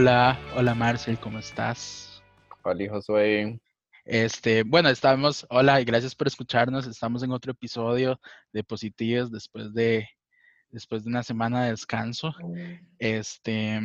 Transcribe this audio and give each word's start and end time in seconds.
Hola, 0.00 0.38
hola 0.54 0.76
Marcel, 0.76 1.18
¿cómo 1.18 1.40
estás? 1.40 2.22
Hola, 2.62 2.88
Josué. 2.88 3.58
Este, 4.04 4.62
bueno, 4.62 4.90
estamos, 4.90 5.44
hola 5.50 5.80
y 5.80 5.84
gracias 5.84 6.14
por 6.14 6.28
escucharnos. 6.28 6.86
Estamos 6.86 7.24
en 7.24 7.32
otro 7.32 7.50
episodio 7.50 8.20
de 8.52 8.62
Positivos 8.62 9.32
después 9.32 9.74
de, 9.74 10.08
después 10.68 11.02
de 11.02 11.10
una 11.10 11.24
semana 11.24 11.64
de 11.64 11.70
descanso. 11.70 12.32
Este, 13.00 13.80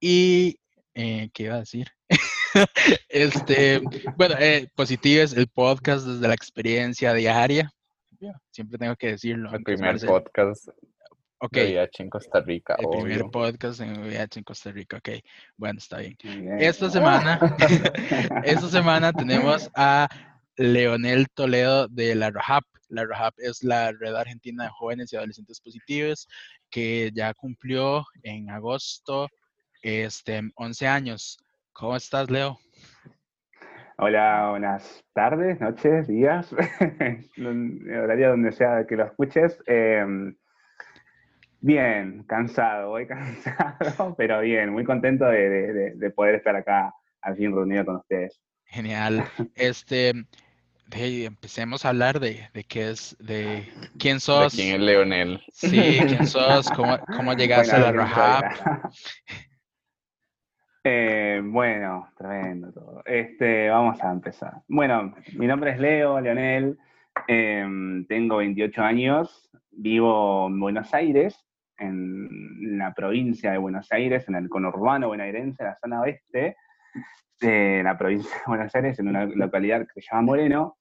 y, 0.00 0.58
eh, 0.94 1.28
¿qué 1.34 1.42
iba 1.42 1.56
a 1.56 1.60
decir? 1.60 1.88
este, 3.10 3.82
bueno, 4.16 4.36
eh, 4.38 4.70
Positivos, 4.74 5.34
el 5.34 5.48
podcast 5.48 6.06
desde 6.06 6.28
la 6.28 6.34
experiencia 6.34 7.12
diaria. 7.12 7.70
Siempre 8.50 8.78
tengo 8.78 8.96
que 8.96 9.08
decirlo. 9.08 9.52
El 9.52 9.62
primer 9.62 10.00
podcast 10.00 10.70
Ok. 11.38 11.52
VIH 11.52 12.02
en 12.02 12.10
Costa 12.10 12.40
Rica. 12.40 12.76
El 12.78 12.86
obvio. 12.86 13.02
primer 13.02 13.30
podcast 13.30 13.80
en 13.80 14.00
VIH 14.00 14.40
en 14.40 14.44
Costa 14.44 14.72
Rica. 14.72 14.96
Ok, 14.96 15.08
bueno, 15.56 15.78
está 15.78 15.98
bien. 15.98 16.16
Esta 16.58 16.88
semana, 16.88 17.38
esta 18.44 18.68
semana 18.68 19.12
tenemos 19.12 19.70
a 19.74 20.08
Leonel 20.56 21.26
Toledo 21.34 21.88
de 21.88 22.14
la 22.14 22.30
RAHAP. 22.30 22.64
La 22.88 23.04
RAHAP 23.04 23.34
es 23.38 23.62
la 23.62 23.92
Red 23.92 24.14
Argentina 24.14 24.64
de 24.64 24.70
Jóvenes 24.70 25.12
y 25.12 25.16
Adolescentes 25.16 25.60
Positivos, 25.60 26.26
que 26.70 27.10
ya 27.12 27.34
cumplió 27.34 28.04
en 28.22 28.48
agosto 28.48 29.28
este, 29.82 30.40
11 30.54 30.86
años. 30.86 31.38
¿Cómo 31.72 31.96
estás, 31.96 32.30
Leo? 32.30 32.58
Hola, 33.98 34.48
buenas 34.50 35.04
tardes, 35.12 35.60
noches, 35.60 36.06
días, 36.06 36.54
el 37.36 37.90
horario 37.90 38.30
donde 38.30 38.52
sea 38.52 38.86
que 38.86 38.96
lo 38.96 39.04
escuches. 39.04 39.62
Eh, 39.66 40.04
bien, 41.66 42.22
cansado, 42.28 42.90
voy 42.90 43.06
cansado, 43.08 44.14
pero 44.16 44.40
bien, 44.40 44.70
muy 44.72 44.84
contento 44.84 45.26
de, 45.26 45.48
de, 45.48 45.94
de, 45.94 46.10
poder 46.10 46.36
estar 46.36 46.54
acá 46.54 46.94
al 47.20 47.36
fin 47.36 47.52
reunido 47.52 47.84
con 47.84 47.96
ustedes. 47.96 48.40
Genial. 48.66 49.24
Este, 49.56 50.12
hey, 50.92 51.26
empecemos 51.26 51.84
a 51.84 51.88
hablar 51.88 52.20
de, 52.20 52.48
de 52.54 52.64
qué 52.64 52.90
es, 52.90 53.16
de 53.18 53.68
quién 53.98 54.20
sos. 54.20 54.56
¿De 54.56 54.62
quién 54.62 54.76
es 54.76 54.80
Leonel? 54.80 55.42
Sí, 55.52 55.98
quién 56.06 56.26
sos, 56.26 56.70
cómo, 56.70 56.98
cómo 57.16 57.34
llegaste 57.34 57.72
Bueno, 57.72 57.86
a 57.86 57.92
la 57.92 58.04
Rahab. 58.04 58.90
Eh, 60.84 61.40
bueno, 61.42 62.08
tremendo 62.16 62.72
todo. 62.72 63.02
Este, 63.04 63.68
vamos 63.70 64.00
a 64.04 64.12
empezar. 64.12 64.62
Bueno, 64.68 65.16
mi 65.32 65.48
nombre 65.48 65.72
es 65.72 65.80
Leo, 65.80 66.20
Leonel, 66.20 66.78
eh, 67.26 67.66
tengo 68.08 68.36
28 68.36 68.82
años, 68.82 69.50
vivo 69.72 70.46
en 70.46 70.60
Buenos 70.60 70.94
Aires, 70.94 71.45
en 71.78 72.78
la 72.78 72.92
provincia 72.94 73.52
de 73.52 73.58
Buenos 73.58 73.90
Aires, 73.92 74.28
en 74.28 74.36
el 74.36 74.48
conurbano 74.48 75.08
bonaerense, 75.08 75.62
en 75.62 75.68
la 75.68 75.76
zona 75.76 76.00
oeste 76.00 76.56
de 77.40 77.82
la 77.84 77.96
provincia 77.98 78.30
de 78.36 78.42
Buenos 78.46 78.74
Aires, 78.74 78.98
en 78.98 79.08
una 79.08 79.26
localidad 79.26 79.80
que 79.86 80.00
se 80.00 80.06
llama 80.10 80.22
Moreno. 80.22 80.76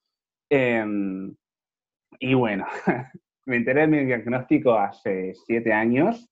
Eh, 0.50 0.86
y 2.20 2.34
bueno, 2.34 2.66
me 3.46 3.58
enteré 3.58 3.82
de 3.82 3.88
mi 3.88 4.06
diagnóstico 4.06 4.74
hace 4.78 5.34
siete 5.46 5.74
años 5.74 6.28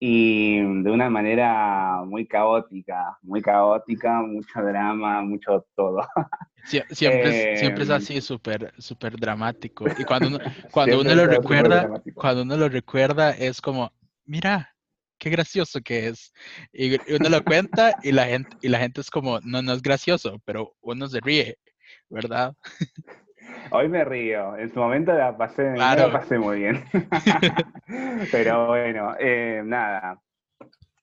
y 0.00 0.58
de 0.60 0.90
una 0.90 1.10
manera 1.10 2.02
muy 2.06 2.26
caótica, 2.28 3.18
muy 3.22 3.42
caótica, 3.42 4.22
mucho 4.22 4.62
drama, 4.62 5.22
mucho 5.22 5.66
todo. 5.74 6.06
Sie- 6.64 6.84
Siempre, 6.90 7.30
es, 7.30 7.48
siempre 7.52 7.84
es 7.84 7.90
Eh, 7.90 7.94
así, 7.94 8.20
súper, 8.20 8.72
súper 8.78 9.16
dramático. 9.18 9.90
Y 9.96 10.04
cuando 10.04 10.28
uno, 10.28 10.38
cuando 10.70 11.00
uno 11.00 11.14
lo 11.14 11.26
recuerda, 11.26 11.88
cuando 12.14 12.42
uno 12.42 12.56
lo 12.56 12.68
recuerda, 12.68 13.30
es 13.30 13.60
como, 13.60 13.90
mira, 14.28 14.70
qué 15.18 15.30
gracioso 15.30 15.80
que 15.82 16.08
es. 16.08 16.32
Y 16.72 16.94
uno 17.14 17.28
lo 17.30 17.42
cuenta 17.44 17.96
y 18.02 18.12
la 18.12 18.26
gente, 18.26 18.56
y 18.60 18.68
la 18.68 18.78
gente 18.78 19.00
es 19.00 19.10
como, 19.10 19.40
no, 19.42 19.62
no 19.62 19.72
es 19.72 19.82
gracioso, 19.82 20.40
pero 20.44 20.74
uno 20.82 21.08
se 21.08 21.20
ríe, 21.20 21.58
¿verdad? 22.10 22.54
Hoy 23.72 23.88
me 23.88 24.04
río, 24.04 24.56
en 24.56 24.72
su 24.72 24.80
momento 24.80 25.12
la 25.12 25.36
pasé, 25.36 25.74
Claro. 25.76 26.08
la 26.08 26.12
pasé 26.12 26.38
muy 26.38 26.58
bien. 26.60 26.84
Pero 28.32 28.68
bueno, 28.68 29.14
eh, 29.18 29.62
nada. 29.64 30.20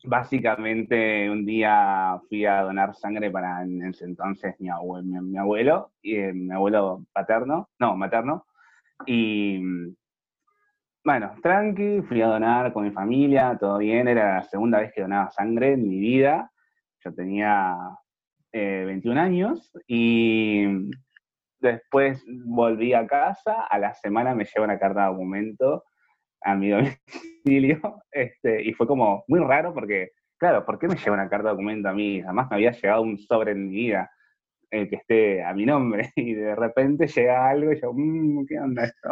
Básicamente 0.03 1.29
un 1.29 1.45
día 1.45 2.19
fui 2.29 2.45
a 2.45 2.61
donar 2.61 2.95
sangre 2.95 3.31
para 3.31 3.63
en 3.63 3.83
ese 3.85 4.05
entonces 4.05 4.55
mi, 4.59 4.69
abue- 4.69 5.03
mi, 5.03 5.19
mi 5.19 5.37
abuelo, 5.37 5.91
y, 6.01 6.15
eh, 6.17 6.33
mi 6.33 6.53
abuelo 6.53 7.03
paterno, 7.13 7.69
no, 7.79 7.97
materno. 7.97 8.45
Y 9.07 9.59
mm, 9.59 9.95
bueno, 11.05 11.35
tranqui, 11.43 12.01
fui 12.01 12.19
a 12.21 12.27
donar 12.27 12.73
con 12.73 12.83
mi 12.83 12.91
familia, 12.91 13.55
todo 13.59 13.77
bien, 13.77 14.07
era 14.07 14.37
la 14.37 14.43
segunda 14.43 14.79
vez 14.79 14.91
que 14.91 15.01
donaba 15.01 15.29
sangre 15.29 15.73
en 15.73 15.87
mi 15.87 15.99
vida. 15.99 16.51
Yo 17.03 17.13
tenía 17.13 17.77
eh, 18.51 18.83
21 18.87 19.21
años 19.21 19.71
y 19.87 20.65
después 21.59 22.25
volví 22.45 22.93
a 22.95 23.05
casa, 23.05 23.67
a 23.69 23.77
la 23.77 23.93
semana 23.93 24.33
me 24.33 24.45
llegó 24.45 24.63
una 24.63 24.79
carta 24.79 25.01
de 25.01 25.11
documento 25.11 25.83
a 26.41 26.55
mi 26.55 26.69
domicilio, 27.45 28.01
este, 28.11 28.63
y 28.63 28.73
fue 28.73 28.87
como 28.87 29.23
muy 29.27 29.41
raro 29.41 29.75
porque, 29.75 30.09
claro, 30.39 30.65
¿por 30.65 30.79
qué 30.79 30.87
me 30.87 30.95
llegó 30.95 31.13
una 31.13 31.29
carta 31.29 31.49
de 31.49 31.53
documento 31.53 31.87
a 31.89 31.93
mí? 31.93 32.23
Jamás 32.23 32.49
me 32.49 32.55
había 32.55 32.71
llegado 32.71 33.03
un 33.03 33.19
sobre 33.19 33.51
en 33.51 33.69
mi 33.69 33.75
vida 33.75 34.09
eh, 34.71 34.89
que 34.89 34.95
esté 34.97 35.43
a 35.43 35.53
mi 35.53 35.65
nombre, 35.65 36.11
y 36.15 36.33
de 36.33 36.55
repente 36.55 37.07
llega 37.07 37.49
algo 37.49 37.71
y 37.73 37.79
yo, 37.81 37.91
"Mm, 37.93 38.45
¿qué 38.47 38.59
onda 38.59 38.83
esto? 38.85 39.09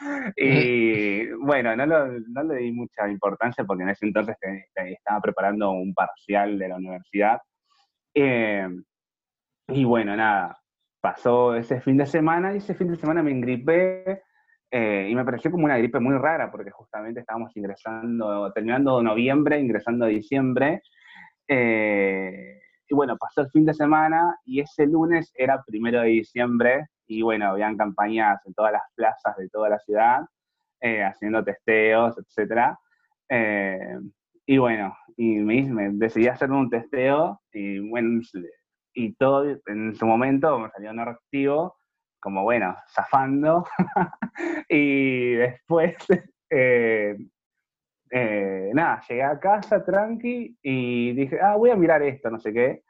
y 0.36 1.26
bueno, 1.44 1.76
no, 1.76 1.86
lo- 1.86 2.20
no 2.28 2.42
le 2.44 2.56
di 2.62 2.72
mucha 2.72 3.08
importancia 3.08 3.64
porque 3.64 3.82
en 3.84 3.90
ese 3.90 4.06
entonces 4.06 4.36
estaba 4.74 5.20
preparando 5.20 5.70
un 5.72 5.94
parcial 5.94 6.58
de 6.58 6.68
la 6.68 6.76
universidad. 6.76 7.40
Eh, 8.14 8.68
y 9.68 9.84
bueno, 9.84 10.16
nada, 10.16 10.58
pasó 11.00 11.54
ese 11.54 11.80
fin 11.80 11.96
de 11.96 12.06
semana 12.06 12.52
y 12.54 12.58
ese 12.58 12.74
fin 12.74 12.88
de 12.88 12.96
semana 12.96 13.22
me 13.22 13.30
engripé 13.30 14.22
eh, 14.70 15.08
y 15.10 15.14
me 15.14 15.24
pareció 15.24 15.50
como 15.50 15.64
una 15.64 15.78
gripe 15.78 16.00
muy 16.00 16.16
rara 16.18 16.50
porque 16.50 16.70
justamente 16.70 17.20
estábamos 17.20 17.56
ingresando, 17.56 18.52
terminando 18.52 19.02
noviembre, 19.02 19.58
ingresando 19.60 20.04
a 20.04 20.08
diciembre. 20.08 20.82
eh, 21.48 22.60
y 22.88 22.94
bueno, 22.94 23.16
pasó 23.16 23.42
el 23.42 23.50
fin 23.50 23.64
de 23.66 23.74
semana 23.74 24.36
y 24.44 24.60
ese 24.60 24.86
lunes 24.86 25.32
era 25.34 25.62
primero 25.66 26.00
de 26.00 26.08
diciembre 26.08 26.86
y 27.06 27.22
bueno, 27.22 27.50
habían 27.50 27.76
campañas 27.76 28.40
en 28.46 28.54
todas 28.54 28.72
las 28.72 28.82
plazas 28.94 29.36
de 29.36 29.48
toda 29.48 29.68
la 29.68 29.78
ciudad, 29.78 30.22
eh, 30.80 31.02
haciendo 31.02 31.44
testeos, 31.44 32.16
etc. 32.18 32.76
y 34.46 34.58
bueno, 34.58 34.96
y 35.16 35.36
me, 35.36 35.62
me 35.62 35.90
decidí 35.90 36.28
hacer 36.28 36.50
un 36.50 36.68
testeo 36.70 37.40
y 37.52 37.78
bueno, 37.88 38.20
y 38.94 39.14
todo 39.14 39.44
en 39.66 39.94
su 39.94 40.06
momento 40.06 40.58
me 40.58 40.70
salió 40.70 40.92
negativo, 40.92 41.76
como 42.20 42.42
bueno, 42.42 42.74
zafando. 42.94 43.64
y 44.68 45.32
después, 45.34 45.96
eh, 46.50 47.16
eh, 48.16 48.70
nada, 48.72 49.00
llegué 49.08 49.24
a 49.24 49.40
casa 49.40 49.84
tranqui 49.84 50.56
y 50.62 51.12
dije, 51.14 51.40
ah, 51.42 51.56
voy 51.56 51.70
a 51.70 51.76
mirar 51.76 52.00
esto, 52.00 52.30
no 52.30 52.38
sé 52.38 52.52
qué. 52.52 52.84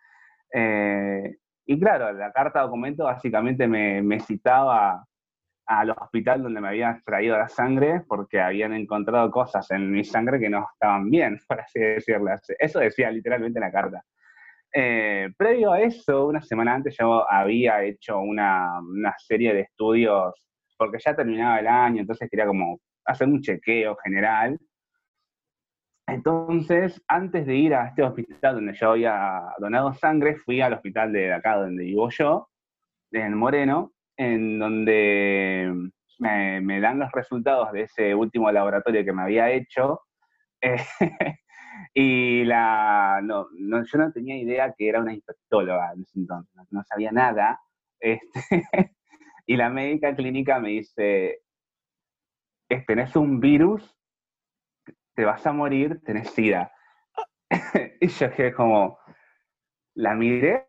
Eh, 0.52 1.36
y 1.64 1.80
claro, 1.80 2.12
la 2.12 2.30
carta 2.30 2.58
de 2.58 2.66
documento 2.66 3.04
básicamente 3.04 3.66
me, 3.66 4.02
me 4.02 4.20
citaba 4.20 5.02
al 5.66 5.90
hospital 5.92 6.42
donde 6.42 6.60
me 6.60 6.68
habían 6.68 6.96
extraído 6.96 7.38
la 7.38 7.48
sangre 7.48 8.02
porque 8.06 8.38
habían 8.38 8.74
encontrado 8.74 9.30
cosas 9.30 9.70
en 9.70 9.90
mi 9.90 10.04
sangre 10.04 10.38
que 10.38 10.50
no 10.50 10.66
estaban 10.74 11.08
bien, 11.08 11.38
por 11.48 11.58
así 11.58 11.80
decirlo. 11.80 12.30
Eso 12.58 12.80
decía 12.80 13.10
literalmente 13.10 13.58
la 13.58 13.72
carta. 13.72 14.04
Eh, 14.74 15.30
previo 15.38 15.72
a 15.72 15.80
eso, 15.80 16.26
una 16.26 16.42
semana 16.42 16.74
antes 16.74 16.96
yo 16.98 17.24
había 17.32 17.82
hecho 17.82 18.20
una, 18.20 18.78
una 18.78 19.14
serie 19.16 19.54
de 19.54 19.60
estudios, 19.60 20.34
porque 20.76 20.98
ya 21.02 21.16
terminaba 21.16 21.60
el 21.60 21.68
año, 21.68 22.02
entonces 22.02 22.28
quería 22.28 22.44
como 22.44 22.78
hacer 23.06 23.26
un 23.26 23.40
chequeo 23.40 23.96
general. 23.96 24.58
Entonces, 26.06 27.02
antes 27.08 27.46
de 27.46 27.56
ir 27.56 27.74
a 27.74 27.88
este 27.88 28.02
hospital 28.02 28.56
donde 28.56 28.74
yo 28.74 28.90
había 28.90 29.42
donado 29.58 29.94
sangre, 29.94 30.36
fui 30.36 30.60
al 30.60 30.74
hospital 30.74 31.12
de 31.12 31.32
acá 31.32 31.56
donde 31.56 31.84
vivo 31.84 32.10
yo, 32.10 32.48
en 33.12 33.34
Moreno, 33.36 33.92
en 34.16 34.58
donde 34.58 35.90
me, 36.18 36.80
dan 36.80 36.98
los 36.98 37.10
resultados 37.12 37.72
de 37.72 37.82
ese 37.82 38.14
último 38.14 38.50
laboratorio 38.52 39.04
que 39.04 39.12
me 39.12 39.22
había 39.22 39.50
hecho. 39.50 40.00
Eh, 40.62 40.78
y 41.92 42.44
la, 42.44 43.20
no, 43.22 43.48
no, 43.58 43.84
yo 43.84 43.98
no 43.98 44.12
tenía 44.12 44.36
idea 44.38 44.72
que 44.76 44.88
era 44.88 45.00
una 45.00 45.12
infectóloga 45.12 45.92
en 45.92 46.02
ese 46.02 46.18
entonces, 46.20 46.54
no, 46.70 46.82
sabía 46.84 47.12
nada. 47.12 47.60
Este, 48.00 48.40
y 49.46 49.56
la 49.56 49.70
médica 49.70 50.14
clínica 50.14 50.58
me 50.60 50.70
dice, 50.70 51.40
"Es- 52.68 52.84
tenés 52.86 53.16
un 53.16 53.40
virus, 53.40 53.96
te 55.14 55.24
vas 55.24 55.46
a 55.46 55.52
morir, 55.52 56.00
tenés 56.04 56.30
SIDA. 56.30 56.72
y 58.00 58.08
yo 58.08 58.30
quedé 58.32 58.52
como, 58.52 58.98
la 59.94 60.14
miré, 60.14 60.66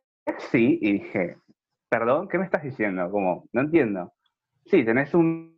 sí, 0.52 0.80
y 0.82 0.94
dije, 0.94 1.38
perdón, 1.90 2.28
¿qué 2.28 2.38
me 2.38 2.46
estás 2.46 2.64
diciendo? 2.64 3.10
Como, 3.10 3.48
no 3.54 3.62
entiendo. 3.62 4.14
Sí, 4.66 4.84
tenés 4.84 5.14
un 5.14 5.56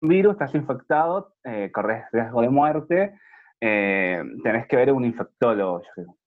virus, 0.00 0.32
estás 0.32 0.54
infectado, 0.54 1.34
eh, 1.44 1.70
corres 1.72 2.04
riesgo 2.12 2.42
de 2.42 2.48
muerte, 2.48 3.14
eh, 3.60 4.22
tenés 4.42 4.66
que 4.66 4.76
ver 4.76 4.92
un 4.92 5.04
infectólogo. 5.04 5.82
Yo 5.82 5.90
digo, 5.96 6.18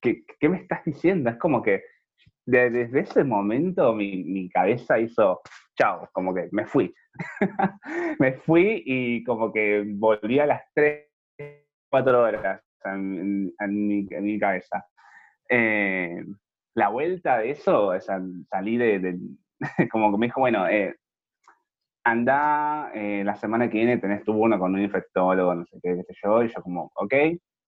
¿qué, 0.00 0.24
qué 0.38 0.48
me 0.48 0.58
estás 0.58 0.84
diciendo? 0.84 1.30
Es 1.30 1.36
como 1.36 1.62
que 1.62 1.82
desde 2.46 3.00
ese 3.00 3.24
momento 3.24 3.94
mi, 3.94 4.24
mi, 4.24 4.48
cabeza 4.48 4.98
hizo, 4.98 5.42
chao, 5.76 6.08
como 6.12 6.34
que 6.34 6.48
me 6.52 6.64
fui. 6.64 6.94
me 8.18 8.32
fui 8.32 8.82
y 8.86 9.22
como 9.24 9.52
que 9.52 9.84
volví 9.86 10.38
a 10.38 10.46
las 10.46 10.62
3, 10.74 11.07
4 11.90 12.22
horas 12.22 12.62
en, 12.84 13.52
mi, 13.60 14.38
cabeza. 14.38 14.84
Eh, 15.48 16.22
la 16.74 16.88
vuelta 16.88 17.38
de 17.38 17.50
eso, 17.50 17.88
o 17.88 18.00
salí 18.00 18.76
de, 18.76 19.18
como 19.90 20.12
que 20.12 20.18
me 20.18 20.26
dijo, 20.26 20.40
bueno, 20.40 20.68
eh, 20.68 20.96
anda, 22.04 22.90
eh, 22.94 23.22
la 23.24 23.36
semana 23.36 23.68
que 23.68 23.78
viene 23.78 23.98
tenés 23.98 24.24
tu 24.24 24.32
uno 24.32 24.58
con 24.58 24.74
un 24.74 24.82
infectólogo, 24.82 25.54
no 25.54 25.64
sé 25.66 25.78
qué, 25.82 25.96
qué 25.96 26.02
sé 26.02 26.14
yo, 26.22 26.42
y 26.42 26.48
yo 26.48 26.62
como, 26.62 26.90
ok, 26.94 27.14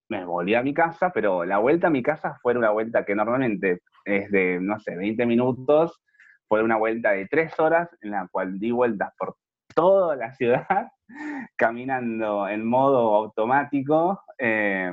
me 0.10 0.26
volví 0.26 0.56
a 0.56 0.64
mi 0.64 0.74
casa, 0.74 1.12
pero 1.14 1.46
la 1.46 1.60
vuelta 1.60 1.88
a 1.88 1.92
mi 1.92 2.02
casa 2.02 2.38
fue 2.42 2.56
una 2.56 2.72
vuelta 2.72 3.06
que 3.06 3.16
normalmente 3.16 3.82
es 4.06 4.32
de, 4.32 4.60
no 4.62 4.80
sé, 4.80 4.96
20 4.96 5.26
minutos, 5.26 6.02
fue 6.48 6.64
una 6.64 6.78
vuelta 6.78 7.12
de 7.12 7.28
3 7.28 7.60
horas 7.60 7.90
en 8.02 8.12
la 8.12 8.28
cual 8.32 8.60
di 8.60 8.72
vueltas 8.72 9.14
por 9.18 9.36
toda 9.80 10.18
la 10.18 10.34
ciudad, 10.34 10.92
caminando 11.56 12.50
en 12.50 12.66
modo 12.66 13.16
automático, 13.16 14.22
eh, 14.38 14.92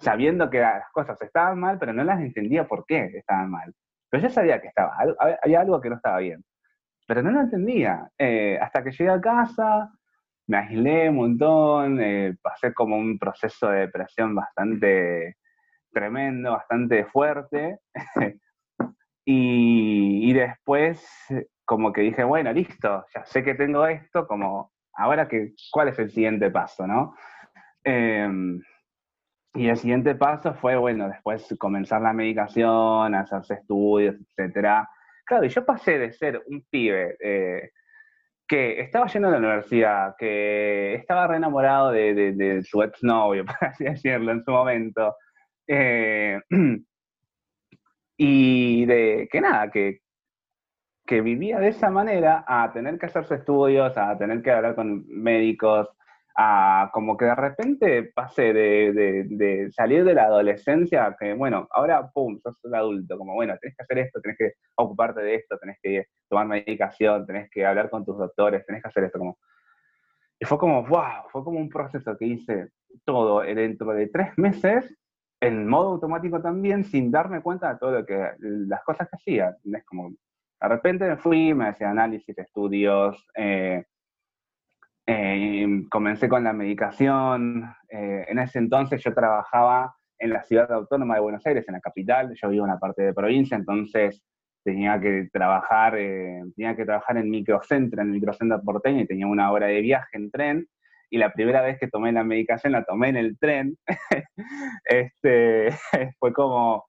sabiendo 0.00 0.50
que 0.50 0.58
las 0.58 0.90
cosas 0.90 1.22
estaban 1.22 1.60
mal, 1.60 1.78
pero 1.78 1.92
no 1.92 2.02
las 2.02 2.20
entendía 2.20 2.66
por 2.66 2.84
qué 2.84 3.12
estaban 3.14 3.50
mal. 3.50 3.72
Pero 4.10 4.24
yo 4.24 4.28
sabía 4.28 4.60
que 4.60 4.68
estaba, 4.68 4.96
había 5.40 5.60
algo 5.60 5.80
que 5.80 5.88
no 5.88 5.96
estaba 5.96 6.18
bien, 6.18 6.44
pero 7.06 7.22
no 7.22 7.30
lo 7.30 7.42
entendía. 7.42 8.10
Eh, 8.18 8.58
hasta 8.60 8.82
que 8.82 8.90
llegué 8.90 9.10
a 9.10 9.20
casa, 9.20 9.88
me 10.48 10.56
aislé 10.56 11.08
un 11.08 11.16
montón, 11.16 12.00
eh, 12.00 12.34
pasé 12.42 12.74
como 12.74 12.96
un 12.96 13.20
proceso 13.20 13.68
de 13.68 13.80
depresión 13.82 14.34
bastante 14.34 15.36
tremendo, 15.92 16.50
bastante 16.50 17.04
fuerte. 17.04 17.78
y, 19.24 20.32
después 20.32 21.06
como 21.64 21.92
que 21.92 22.02
dije, 22.02 22.24
bueno, 22.24 22.52
listo, 22.52 23.06
ya 23.14 23.24
sé 23.24 23.42
que 23.42 23.54
tengo 23.54 23.86
esto, 23.86 24.26
como 24.26 24.72
ahora 24.94 25.28
que, 25.28 25.52
¿cuál 25.72 25.88
es 25.88 25.98
el 25.98 26.10
siguiente 26.10 26.50
paso, 26.50 26.86
no? 26.86 27.14
Em, 27.82 28.60
y 29.54 29.68
el 29.68 29.76
siguiente 29.76 30.14
paso 30.14 30.54
fue, 30.54 30.76
bueno, 30.76 31.08
después 31.08 31.54
comenzar 31.58 32.02
la 32.02 32.12
medicación, 32.12 33.14
hacerse 33.14 33.54
estudios, 33.54 34.16
etcétera. 34.16 34.88
Claro, 35.24 35.44
y 35.44 35.48
yo 35.48 35.64
pasé 35.64 35.98
de 35.98 36.12
ser 36.12 36.42
un 36.46 36.64
pibe 36.70 37.16
eh, 37.20 37.70
que 38.46 38.80
estaba 38.80 39.06
yendo 39.06 39.28
a 39.28 39.30
la 39.32 39.38
universidad, 39.38 40.14
que 40.18 40.94
estaba 40.94 41.26
re 41.28 41.36
enamorado 41.36 41.92
de, 41.92 42.62
su 42.64 42.82
exnovio, 42.82 43.44
por 43.46 43.56
así 43.68 43.84
decirlo, 43.84 44.32
en 44.32 44.44
su 44.44 44.50
momento. 44.50 45.16
Eh, 45.66 46.40
y 48.16 48.86
de 48.86 49.28
que 49.30 49.40
nada, 49.40 49.70
que, 49.70 50.00
que 51.06 51.20
vivía 51.20 51.58
de 51.58 51.68
esa 51.68 51.90
manera 51.90 52.44
a 52.46 52.72
tener 52.72 52.98
que 52.98 53.06
hacerse 53.06 53.36
estudios, 53.36 53.96
a 53.96 54.16
tener 54.16 54.42
que 54.42 54.50
hablar 54.50 54.74
con 54.74 55.04
médicos, 55.08 55.88
a 56.36 56.90
como 56.92 57.16
que 57.16 57.26
de 57.26 57.34
repente 57.34 58.12
pasé 58.14 58.52
de, 58.52 59.68
salir 59.72 60.04
de 60.04 60.14
la 60.14 60.24
adolescencia, 60.24 61.14
que 61.18 61.34
bueno, 61.34 61.68
ahora, 61.70 62.10
pum, 62.12 62.40
sos 62.42 62.56
un 62.64 62.74
adulto, 62.74 63.18
como 63.18 63.34
bueno, 63.34 63.56
tenés 63.60 63.76
que 63.76 63.82
hacer 63.82 63.98
esto, 63.98 64.20
tenés 64.20 64.38
que 64.38 64.52
ocuparte 64.76 65.20
de 65.20 65.36
esto, 65.36 65.58
tenés 65.58 65.78
que 65.82 66.06
tomar 66.28 66.46
medicación, 66.46 67.26
tenés 67.26 67.50
que 67.50 67.64
hablar 67.64 67.90
con 67.90 68.04
tus 68.04 68.18
doctores, 68.18 68.64
tenés 68.66 68.82
que 68.82 68.88
hacer 68.88 69.04
esto, 69.04 69.18
como... 69.18 69.38
Y 70.40 70.46
fue 70.46 70.58
como, 70.58 70.84
wow, 70.84 71.28
fue 71.30 71.44
como 71.44 71.60
un 71.60 71.68
proceso 71.68 72.16
que 72.18 72.26
hice 72.26 72.68
todo 73.04 73.40
dentro 73.40 73.92
de 73.92 74.08
tres 74.08 74.36
meses, 74.36 74.92
en 75.40 75.68
modo 75.68 75.90
automático 75.90 76.42
también, 76.42 76.82
sin 76.84 77.10
darme 77.10 77.42
cuenta 77.42 77.72
de 77.72 77.78
todo 77.78 77.92
lo 77.92 78.06
que, 78.06 78.30
las 78.40 78.82
cosas 78.82 79.08
que 79.08 79.16
hacía. 79.16 79.56
Es 79.72 79.84
como, 79.84 80.12
de 80.60 80.68
repente 80.68 81.06
me 81.06 81.16
fui, 81.16 81.54
me 81.54 81.68
hacía 81.68 81.90
análisis, 81.90 82.38
estudios, 82.38 83.26
eh, 83.34 83.84
eh, 85.06 85.84
comencé 85.90 86.28
con 86.28 86.44
la 86.44 86.52
medicación. 86.52 87.74
Eh, 87.88 88.24
en 88.28 88.38
ese 88.38 88.58
entonces 88.58 89.02
yo 89.02 89.12
trabajaba 89.12 89.94
en 90.18 90.30
la 90.30 90.42
ciudad 90.42 90.70
autónoma 90.72 91.14
de 91.14 91.20
Buenos 91.20 91.46
Aires, 91.46 91.64
en 91.68 91.74
la 91.74 91.80
capital. 91.80 92.34
Yo 92.40 92.48
vivo 92.48 92.64
en 92.64 92.70
una 92.70 92.78
parte 92.78 93.02
de 93.02 93.12
provincia, 93.12 93.56
entonces 93.56 94.22
tenía 94.64 94.98
que 94.98 95.28
trabajar, 95.32 95.96
eh, 95.98 96.42
tenía 96.56 96.74
que 96.74 96.86
trabajar 96.86 97.18
en 97.18 97.30
microcentro, 97.30 98.00
en 98.00 98.08
el 98.08 98.14
microcentro 98.14 98.62
porteño, 98.62 99.02
y 99.02 99.06
tenía 99.06 99.26
una 99.26 99.52
hora 99.52 99.66
de 99.66 99.80
viaje 99.82 100.16
en 100.16 100.30
tren. 100.30 100.68
Y 101.10 101.18
la 101.18 101.32
primera 101.32 101.60
vez 101.60 101.78
que 101.78 101.88
tomé 101.88 102.10
la 102.12 102.24
medicación 102.24 102.72
la 102.72 102.84
tomé 102.84 103.10
en 103.10 103.16
el 103.16 103.38
tren. 103.38 103.76
este, 104.86 105.70
fue 106.18 106.32
como, 106.32 106.86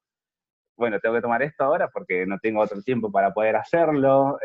bueno, 0.77 0.99
tengo 0.99 1.15
que 1.15 1.21
tomar 1.21 1.41
esto 1.43 1.63
ahora 1.63 1.89
porque 1.89 2.25
no 2.25 2.37
tengo 2.39 2.61
otro 2.61 2.81
tiempo 2.81 3.11
para 3.11 3.33
poder 3.33 3.55
hacerlo 3.55 4.37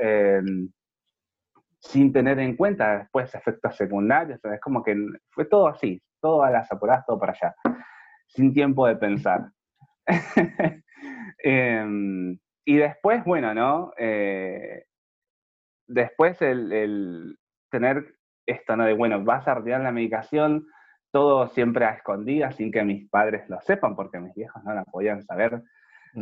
sin 1.81 2.13
tener 2.13 2.39
en 2.39 2.57
cuenta 2.57 2.99
después 2.99 3.35
efectos 3.35 3.75
secundarios. 3.77 4.39
es 4.45 4.61
como 4.61 4.83
que 4.83 4.95
fue 5.31 5.47
todo 5.47 5.69
así, 5.69 6.01
todo 6.21 6.43
a 6.43 6.51
las 6.51 6.71
apuradas, 6.71 7.07
todo 7.07 7.19
para 7.19 7.33
allá, 7.33 7.55
sin 8.29 8.53
tiempo 8.53 8.87
de 8.87 8.97
pensar. 8.97 9.51
Em, 11.43 12.39
y 12.67 12.77
después, 12.77 13.25
bueno, 13.25 13.55
¿no? 13.55 13.95
Eh, 13.97 14.85
después 15.87 16.43
el, 16.43 17.39
tener 17.71 18.15
esto, 18.45 18.77
¿no? 18.77 18.85
De, 18.85 18.93
bueno, 18.93 19.25
vas 19.25 19.49
a 19.49 19.55
retirar 19.55 19.81
la 19.81 19.91
medicación, 19.91 20.67
todo 21.11 21.49
siempre 21.49 21.87
a 21.87 21.93
escondidas, 21.93 22.57
sin 22.57 22.71
que 22.71 22.85
mis 22.85 23.09
padres 23.09 23.49
lo 23.49 23.59
sepan, 23.63 23.97
porque 23.97 24.21
mis 24.21 24.35
viejos 24.35 24.63
no 24.65 24.75
la 24.75 24.85
podían 24.85 25.23
saber. 25.23 25.63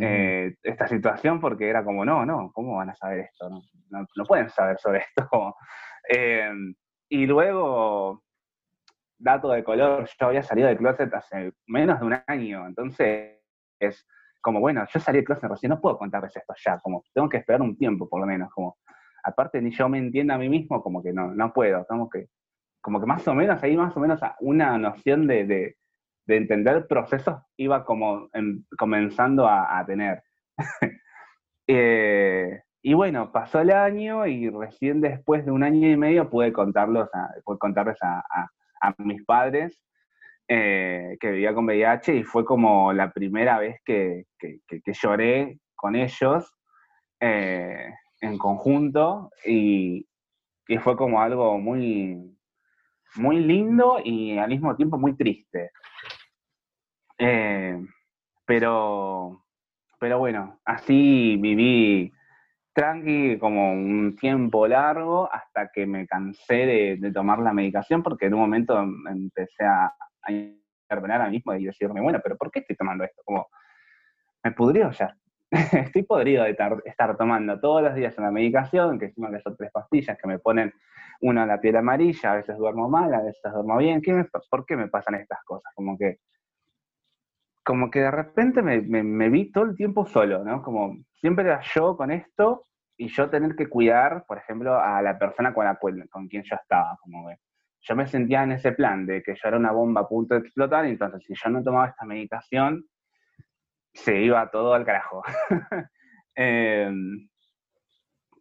Eh, 0.00 0.54
esta 0.62 0.86
situación 0.86 1.40
porque 1.40 1.68
era 1.68 1.84
como, 1.84 2.04
no, 2.04 2.26
no, 2.26 2.50
¿cómo 2.52 2.76
van 2.76 2.90
a 2.90 2.96
saber 2.96 3.20
esto? 3.20 3.48
No, 3.48 3.62
no, 3.90 4.24
pueden 4.26 4.50
saber 4.50 4.78
sobre 4.78 4.98
esto. 5.00 5.54
Eh, 6.10 6.50
y 7.10 7.26
luego, 7.26 8.22
dato 9.18 9.50
de 9.50 9.62
color, 9.62 10.08
yo 10.18 10.26
había 10.26 10.42
salido 10.42 10.68
de 10.68 10.76
closet 10.78 11.12
hace 11.12 11.52
menos 11.66 12.00
de 12.00 12.06
un 12.06 12.16
año, 12.26 12.66
entonces 12.66 13.42
es 13.78 14.06
como, 14.40 14.58
bueno, 14.58 14.86
yo 14.90 15.00
salí 15.00 15.18
de 15.18 15.24
closet 15.24 15.50
recién, 15.50 15.68
no 15.68 15.82
puedo 15.82 15.98
contarles 15.98 16.34
esto 16.34 16.54
ya, 16.64 16.78
como 16.78 17.04
tengo 17.12 17.28
que 17.28 17.36
esperar 17.36 17.60
un 17.60 17.76
tiempo 17.76 18.08
por 18.08 18.20
lo 18.20 18.26
menos, 18.26 18.48
como, 18.54 18.78
aparte 19.22 19.60
ni 19.60 19.70
yo 19.70 19.86
me 19.90 19.98
entienda 19.98 20.36
a 20.36 20.38
mí 20.38 20.48
mismo, 20.48 20.82
como 20.82 21.02
que 21.02 21.12
no, 21.12 21.34
no 21.34 21.52
puedo, 21.52 21.84
como 21.86 22.08
que, 22.08 22.28
como 22.80 23.00
que 23.00 23.06
más 23.06 23.28
o 23.28 23.34
menos, 23.34 23.62
ahí 23.62 23.76
más 23.76 23.94
o 23.94 24.00
menos 24.00 24.20
una 24.40 24.78
noción 24.78 25.26
de 25.26 25.44
de 25.44 25.76
entender 26.36 26.86
procesos 26.86 27.40
iba 27.56 27.84
como 27.84 28.28
comenzando 28.78 29.46
a, 29.48 29.84
tener. 29.86 30.22
Eh, 31.70 32.62
y 32.82 32.94
bueno, 32.94 33.30
pasó 33.30 33.60
el 33.60 33.70
año 33.70 34.26
y 34.26 34.48
recién 34.48 35.02
después 35.02 35.44
de 35.44 35.50
un 35.50 35.62
año 35.62 35.90
y 35.90 35.96
medio 35.98 36.30
pude, 36.30 36.50
contarlos 36.54 37.10
a, 37.12 37.28
contarles 37.58 37.98
a, 38.00 38.48
mis 38.96 39.22
padres 39.26 39.78
eh, 40.48 41.18
que 41.20 41.32
vivía 41.32 41.52
con 41.52 41.66
VIH 41.66 42.14
y 42.14 42.22
fue 42.22 42.46
como 42.46 42.94
la 42.94 43.12
primera 43.12 43.58
vez 43.58 43.82
que, 43.84 44.24
lloré 44.86 45.58
con 45.74 45.96
ellos 45.96 46.50
eh, 47.20 47.92
en 48.22 48.38
conjunto 48.38 49.30
y, 49.44 50.08
y, 50.68 50.78
fue 50.78 50.96
como 50.96 51.20
algo 51.20 51.58
muy, 51.58 52.34
muy 53.16 53.40
lindo 53.40 54.00
y 54.02 54.38
al 54.38 54.48
mismo 54.48 54.74
tiempo 54.76 54.96
muy 54.96 55.16
triste. 55.16 55.72
Eh, 57.18 57.78
pero, 58.46 59.44
pero 59.98 60.18
bueno, 60.18 60.60
así 60.64 61.36
viví 61.36 62.12
tranqui 62.72 63.38
como 63.38 63.72
un 63.72 64.16
tiempo 64.16 64.66
largo 64.68 65.28
hasta 65.32 65.70
que 65.72 65.86
me 65.86 66.06
cansé 66.06 66.98
de, 67.00 67.12
tomar 67.12 67.40
la 67.40 67.52
medicación 67.52 68.02
porque 68.02 68.26
en 68.26 68.34
un 68.34 68.40
momento 68.40 68.78
em, 68.78 69.06
empecé 69.08 69.64
a, 69.64 69.86
a 70.22 70.32
intervenir 70.32 71.20
a 71.20 71.24
mí 71.26 71.32
mismo 71.32 71.54
y 71.54 71.64
decirme, 71.64 72.00
bueno, 72.00 72.20
pero 72.22 72.36
¿por 72.36 72.50
qué 72.50 72.60
estoy 72.60 72.76
tomando 72.76 73.04
esto? 73.04 73.22
Como, 73.24 73.48
me 74.44 74.52
pudrió 74.52 74.90
ya. 74.90 75.16
estoy 75.50 76.02
podrido 76.02 76.44
de 76.44 76.56
estar, 76.84 77.16
tomando 77.16 77.58
todos 77.58 77.82
los 77.82 77.94
días 77.94 78.16
una 78.18 78.30
medicación, 78.30 78.98
que 78.98 79.06
encima 79.06 79.30
que 79.30 79.40
son 79.40 79.56
tres 79.56 79.70
pastillas 79.72 80.18
que 80.18 80.28
me 80.28 80.38
ponen 80.38 80.72
una 81.20 81.46
la 81.46 81.60
piel 81.60 81.76
amarilla, 81.76 82.32
a 82.32 82.36
veces 82.36 82.56
duermo 82.58 82.88
mal, 82.88 83.12
a 83.14 83.22
veces 83.22 83.40
duermo 83.52 83.76
bien. 83.78 84.02
¿Qué 84.02 84.26
¿Por 84.50 84.66
qué 84.66 84.76
me 84.76 84.88
pasan 84.88 85.14
estas 85.14 85.42
cosas? 85.44 85.72
Como 85.74 85.96
que 85.96 86.18
como 87.68 87.90
que 87.90 88.00
de 88.00 88.10
repente 88.10 88.62
me, 88.62 89.28
vi 89.28 89.52
todo 89.52 89.64
el 89.64 89.76
tiempo 89.76 90.06
solo, 90.06 90.42
¿no? 90.42 90.62
Como 90.62 91.04
siempre 91.20 91.44
era 91.44 91.60
yo 91.60 91.98
con 91.98 92.10
esto 92.10 92.64
y 92.96 93.08
yo 93.08 93.28
tener 93.28 93.56
que 93.56 93.68
cuidar, 93.68 94.24
por 94.26 94.38
ejemplo, 94.38 94.80
a 94.80 95.02
la 95.02 95.18
persona 95.18 95.52
con, 95.52 95.66
la, 95.66 95.78
con 96.08 96.28
quien 96.28 96.44
yo 96.44 96.56
estaba. 96.56 96.96
Como 97.02 97.28
que 97.28 97.36
yo 97.80 97.94
me 97.94 98.06
sentía 98.06 98.42
en 98.42 98.52
ese 98.52 98.72
plan 98.72 99.04
de 99.04 99.22
que 99.22 99.34
yo 99.34 99.48
era 99.48 99.58
una 99.58 99.72
bomba 99.72 100.00
a 100.00 100.08
punto 100.08 100.34
de 100.34 100.40
explotar, 100.40 100.86
entonces 100.86 101.22
si 101.26 101.34
yo 101.34 101.50
no 101.50 101.62
tomaba 101.62 101.88
esta 101.88 102.06
medicación, 102.06 102.86
se 103.92 104.18
iba 104.18 104.50
todo 104.50 104.72
al 104.72 104.86
carajo. 104.86 105.22
Em, 106.40 107.28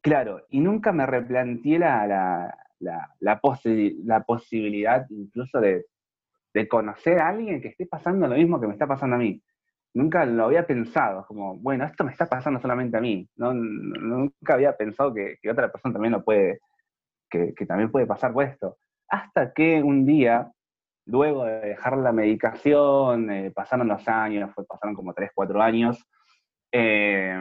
claro, 0.01 0.46
y 0.50 0.62
nunca 0.62 0.93
me 0.93 1.05
replanteé 1.05 1.79
la, 1.79 2.07
la, 2.07 2.57
la, 2.79 3.13
la 3.19 4.24
posibilidad 4.24 5.05
incluso 5.10 5.60
de 5.60 5.84
de 6.57 6.67
conocer 6.67 7.19
a 7.19 7.27
alguien 7.29 7.61
que 7.61 7.67
esté 7.67 7.85
pasando 7.85 8.27
lo 8.27 8.35
mismo 8.35 8.59
que 8.59 8.65
me 8.65 8.73
está 8.73 8.87
pasando 8.87 9.15
a 9.15 9.19
mí. 9.19 9.39
nunca 9.93 10.25
lo 10.25 10.45
había 10.45 10.65
pensado, 10.65 11.25
como, 11.27 11.55
bueno, 11.57 11.85
esto 11.85 12.03
me 12.03 12.11
está 12.11 12.27
pasando 12.27 12.59
solamente 12.59 12.97
a 12.97 13.01
mí, 13.01 13.27
no, 13.35 13.53
nunca 13.53 14.55
había 14.55 14.75
pensado 14.75 15.13
que, 15.13 15.37
otra 15.49 15.71
persona 15.71 15.93
también 15.93 16.13
lo 16.13 16.23
puede, 16.23 16.59
que, 17.29 17.53
también 17.67 17.91
puede 17.91 18.07
pasar 18.07 18.33
por 18.33 18.43
esto. 18.43 18.77
Hasta 19.07 19.53
que 19.53 19.83
un 19.83 20.05
día, 20.05 20.51
luego 21.05 21.45
de 21.45 21.59
dejar 21.61 21.97
la 21.97 22.11
medicación, 22.11 23.29
eh, 23.31 23.51
pasaron 23.51 23.87
los 23.87 24.07
años, 24.07 24.51
fue, 24.55 24.65
pasaron 24.65 24.95
como 24.95 25.13
3, 25.13 25.31
4 25.33 25.61
años, 25.61 26.03
eh, 26.71 27.39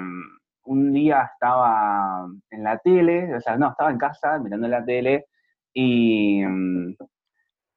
un 0.64 0.92
día 0.92 1.30
estaba 1.32 2.26
en 2.50 2.62
la 2.64 2.78
tele, 2.78 3.35
o 3.35 3.40
sea, 3.40 3.56
no, 3.56 3.70
estaba 3.70 3.90
en 3.90 3.99
casa 3.99 4.38
mirando 4.38 4.68
la 4.68 4.85
tele 4.85 5.26
y 5.75 6.42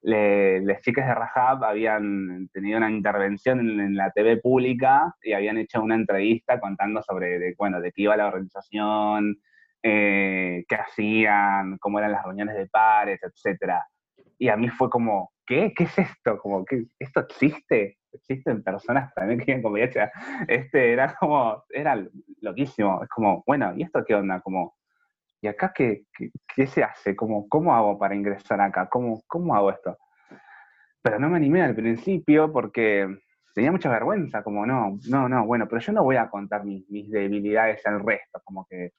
mm, 0.02 0.66
las 0.66 0.80
chicas 0.82 1.06
de 1.06 1.14
Rajab 1.14 1.64
habían 1.64 2.48
tenido 2.52 2.78
una 2.78 2.90
intervención 2.90 3.60
en, 3.60 3.96
la 3.96 4.10
TV 4.10 4.38
pública 4.38 5.14
y 5.22 5.32
habían 5.32 5.58
hecho 5.58 5.82
una 5.82 5.94
entrevista 5.94 6.60
contando 6.60 7.02
sobre, 7.02 7.38
de, 7.38 7.54
bueno, 7.58 7.80
de 7.80 7.92
qué 7.92 8.02
iba 8.02 8.16
la 8.16 8.28
organización, 8.28 9.40
eh, 9.82 10.64
qué 10.68 10.74
hacían, 10.74 11.78
cómo 11.78 11.98
eran 11.98 12.12
las 12.12 12.24
reuniones 12.24 12.56
de 12.56 12.66
pares, 12.66 13.20
etc. 13.22 13.74
Y 14.38 14.48
a 14.48 14.56
mí 14.56 14.68
fue 14.68 14.90
como, 14.90 15.32
¿qué? 15.46 15.72
¿Qué 15.76 15.84
es 15.84 15.98
esto? 15.98 16.38
Como, 16.38 16.64
¿qué? 16.64 16.84
¿Esto 16.98 17.20
existe? 17.20 17.98
¿Existen 18.12 18.62
personas 18.62 19.12
también 19.14 19.38
que 19.38 19.46
viven 19.46 19.62
con 19.62 19.72
VIH? 19.72 20.10
Este, 20.48 20.92
era 20.92 21.14
como, 21.14 21.64
era 21.70 21.96
loquísimo. 22.40 23.02
Es 23.02 23.08
como, 23.08 23.42
bueno, 23.46 23.72
¿y 23.76 23.82
esto 23.82 24.04
qué 24.04 24.14
onda? 24.14 24.40
Como, 24.40 24.76
¿y 25.40 25.48
acá 25.48 25.72
qué, 25.74 26.04
qué, 26.54 26.66
se 26.66 26.82
hace? 26.82 27.16
¿Cómo, 27.16 27.48
¿Cómo 27.48 27.74
hago 27.74 27.98
para 27.98 28.14
ingresar 28.14 28.60
acá? 28.60 28.88
¿Cómo, 28.88 29.22
¿Cómo 29.26 29.54
hago 29.54 29.70
esto? 29.70 29.96
Pero 31.02 31.18
no 31.18 31.28
me 31.28 31.36
animé 31.36 31.62
al 31.62 31.74
principio 31.74 32.52
porque 32.52 33.08
tenía 33.54 33.72
mucha 33.72 33.90
vergüenza, 33.90 34.42
como 34.42 34.66
no, 34.66 34.98
no, 35.08 35.28
no, 35.28 35.46
bueno, 35.46 35.66
pero 35.68 35.80
yo 35.80 35.92
no 35.92 36.04
voy 36.04 36.16
a 36.16 36.28
contar 36.28 36.64
mis, 36.64 36.86
debilidades 36.88 37.84
al 37.86 38.04
resto, 38.04 38.40
como 38.44 38.66
que 38.66 38.92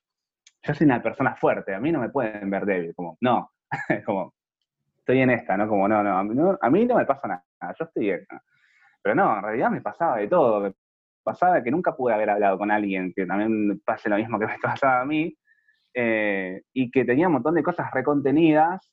yo 0.63 0.73
soy 0.73 0.85
una 0.85 1.01
persona 1.01 1.35
fuerte, 1.35 1.73
a 1.73 1.79
mí 1.79 1.91
no 1.91 1.99
me 1.99 2.09
pueden 2.09 2.49
ver 2.49 2.65
débil, 2.65 2.93
como, 2.95 3.17
no, 3.21 3.51
como, 4.05 4.33
estoy 4.97 5.21
en 5.21 5.31
esta, 5.31 5.57
¿no? 5.57 5.67
Como, 5.67 5.87
no, 5.87 6.03
no, 6.03 6.17
a 6.17 6.69
mí 6.69 6.85
no, 6.85 6.95
me 6.95 7.05
pasa 7.05 7.27
nada, 7.27 7.43
yo 7.77 7.85
estoy 7.85 8.03
bien. 8.03 8.27
Pero 9.01 9.15
no, 9.15 9.37
en 9.37 9.43
realidad 9.43 9.71
me 9.71 9.81
pasaba 9.81 10.17
de 10.17 10.27
todo, 10.27 10.59
me 10.59 10.73
pasaba 11.23 11.63
que 11.63 11.71
nunca 11.71 11.95
pude 11.95 12.13
haber 12.13 12.29
hablado 12.29 12.57
con 12.57 12.71
alguien 12.71 13.13
que 13.15 13.25
también 13.25 13.79
pase 13.83 14.09
lo 14.09 14.17
mismo 14.17 14.37
que 14.39 14.47
me 14.47 14.57
pasaba 14.61 15.01
a 15.01 15.05
mí, 15.05 15.35
eh, 15.93 16.61
y 16.73 16.91
que 16.91 17.05
tenía 17.05 17.27
un 17.27 17.33
montón 17.33 17.55
de 17.55 17.63
cosas 17.63 17.91
recontenidas 17.91 18.91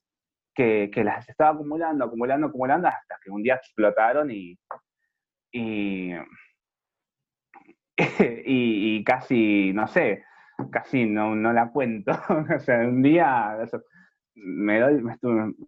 que, 0.54 0.90
que, 0.92 1.04
las 1.04 1.28
estaba 1.28 1.50
acumulando, 1.50 2.04
acumulando, 2.04 2.48
acumulando, 2.48 2.88
hasta 2.88 3.16
que 3.22 3.30
un 3.30 3.42
día 3.42 3.54
explotaron 3.54 4.30
y, 4.30 4.58
y, 5.52 6.12
y, 7.98 9.04
casi, 9.04 9.72
no 9.72 9.86
sé, 9.86 10.24
casi 10.70 11.06
no, 11.06 11.34
no 11.34 11.52
la 11.52 11.70
cuento. 11.70 12.12
o 12.56 12.60
sea, 12.60 12.78
un 12.80 13.02
día, 13.02 13.56
me 14.34 14.80
doy, 14.80 15.02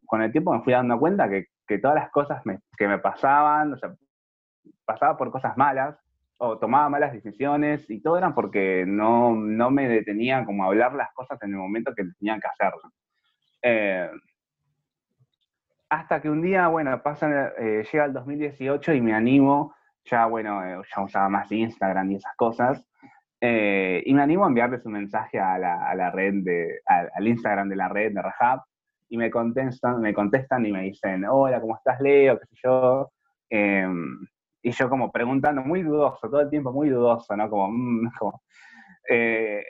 con 0.07 0.23
el 0.23 0.33
tiempo 0.33 0.53
me 0.53 0.63
fui 0.63 0.73
dando 0.73 0.99
cuenta 0.99 1.29
que, 1.29 1.47
que 1.67 1.79
todas 1.79 1.97
las 1.97 2.11
cosas 2.11 2.43
que 2.77 2.89
me 2.89 2.99
pasaban, 2.99 3.75
o 3.75 3.77
sea, 3.77 3.95
pasaba 4.85 5.17
por 5.17 5.31
cosas 5.31 5.57
malas, 5.57 5.97
o 6.43 6.59
tomaba 6.59 6.89
malas 6.89 7.13
decisiones 7.13 7.89
y 7.91 8.01
todo 8.01 8.17
eran 8.17 8.35
porque 8.35 8.85
no, 8.87 9.35
no 9.35 9.71
me 9.71 9.89
detenía 9.89 10.43
como 10.47 10.65
a 10.65 10.69
hablar 10.69 10.95
las 10.95 11.13
cosas 11.13 11.41
en 11.43 11.51
el 11.51 11.57
momento 11.57 11.95
que 11.95 12.05
tenían 12.19 12.41
que 12.41 12.49
hacerlo. 12.49 12.81
Eh, 13.61 14.09
hasta 15.91 16.23
que 16.23 16.31
un 16.31 16.41
día, 16.41 16.69
bueno, 16.69 17.03
pasa, 17.03 17.53
eh, 17.59 17.85
llega 17.93 18.07
el 18.07 18.15
2018 18.15 18.95
y 18.95 19.03
me 19.03 19.13
animo, 19.13 19.75
ya 20.07 20.25
bueno, 20.25 20.65
eh, 20.65 20.81
ya 20.97 21.03
usaba 21.03 21.29
más 21.29 21.53
Instagram 21.53 22.11
y 22.11 22.15
esas 22.17 22.35
cosas, 22.37 22.87
y 23.43 24.13
me 24.15 24.23
animo 24.23 24.45
a 24.45 24.49
enviarles 24.49 24.85
un 24.87 24.93
mensaje 24.93 25.39
a 25.39 25.59
la, 25.59 25.91
a 25.91 25.95
la 25.95 26.11
red 26.11 26.43
de, 26.43 26.81
al 26.87 27.27
Instagram 27.27 27.69
de 27.69 27.77
la 27.77 27.89
red 27.89 28.13
de 28.13 28.23
Rahab, 28.23 28.63
y 29.11 29.19
me 29.19 29.31
contestan, 29.31 30.01
me 30.01 30.15
contestan 30.15 30.65
y 30.65 30.73
me 30.73 30.83
dicen, 30.83 31.25
hola, 31.27 31.61
¿cómo 31.61 31.77
estás, 31.77 32.01
Leo? 32.01 32.39
¿Qué 32.39 32.47
sé 32.47 32.57
yo? 32.63 33.11
Y 34.63 34.73
yo 34.73 34.89
como 34.91 35.11
preguntando, 35.11 35.63
muy 35.63 35.83
dudoso, 35.83 36.29
todo 36.29 36.41
el 36.43 36.51
tiempo 36.51 36.73
muy 36.73 36.91
dudoso, 36.91 37.35
¿no? 37.37 37.49
Como, 37.49 37.69
mm, 37.71 38.11
eh, 39.09 39.65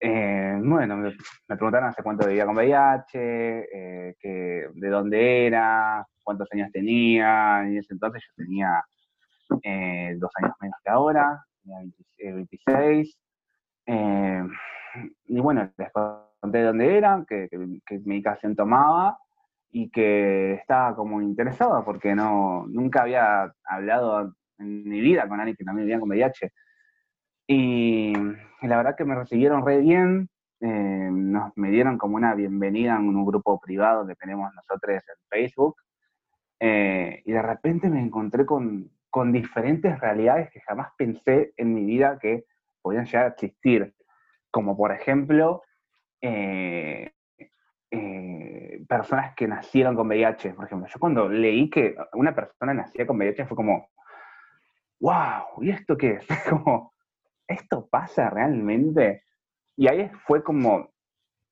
eh, 0.00 0.60
bueno, 0.62 0.96
me, 0.96 1.12
preguntaron 1.48 1.88
hace 1.88 2.02
cuánto 2.02 2.26
vivía 2.26 2.44
con 2.44 2.56
VIH, 2.56 3.14
eh, 3.14 4.14
de 4.22 4.88
dónde 4.88 5.46
era, 5.46 6.06
cuántos 6.22 6.48
años 6.52 6.70
tenía, 6.70 7.62
y 7.64 7.72
en 7.72 7.78
ese 7.78 7.94
entonces 7.94 8.22
yo 8.26 8.44
tenía 8.44 8.82
dos 10.18 10.30
años 10.42 10.54
menos 10.60 10.76
que 10.82 10.90
ahora, 10.90 11.42
tenía 11.62 12.34
26, 12.34 13.18
y 15.26 15.40
bueno, 15.40 15.70
les 15.76 15.92
conté 16.40 16.58
de 16.58 16.64
dónde 16.64 16.96
era, 16.96 17.24
qué 17.26 17.48
medicación 18.04 18.54
tomaba, 18.54 19.18
y 19.70 19.90
que 19.90 20.54
estaba 20.54 20.94
como 20.96 21.20
interesado 21.20 21.84
porque 21.84 22.14
no, 22.14 22.66
nunca 22.68 23.02
había 23.02 23.52
hablado 23.64 24.34
en 24.58 24.88
mi 24.88 25.00
vida 25.00 25.28
con 25.28 25.40
alguien 25.40 25.56
que 25.56 25.64
también 25.64 25.86
vivía 25.86 26.00
con 26.00 26.08
VIH. 26.08 26.52
Y, 27.48 28.12
la 28.62 28.76
verdad 28.78 28.96
que 28.96 29.04
me 29.04 29.14
recibieron 29.14 29.64
re 29.64 29.78
bien, 29.78 30.28
eh, 30.60 31.08
nos, 31.12 31.52
me 31.56 31.70
dieron 31.70 31.98
como 31.98 32.16
una 32.16 32.34
bienvenida 32.34 32.96
en 32.96 33.08
un 33.08 33.24
grupo 33.24 33.60
privado 33.60 34.06
que 34.06 34.14
tenemos 34.16 34.52
nosotros 34.54 34.96
en 34.96 35.28
Facebook, 35.28 35.76
eh, 36.58 37.22
y 37.24 37.32
de 37.32 37.42
repente 37.42 37.88
me 37.90 38.00
encontré 38.00 38.46
con, 38.46 38.90
con 39.10 39.30
diferentes 39.30 40.00
realidades 40.00 40.50
que 40.50 40.60
jamás 40.60 40.88
pensé 40.96 41.52
en 41.56 41.74
mi 41.74 41.84
vida 41.84 42.18
que 42.18 42.44
podían 42.80 43.04
llegar 43.04 43.24
a 43.24 43.28
existir, 43.28 43.94
como 44.50 44.76
por 44.76 44.92
ejemplo 44.92 45.62
eh, 46.20 47.12
eh, 47.90 48.84
personas 48.88 49.34
que 49.34 49.46
nacieron 49.46 49.94
con 49.94 50.08
VIH, 50.08 50.54
por 50.54 50.66
ejemplo. 50.66 50.88
Yo 50.88 50.98
cuando 50.98 51.28
leí 51.28 51.70
que 51.70 51.94
una 52.14 52.34
persona 52.34 52.74
nacía 52.74 53.06
con 53.06 53.16
VIH 53.16 53.46
fue 53.46 53.56
como, 53.56 53.88
wow, 55.00 55.62
¿y 55.62 55.70
esto 55.70 55.96
qué 55.96 56.18
es? 56.28 56.42
Como, 56.48 56.92
¿esto 57.46 57.88
pasa 57.88 58.30
realmente? 58.30 59.22
Y 59.76 59.88
ahí 59.88 60.10
fue 60.26 60.42
como, 60.42 60.92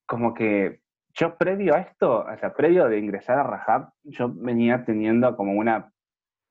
como 0.07 0.35
que 0.35 0.81
yo 1.15 1.37
previo 1.37 1.75
a 1.75 1.81
esto, 1.81 2.25
o 2.25 2.37
sea, 2.39 2.55
previo 2.55 2.89
de 2.89 2.99
ingresar 2.99 3.39
a 3.39 3.45
Rajab, 3.45 3.91
yo 4.03 4.33
venía 4.35 4.85
teniendo 4.85 5.37
como 5.37 5.53
una 5.53 5.93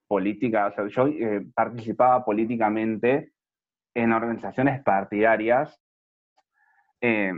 política, 0.08 0.66
o 0.66 0.72
sea, 0.72 0.86
yo 0.86 1.06
eh, 1.08 1.44
participaba 1.54 2.24
políticamente 2.24 3.32
en 3.94 4.12
organizaciones 4.12 4.82
partidarias, 4.82 5.78
eh, 7.00 7.32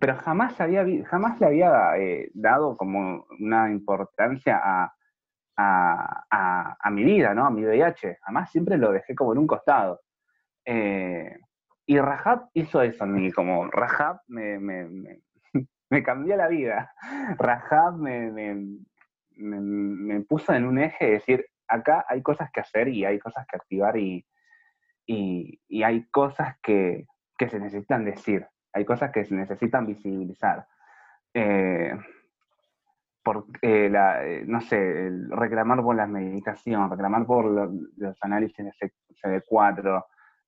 pero 0.00 0.16
jamás, 0.16 0.60
había, 0.60 0.84
jamás 1.06 1.40
le 1.40 1.46
había 1.46 1.96
eh, 1.96 2.30
dado 2.34 2.76
como 2.76 3.26
una 3.40 3.70
importancia 3.70 4.60
a, 4.62 4.92
a, 5.58 6.90
mi 6.90 7.04
vida, 7.04 7.34
¿no? 7.34 7.46
A 7.46 7.50
mi 7.50 7.64
VIH. 7.64 8.18
Jamás 8.22 8.50
siempre 8.50 8.76
lo 8.76 8.92
dejé 8.92 9.14
como 9.14 9.32
en 9.32 9.38
un 9.38 9.46
costado. 9.46 10.00
Eh, 10.64 11.38
y 11.86 11.98
Rajab 11.98 12.48
hizo 12.54 12.82
eso 12.82 13.04
en 13.04 13.14
mí, 13.14 13.32
como 13.32 13.68
Rajab 13.70 14.20
me, 14.28 14.58
me, 14.58 15.22
cambió 16.04 16.36
la 16.36 16.48
vida. 16.48 16.92
Rajab 17.38 17.96
me, 17.96 18.30
me, 19.36 20.20
puso 20.20 20.52
en 20.52 20.66
un 20.66 20.78
eje 20.78 21.06
de 21.06 21.12
decir, 21.12 21.46
acá 21.66 22.04
hay 22.08 22.22
cosas 22.22 22.50
que 22.52 22.60
hacer 22.60 22.88
y 22.88 23.04
hay 23.04 23.18
cosas 23.18 23.46
que 23.46 23.56
activar 23.56 23.96
y, 23.96 24.24
y, 25.06 25.60
y 25.66 25.82
hay 25.82 26.06
cosas 26.10 26.56
que, 26.62 27.06
que 27.38 27.48
se 27.48 27.58
necesitan 27.58 28.04
decir 28.04 28.46
hay 28.78 28.84
cosas 28.84 29.10
que 29.12 29.24
se 29.24 29.34
necesitan 29.34 29.86
visibilizar. 29.86 30.66
Eh, 31.34 31.92
eh, 33.60 33.92
eh, 33.92 34.44
no 34.46 34.60
sé, 34.62 35.10
reclamar 35.28 35.82
por 35.82 35.96
la 35.96 36.06
medicación, 36.06 36.90
reclamar 36.90 37.26
por 37.26 37.44
los 37.96 38.16
análisis 38.22 38.64
de 38.64 38.72
CD4. 39.22 40.04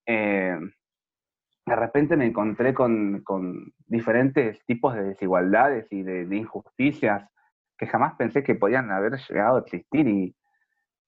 de 0.06 1.76
repente 1.76 2.16
me 2.16 2.26
encontré 2.26 2.72
con, 2.72 3.22
diferentes 3.86 4.64
tipos 4.64 4.94
de 4.94 5.02
desigualdades 5.02 5.86
y 5.90 6.02
de, 6.02 6.34
injusticias 6.34 7.28
que 7.76 7.86
jamás 7.86 8.14
pensé 8.16 8.42
que 8.42 8.54
podían 8.54 8.90
haber 8.90 9.18
llegado 9.28 9.56
a 9.56 9.60
existir 9.60 10.08
y, 10.08 10.34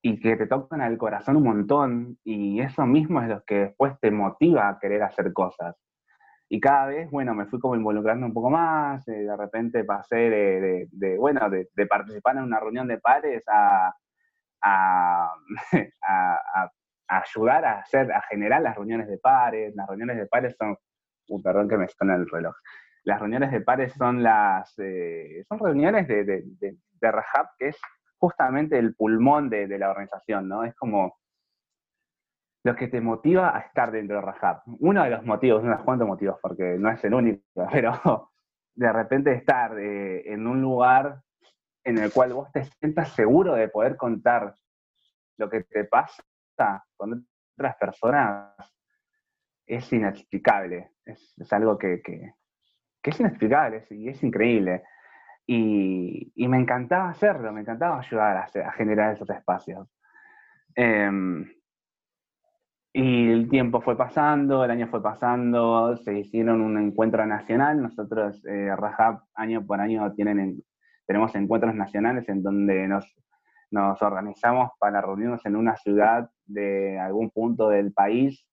y 0.02 0.20
que 0.20 0.36
te 0.36 0.46
tocan 0.46 0.80
al 0.82 0.98
corazón 0.98 1.36
un 1.36 1.44
montón 1.44 2.18
y 2.24 2.60
eso 2.60 2.84
mismo 2.86 3.22
es 3.22 3.28
lo 3.28 3.44
que 3.44 3.54
después 3.60 3.98
te 4.00 4.10
motiva 4.10 4.68
a 4.68 4.78
querer 4.78 5.02
hacer 5.02 5.32
cosas. 5.32 5.76
Y 6.54 6.60
cada 6.60 6.84
vez, 6.84 7.10
bueno, 7.10 7.34
me 7.34 7.46
fui 7.46 7.58
como 7.58 7.76
involucrando 7.76 8.26
un 8.26 8.34
poco 8.34 8.50
más, 8.50 9.08
eh, 9.08 9.24
de 9.24 9.36
repente 9.38 9.84
pasé 9.84 10.16
de, 10.16 11.16
bueno, 11.16 11.48
de, 11.48 11.86
participar 11.86 12.36
en 12.36 12.42
una 12.42 12.60
reunión 12.60 12.86
de 12.86 12.98
pares 12.98 13.42
a, 13.48 13.94
ayudar 17.08 17.64
a 17.64 17.78
hacer, 17.78 18.12
a 18.12 18.20
generar 18.28 18.60
las 18.60 18.76
reuniones 18.76 19.08
de 19.08 19.16
pares. 19.16 19.74
Las 19.74 19.88
reuniones 19.88 20.18
de 20.18 20.26
pares 20.26 20.54
son, 20.58 20.76
uh, 21.28 21.42
perdón 21.42 21.70
que 21.70 21.78
me 21.78 21.88
suena 21.88 22.16
el 22.16 22.28
reloj. 22.28 22.54
Las 23.04 23.18
reuniones 23.18 23.50
de 23.50 23.62
pares 23.62 23.94
son 23.94 24.22
las, 24.22 24.74
eh, 24.78 25.42
son 25.48 25.58
reuniones 25.58 26.06
de, 26.06 26.24
de, 26.24 26.42
de, 26.60 26.76
que 27.58 27.68
es 27.68 27.80
justamente 28.18 28.78
el 28.78 28.94
pulmón 28.94 29.48
de, 29.48 29.66
la 29.78 29.88
organización, 29.88 30.48
¿no? 30.48 30.64
Es 30.64 30.74
como 30.74 31.16
lo 32.64 32.76
que 32.76 32.88
te 32.88 33.00
motiva 33.00 33.56
a 33.56 33.60
estar 33.60 33.90
dentro 33.90 34.16
de 34.16 34.22
Rajab. 34.22 34.62
Uno 34.80 35.02
de 35.02 35.10
los 35.10 35.24
motivos, 35.24 35.62
unos 35.62 35.82
cuantos 35.82 36.06
motivos, 36.06 36.38
porque 36.40 36.76
no 36.78 36.90
es 36.90 37.02
el 37.04 37.14
único, 37.14 37.42
pero 37.72 38.30
de 38.74 38.92
repente 38.92 39.32
estar 39.32 39.78
eh, 39.78 40.32
en 40.32 40.46
un 40.46 40.60
lugar 40.60 41.20
en 41.84 41.98
el 41.98 42.12
cual 42.12 42.32
vos 42.32 42.52
te 42.52 42.64
sientas 42.64 43.10
seguro 43.10 43.54
de 43.54 43.68
poder 43.68 43.96
contar 43.96 44.54
lo 45.38 45.50
que 45.50 45.64
te 45.64 45.84
pasa 45.84 46.22
con 46.96 47.26
otras 47.56 47.76
personas 47.76 48.54
es 49.66 49.92
inexplicable. 49.92 50.92
Es, 51.04 51.52
algo 51.52 51.76
que, 51.78 52.00
es 53.02 53.20
inexplicable 53.20 53.84
y 53.90 54.08
es 54.08 54.22
increíble. 54.22 54.84
Y, 55.46 56.32
me 56.36 56.58
encantaba 56.58 57.10
hacerlo, 57.10 57.52
me 57.52 57.62
encantaba 57.62 57.98
ayudar 57.98 58.36
a, 58.36 58.72
generar 58.72 59.14
esos 59.14 59.28
espacios. 59.30 59.88
Em, 60.74 61.50
y 62.94 63.30
el 63.30 63.48
tiempo 63.48 63.80
fue 63.80 63.96
pasando, 63.96 64.64
el 64.64 64.70
año 64.70 64.88
fue 64.88 65.02
pasando, 65.02 65.96
se 65.96 66.18
hicieron 66.18 66.60
un 66.60 66.78
encuentro 66.78 67.24
nacional. 67.26 67.80
Nosotros, 67.80 68.44
eh, 68.44 68.74
Rajab, 68.76 69.20
año 69.34 69.64
por 69.64 69.80
año 69.80 70.12
tienen 70.12 70.62
tenemos 71.06 71.34
encuentros 71.34 71.74
nacionales 71.74 72.28
en 72.28 72.42
donde 72.42 72.86
nos, 72.88 73.04
nos 73.70 74.00
organizamos 74.02 74.70
para 74.78 75.00
reunirnos 75.00 75.44
en 75.46 75.56
una 75.56 75.76
ciudad 75.76 76.30
de 76.46 76.98
algún 76.98 77.30
punto 77.30 77.68
del 77.68 77.92
país, 77.92 78.46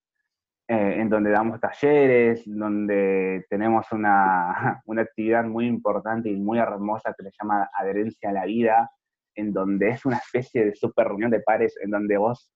eh, 0.68 0.96
en 0.98 1.10
donde 1.10 1.32
damos 1.32 1.60
talleres, 1.60 2.44
donde 2.46 3.46
tenemos 3.50 3.92
una, 3.92 4.82
una 4.86 5.02
actividad 5.04 5.46
muy 5.46 5.68
importante 5.68 6.30
y 6.30 6.38
muy 6.38 6.60
hermosa 6.60 7.14
que 7.18 7.24
se 7.24 7.32
llama 7.40 7.70
Adherencia 7.74 8.30
a 8.30 8.34
la 8.34 8.46
Vida, 8.46 8.92
en 9.36 9.54
donde 9.54 9.90
es 9.90 10.06
una 10.06 10.18
especie 10.18 10.66
de 10.66 10.76
super 10.76 11.08
reunión 11.08 11.32
de 11.32 11.42
pares, 11.42 11.76
en 11.82 11.92
donde 11.92 12.18
vos 12.18 12.52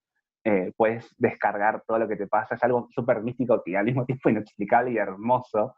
eh, 0.46 0.74
puedes 0.76 1.16
descargar 1.18 1.84
todo 1.88 2.00
lo 2.00 2.08
que 2.08 2.18
te 2.18 2.28
pasa. 2.28 2.56
Es 2.56 2.64
algo 2.64 2.88
súper 2.92 3.22
místico 3.22 3.62
y 3.66 3.76
al 3.76 3.86
mismo 3.86 4.06
tiempo 4.06 4.30
inexplicable 4.30 4.92
y 4.92 4.98
hermoso, 4.98 5.76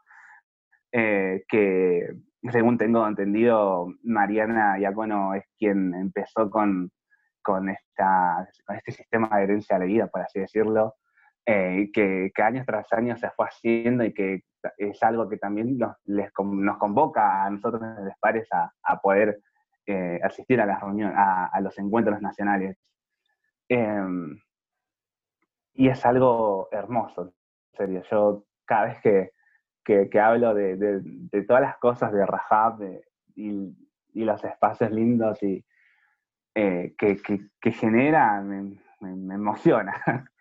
eh, 0.92 1.44
que 1.48 2.08
según 2.50 2.78
tengo 2.78 3.06
entendido, 3.06 3.86
Mariana 4.02 4.78
Iacono 4.78 5.34
es 5.34 5.44
quien 5.58 5.94
empezó 5.94 6.50
con, 6.50 6.90
con, 7.42 7.68
esta, 7.68 8.48
con 8.66 8.76
este 8.76 8.92
sistema 8.92 9.28
de 9.36 9.44
herencia 9.44 9.78
la 9.78 9.84
vida, 9.84 10.06
por 10.08 10.22
así 10.22 10.40
decirlo, 10.40 10.94
eh, 11.44 11.90
que, 11.92 12.32
que, 12.34 12.62
tras 12.66 12.92
años 12.92 13.20
se 13.20 13.30
fue 13.30 13.46
haciendo 13.46 14.04
y 14.04 14.12
que 14.12 14.42
es 14.78 15.02
algo 15.02 15.28
que 15.28 15.38
también 15.38 15.78
nos, 15.78 15.96
nos 16.06 16.78
convoca 16.78 17.44
a 17.44 17.50
nosotros 17.50 17.82
el 17.82 18.12
Pares 18.20 18.48
a, 18.52 18.72
a 18.82 19.00
poder 19.00 19.38
asistir 20.24 20.60
a 20.60 20.66
las 20.66 20.80
reuniones, 20.80 21.14
a, 21.16 21.46
a 21.46 21.60
los 21.60 21.78
encuentros 21.78 22.20
nacionales. 22.20 22.76
Em, 23.68 24.36
y 25.76 25.88
es 25.88 26.04
algo 26.06 26.68
hermoso, 26.72 27.22
en 27.22 27.76
serio. 27.76 28.02
Yo 28.10 28.44
cada 28.64 28.86
vez 28.86 29.00
que, 29.00 29.30
que, 29.84 30.20
hablo 30.20 30.54
de, 30.54 30.76
de, 30.76 31.42
todas 31.42 31.62
las 31.62 31.76
cosas 31.78 32.12
de 32.12 32.26
Rahab 32.26 32.80
y, 33.34 33.74
los 34.14 34.42
espacios 34.44 34.90
lindos 34.90 35.42
y, 35.42 35.64
eh, 36.54 36.94
que, 36.96 37.20
que, 37.60 37.72
genera, 37.72 38.40
me, 38.40 38.80
me, 39.00 39.34
emociona. 39.34 39.94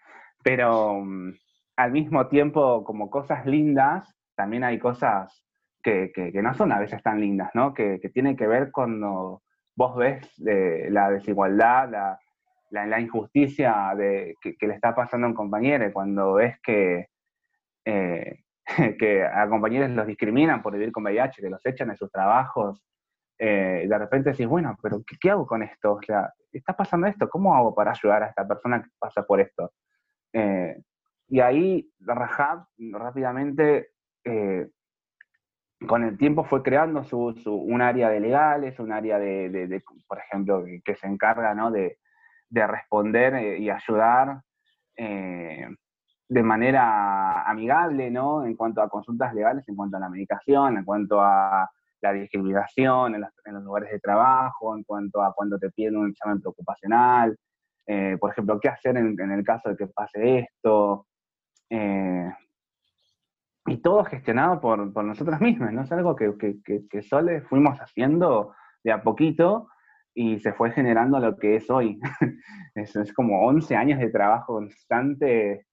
Pero 0.44 1.02
mm, 1.02 1.34
al 1.76 1.92
mismo 1.92 2.28
tiempo, 2.28 2.84
como 2.86 3.10
cosas 3.10 3.46
lindas, 3.46 4.16
también 4.36 4.64
hay 4.64 4.80
cosas 4.80 5.46
que, 5.84 6.32
no 6.42 6.54
son 6.56 6.72
a 6.72 6.80
veces 6.80 7.04
tan 7.04 7.20
lindas, 7.20 7.52
¿no? 7.54 7.74
Que, 7.74 8.00
tienen 8.14 8.38
que 8.38 8.48
ver 8.48 8.72
cuando 8.72 9.44
vos 9.76 9.96
ves 9.98 10.26
eh, 10.48 10.88
la 10.90 11.12
desigualdad, 11.12 11.90
la, 11.92 12.20
la, 12.84 13.00
injusticia 13.00 13.94
de, 13.96 14.36
que, 14.42 14.68
le 14.68 14.74
está 14.74 14.94
pasando 14.94 15.28
a 15.28 15.30
un 15.30 15.36
compañero, 15.36 15.92
cuando 15.94 16.34
ves 16.34 16.60
que, 16.62 17.08
eh, 17.86 18.44
que 19.00 19.24
a 19.24 19.48
compañeros 19.48 19.90
los 19.92 20.08
discriminan 20.08 20.62
por 20.62 20.74
vivir 20.74 20.92
con 20.92 21.04
VIH, 21.04 21.42
que 21.42 21.50
los 21.50 21.66
echan 21.66 21.90
de 21.90 21.96
sus 21.96 22.12
trabajos, 22.12 22.84
eh, 23.38 23.86
de 23.88 23.98
repente 23.98 24.32
decís, 24.32 24.48
bueno, 24.48 24.78
pero 24.82 25.02
¿qué, 25.20 25.30
hago 25.30 25.46
con 25.46 25.64
esto? 25.64 25.94
O 25.94 26.02
sea, 26.02 26.32
está 26.52 26.76
pasando 26.76 27.08
esto, 27.08 27.30
¿cómo 27.30 27.56
hago 27.56 27.74
para 27.74 27.92
ayudar 27.92 28.24
a 28.24 28.28
esta 28.28 28.48
persona 28.48 28.82
que 28.82 28.90
pasa 29.00 29.24
por 29.24 29.40
esto? 29.40 29.74
Eh, 30.34 30.82
y 31.28 31.40
ahí 31.40 31.90
Rahab 32.00 32.66
rápidamente, 32.78 33.90
con 35.88 36.04
el 36.04 36.18
tiempo 36.18 36.44
fue 36.44 36.64
creando 36.64 37.04
su, 37.04 37.36
un 37.46 37.82
área 37.82 38.10
de 38.10 38.20
legales, 38.20 38.80
un 38.80 38.92
área 38.92 39.20
de, 39.20 39.84
por 40.08 40.20
ejemplo, 40.20 40.64
que, 40.84 40.96
se 40.96 41.08
encarga 41.08 41.54
¿no? 41.54 41.72
de, 41.72 41.98
de 42.56 42.68
responder 42.68 43.36
eh, 43.36 43.60
y 43.60 43.70
ayudar 43.70 44.42
eh, 44.96 45.68
de 46.28 46.44
manera 46.44 47.44
amigable, 47.44 48.10
¿no? 48.10 48.46
En 48.46 48.56
cuanto 48.56 48.82
a 48.82 48.90
consultas 48.90 49.34
legales, 49.34 49.68
en 49.68 49.76
cuanto 49.76 49.98
a 49.98 50.00
la 50.00 50.10
medicación, 50.10 50.78
en 50.78 50.86
cuanto 50.86 51.22
a 51.22 51.70
la 52.02 52.14
discriminación 52.14 53.16
en 53.16 53.22
los, 53.22 53.64
lugares 53.64 53.92
de 53.92 54.00
trabajo, 54.00 54.76
en 54.76 54.84
cuanto 54.84 55.22
a 55.22 55.34
cuando 55.34 55.60
te 55.60 55.70
piden 55.70 55.98
un 55.98 56.10
examen 56.10 56.40
preocupacional, 56.40 57.38
eh, 57.88 58.18
por 58.20 58.32
ejemplo, 58.32 58.60
qué 58.60 58.70
hacer 58.70 58.96
en, 58.96 59.20
el 59.20 59.44
caso 59.44 59.70
de 59.70 59.76
que 59.76 59.88
pase 59.88 60.40
esto. 60.40 61.08
y 63.68 63.78
todo 63.82 64.06
gestionado 64.06 64.62
por, 64.62 64.94
por 64.94 65.04
nosotros 65.04 65.42
mismos, 65.42 65.74
¿no? 65.74 65.82
Es 65.82 65.92
algo 65.92 66.16
que, 66.16 66.38
que, 66.38 66.62
que, 66.64 66.88
que 66.88 67.02
solo 67.02 67.32
fuimos 67.50 67.78
haciendo 67.80 68.54
de 68.84 68.92
a 68.94 69.04
poquito 69.04 69.68
y 70.16 70.40
se 70.40 70.54
fue 70.54 70.72
generando 70.72 71.20
lo 71.20 71.38
que 71.38 71.58
es 71.58 71.70
hoy. 71.70 72.00
es, 72.76 72.96
es, 72.96 73.14
como 73.14 73.46
11 73.46 73.76
años 73.76 74.00
de 74.00 74.10
trabajo 74.10 74.54
constante 74.54 75.68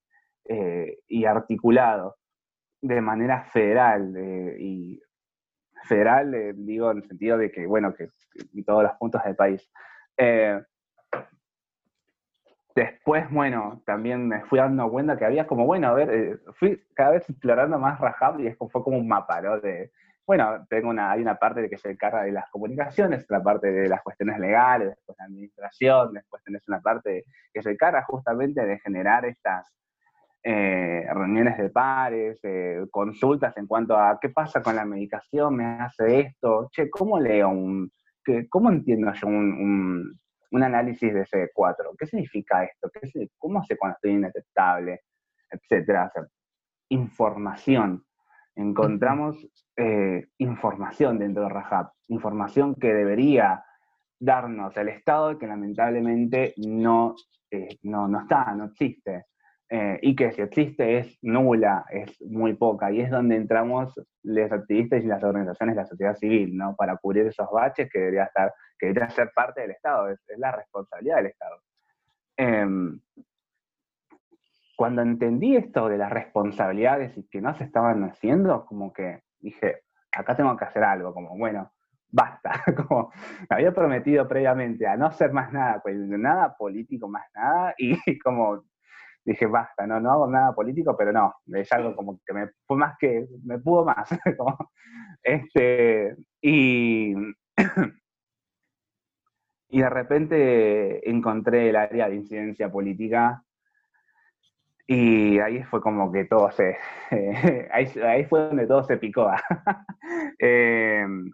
eh, 0.44 0.98
y 1.06 1.24
articulado 1.24 2.16
de 2.82 3.00
manera 3.00 3.44
federal. 3.44 4.12
y 4.58 5.00
federal, 5.84 6.34
eh, 6.34 6.52
digo, 6.54 6.90
en 6.90 6.98
el 6.98 7.04
sentido 7.04 7.38
de 7.38 7.50
que, 7.50 7.66
bueno, 7.66 7.94
que, 7.94 8.08
en 8.54 8.64
todos 8.64 8.82
los 8.82 8.92
puntos 8.94 9.22
del 9.24 9.36
país. 9.36 9.68
Eh, 10.16 10.60
después, 12.74 13.30
bueno, 13.30 13.82
también 13.84 14.28
me 14.28 14.42
fui 14.44 14.58
dando 14.58 14.90
cuenta 14.90 15.16
que 15.16 15.24
había 15.24 15.46
como, 15.46 15.66
bueno, 15.66 15.88
a 15.88 15.94
ver, 15.94 16.40
fui 16.54 16.82
cada 16.94 17.12
vez 17.12 17.28
explorando 17.28 17.78
más 17.78 18.00
Rajab 18.00 18.40
y 18.40 18.46
es 18.48 18.56
fue 18.56 18.82
como 18.82 18.98
un 18.98 19.08
mapa, 19.08 19.40
¿no? 19.40 19.60
De, 19.60 19.90
bueno, 20.26 20.66
tengo 20.68 20.90
una, 20.90 21.10
hay 21.10 21.20
una 21.20 21.36
parte 21.36 21.68
que 21.68 21.78
se 21.78 21.90
encarga 21.90 22.22
de 22.22 22.32
las 22.32 22.48
comunicaciones, 22.50 23.26
la 23.28 23.42
parte 23.42 23.72
de 23.72 23.88
las 23.88 24.02
cuestiones 24.02 24.38
legales, 24.38 24.90
después 24.90 25.18
la 25.18 25.24
administración, 25.24 26.12
después 26.12 26.42
tenés 26.44 26.66
una 26.68 26.80
parte 26.80 27.24
que 27.52 27.62
se 27.62 27.72
encarga 27.72 28.04
justamente 28.04 28.64
de 28.64 28.78
generar 28.78 29.24
estas 29.24 29.66
eh, 30.44 31.06
reuniones 31.12 31.58
de 31.58 31.70
pares, 31.70 32.38
eh, 32.44 32.86
consultas 32.90 33.56
en 33.56 33.66
cuanto 33.66 33.96
a 33.96 34.18
qué 34.20 34.28
pasa 34.30 34.62
con 34.62 34.76
la 34.76 34.84
medicación, 34.84 35.56
me 35.56 35.64
hace 35.80 36.20
esto, 36.20 36.68
che, 36.70 36.88
¿cómo 36.88 37.18
leo 37.18 37.48
un, 37.50 37.90
cómo 38.48 38.70
entiendo 38.70 39.12
yo 39.12 39.26
un, 39.26 40.18
análisis 40.52 41.12
de 41.12 41.24
CD4? 41.24 41.96
¿Qué 41.98 42.06
significa 42.06 42.62
esto? 42.64 42.90
¿Qué, 42.92 43.28
¿Cómo 43.38 43.62
sé 43.64 43.76
cuando 43.76 43.96
estoy 43.96 44.12
indetectable? 44.12 45.00
Etcétera. 45.50 46.10
información 46.88 48.04
encontramos 48.54 49.36
eh, 49.76 50.26
información 50.38 51.18
dentro 51.18 51.44
de 51.44 51.48
Rajab, 51.48 51.90
información 52.08 52.74
que 52.74 52.92
debería 52.92 53.64
darnos 54.20 54.76
el 54.76 54.88
Estado 54.88 55.38
que 55.38 55.46
lamentablemente 55.46 56.54
no, 56.58 57.14
eh, 57.50 57.78
no, 57.82 58.06
no, 58.08 58.20
está, 58.20 58.54
no 58.54 58.66
existe. 58.66 59.26
Eh, 59.74 59.98
y 60.02 60.14
que 60.14 60.32
si 60.32 60.42
existe 60.42 60.98
es 60.98 61.18
nula, 61.22 61.86
es 61.88 62.20
muy 62.20 62.52
poca, 62.52 62.92
y 62.92 63.00
es 63.00 63.10
donde 63.10 63.36
entramos 63.36 63.98
los 64.22 64.52
activistas 64.52 65.02
y 65.02 65.06
las 65.06 65.24
organizaciones 65.24 65.74
de 65.74 65.80
la 65.80 65.88
sociedad 65.88 66.14
civil, 66.14 66.54
¿no? 66.54 66.76
Para 66.76 66.98
cubrir 66.98 67.26
esos 67.26 67.50
baches 67.50 67.88
que 67.90 68.00
debería 68.00 68.24
estar, 68.24 68.52
que 68.78 68.88
debería 68.88 69.08
ser 69.08 69.30
parte 69.34 69.62
del 69.62 69.70
Estado, 69.70 70.10
es, 70.10 70.20
es 70.28 70.38
la 70.38 70.52
responsabilidad 70.52 71.16
del 71.16 71.26
Estado. 71.26 71.56
Em, 72.36 73.00
cuando 74.82 75.02
entendí 75.02 75.54
esto 75.54 75.88
de 75.88 75.96
las 75.96 76.10
responsabilidades 76.10 77.16
y 77.16 77.22
que 77.28 77.40
no 77.40 77.54
se 77.54 77.62
estaban 77.62 78.02
haciendo, 78.02 78.66
como 78.66 78.92
que 78.92 79.22
dije, 79.38 79.82
acá 80.10 80.34
tengo 80.34 80.56
que 80.56 80.64
hacer 80.64 80.82
algo, 80.82 81.14
como, 81.14 81.38
bueno, 81.38 81.70
basta, 82.10 82.50
como 82.88 83.12
me 83.48 83.56
había 83.56 83.72
prometido 83.72 84.26
previamente 84.26 84.84
a 84.88 84.96
no 84.96 85.06
hacer 85.06 85.32
más 85.32 85.52
nada, 85.52 85.80
pues 85.80 85.96
nada 85.96 86.56
político, 86.56 87.06
más 87.06 87.22
nada, 87.32 87.72
y 87.78 87.92
como 88.18 88.64
dije, 89.24 89.46
basta, 89.46 89.86
no, 89.86 90.00
no 90.00 90.10
hago 90.10 90.26
nada 90.26 90.52
político, 90.52 90.96
pero 90.98 91.12
no, 91.12 91.32
es 91.46 91.70
algo 91.70 91.94
como 91.94 92.18
que 92.26 92.34
me 92.34 92.48
fue 92.66 92.76
más 92.76 92.96
que, 92.98 93.28
me 93.44 93.60
pudo 93.60 93.84
más, 93.84 94.10
este, 95.22 96.16
y, 96.40 97.14
y 99.68 99.80
de 99.80 99.90
repente 99.90 101.08
encontré 101.08 101.68
el 101.68 101.76
área 101.76 102.08
de 102.08 102.16
incidencia 102.16 102.68
política 102.68 103.44
y 104.86 105.38
ahí 105.38 105.62
fue 105.64 105.80
como 105.80 106.10
que 106.12 106.24
todo 106.24 106.50
se. 106.50 106.76
ahí, 107.72 108.24
fue 108.24 108.40
donde 108.40 108.66
todo 108.66 108.84
se 108.84 108.96
picó. 108.96 109.30
Em, 110.38 111.30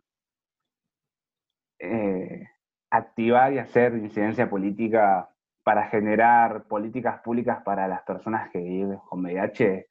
eh, 1.78 2.46
activar 2.90 3.52
y 3.52 3.58
hacer 3.58 3.94
incidencia 3.94 4.48
política 4.50 5.28
para 5.62 5.88
generar 5.88 6.64
políticas 6.64 7.20
públicas 7.20 7.62
para 7.64 7.88
las 7.88 8.02
personas 8.02 8.50
que 8.50 8.58
viven 8.58 8.98
con 9.08 9.20
VIH 9.20 9.86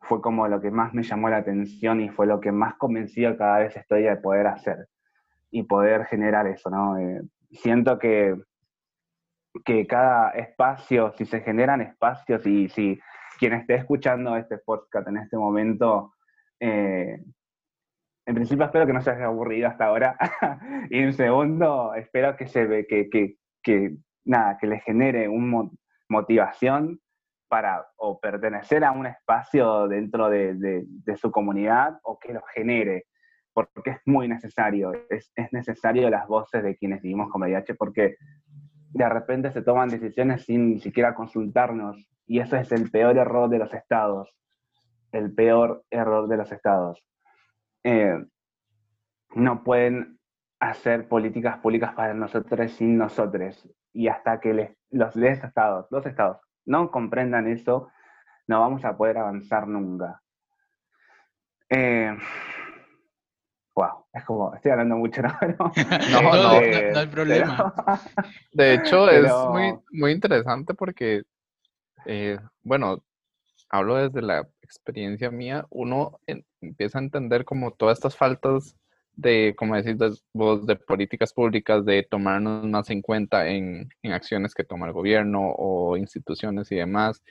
fue 0.00 0.20
como 0.20 0.48
lo 0.48 0.60
que 0.60 0.70
más 0.70 0.94
me 0.94 1.02
llamó 1.02 1.28
la 1.28 1.38
atención 1.38 2.00
y 2.00 2.08
fue 2.08 2.26
lo 2.26 2.40
que 2.40 2.52
más 2.52 2.74
convencido 2.76 3.36
cada 3.36 3.58
vez 3.58 3.76
estoy 3.76 4.04
de 4.04 4.16
poder 4.16 4.46
hacer 4.46 4.88
y 5.50 5.64
poder 5.64 6.06
generar 6.06 6.46
eso, 6.46 6.70
¿no? 6.70 6.98
Eh, 6.98 7.22
siento 7.50 7.98
que, 7.98 8.36
que 9.64 9.86
cada 9.86 10.30
espacio, 10.30 11.12
si 11.16 11.24
se 11.24 11.40
generan 11.40 11.80
espacios 11.80 12.46
y 12.46 12.68
si 12.68 12.98
quien 13.38 13.52
esté 13.52 13.74
escuchando 13.74 14.36
este 14.36 14.58
podcast 14.58 15.08
en 15.08 15.18
este 15.18 15.36
momento, 15.36 16.14
eh, 16.60 17.22
en 18.26 18.34
principio 18.34 18.64
espero 18.64 18.86
que 18.86 18.92
no 18.92 19.00
se 19.00 19.10
haya 19.10 19.26
aburrido 19.26 19.68
hasta 19.68 19.86
ahora 19.86 20.16
y 20.90 20.98
en 20.98 21.12
segundo 21.12 21.94
espero 21.94 22.36
que 22.36 22.46
se 22.48 22.66
ve 22.66 22.86
que, 22.86 23.08
que, 23.08 23.36
que 23.62 23.96
nada, 24.24 24.58
que 24.58 24.66
le 24.66 24.80
genere 24.80 25.28
una 25.28 25.70
motivación 26.08 27.00
para 27.48 27.86
o 27.96 28.18
pertenecer 28.18 28.84
a 28.84 28.92
un 28.92 29.06
espacio 29.06 29.86
dentro 29.86 30.28
de, 30.28 30.54
de, 30.54 31.16
su 31.16 31.30
comunidad 31.30 31.98
o 32.02 32.18
que 32.18 32.32
lo 32.32 32.42
genere, 32.54 33.04
porque 33.52 33.90
es 33.90 34.00
muy 34.04 34.26
necesario, 34.26 34.92
es, 35.08 35.30
es, 35.36 35.52
necesario 35.52 36.10
las 36.10 36.26
voces 36.26 36.64
de 36.64 36.76
quienes 36.76 37.02
vivimos 37.02 37.30
con 37.30 37.42
VIH, 37.42 37.74
porque 37.76 38.16
de 38.96 39.08
repente 39.08 39.52
se 39.52 39.62
toman 39.62 39.88
decisiones 39.88 40.44
sin 40.44 40.70
ni 40.70 40.80
siquiera 40.80 41.14
consultarnos, 41.14 42.08
y 42.26 42.40
eso 42.40 42.56
es 42.56 42.72
el 42.72 42.90
peor 42.90 43.18
error 43.18 43.48
de 43.48 43.58
los 43.58 43.72
estados, 43.74 44.34
el 45.12 45.34
peor 45.34 45.84
error 45.90 46.28
de 46.28 46.36
los 46.36 46.50
estados. 46.50 47.04
Eh, 47.84 48.24
no 49.34 49.62
pueden 49.62 50.18
hacer 50.60 51.08
políticas 51.08 51.58
públicas 51.58 51.92
para 51.94 52.14
nosotros 52.14 52.72
sin 52.72 52.96
nosotros, 52.96 53.68
y 53.92 54.08
hasta 54.08 54.40
que 54.40 54.76
los 54.90 55.16
estados, 55.16 55.86
los 55.90 56.06
estados 56.06 56.38
no 56.64 56.90
comprendan 56.90 57.46
eso, 57.48 57.90
no 58.46 58.60
vamos 58.60 58.84
a 58.84 58.96
poder 58.96 59.18
avanzar 59.18 59.68
nunca. 59.68 60.22
Eh, 61.68 62.16
wow, 63.76 64.06
es 64.14 64.24
como, 64.24 64.54
estoy 64.54 64.72
hablando 64.72 64.96
mucho, 64.96 65.22
¿no? 65.22 65.28
No, 66.10 66.22
no, 66.22 66.42
no, 66.42 66.98
hay 66.98 67.06
problema. 67.06 67.74
de 68.52 68.74
hecho, 68.74 69.08
es 69.10 69.30
muy, 69.50 69.78
muy 69.92 70.12
interesante 70.12 70.74
porque, 70.74 71.22
eh, 72.06 72.38
bueno, 72.62 73.02
hablo 73.68 73.96
desde 73.96 74.22
la 74.22 74.48
experiencia 74.62 75.30
mía, 75.30 75.66
uno 75.70 76.18
empieza 76.60 76.98
a 76.98 77.02
entender 77.02 77.44
como 77.44 77.70
todas 77.72 77.98
estas 77.98 78.16
faltas 78.16 78.76
de, 79.12 79.54
como 79.56 79.76
decís 79.76 79.96
vos, 80.32 80.66
de 80.66 80.76
políticas 80.76 81.32
públicas, 81.32 81.84
de 81.84 82.02
tomarnos 82.02 82.64
más 82.64 82.88
en 82.90 83.02
cuenta 83.02 83.46
en, 83.48 83.88
en, 84.02 84.12
acciones 84.12 84.54
que 84.54 84.64
toma 84.64 84.86
el 84.86 84.92
gobierno 84.92 85.52
o 85.56 85.96
instituciones 85.96 86.72
y 86.72 86.76
demás, 86.76 87.22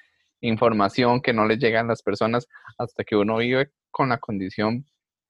información 0.41 1.21
que 1.21 1.33
no 1.33 1.45
le 1.45 1.57
llega 1.57 1.79
a 1.79 1.83
las 1.83 2.03
personas 2.03 2.47
hasta 2.77 3.03
que 3.03 3.15
uno 3.15 3.37
vive 3.37 3.71
con 3.91 4.09
la 4.09 4.19
condición 4.19 4.85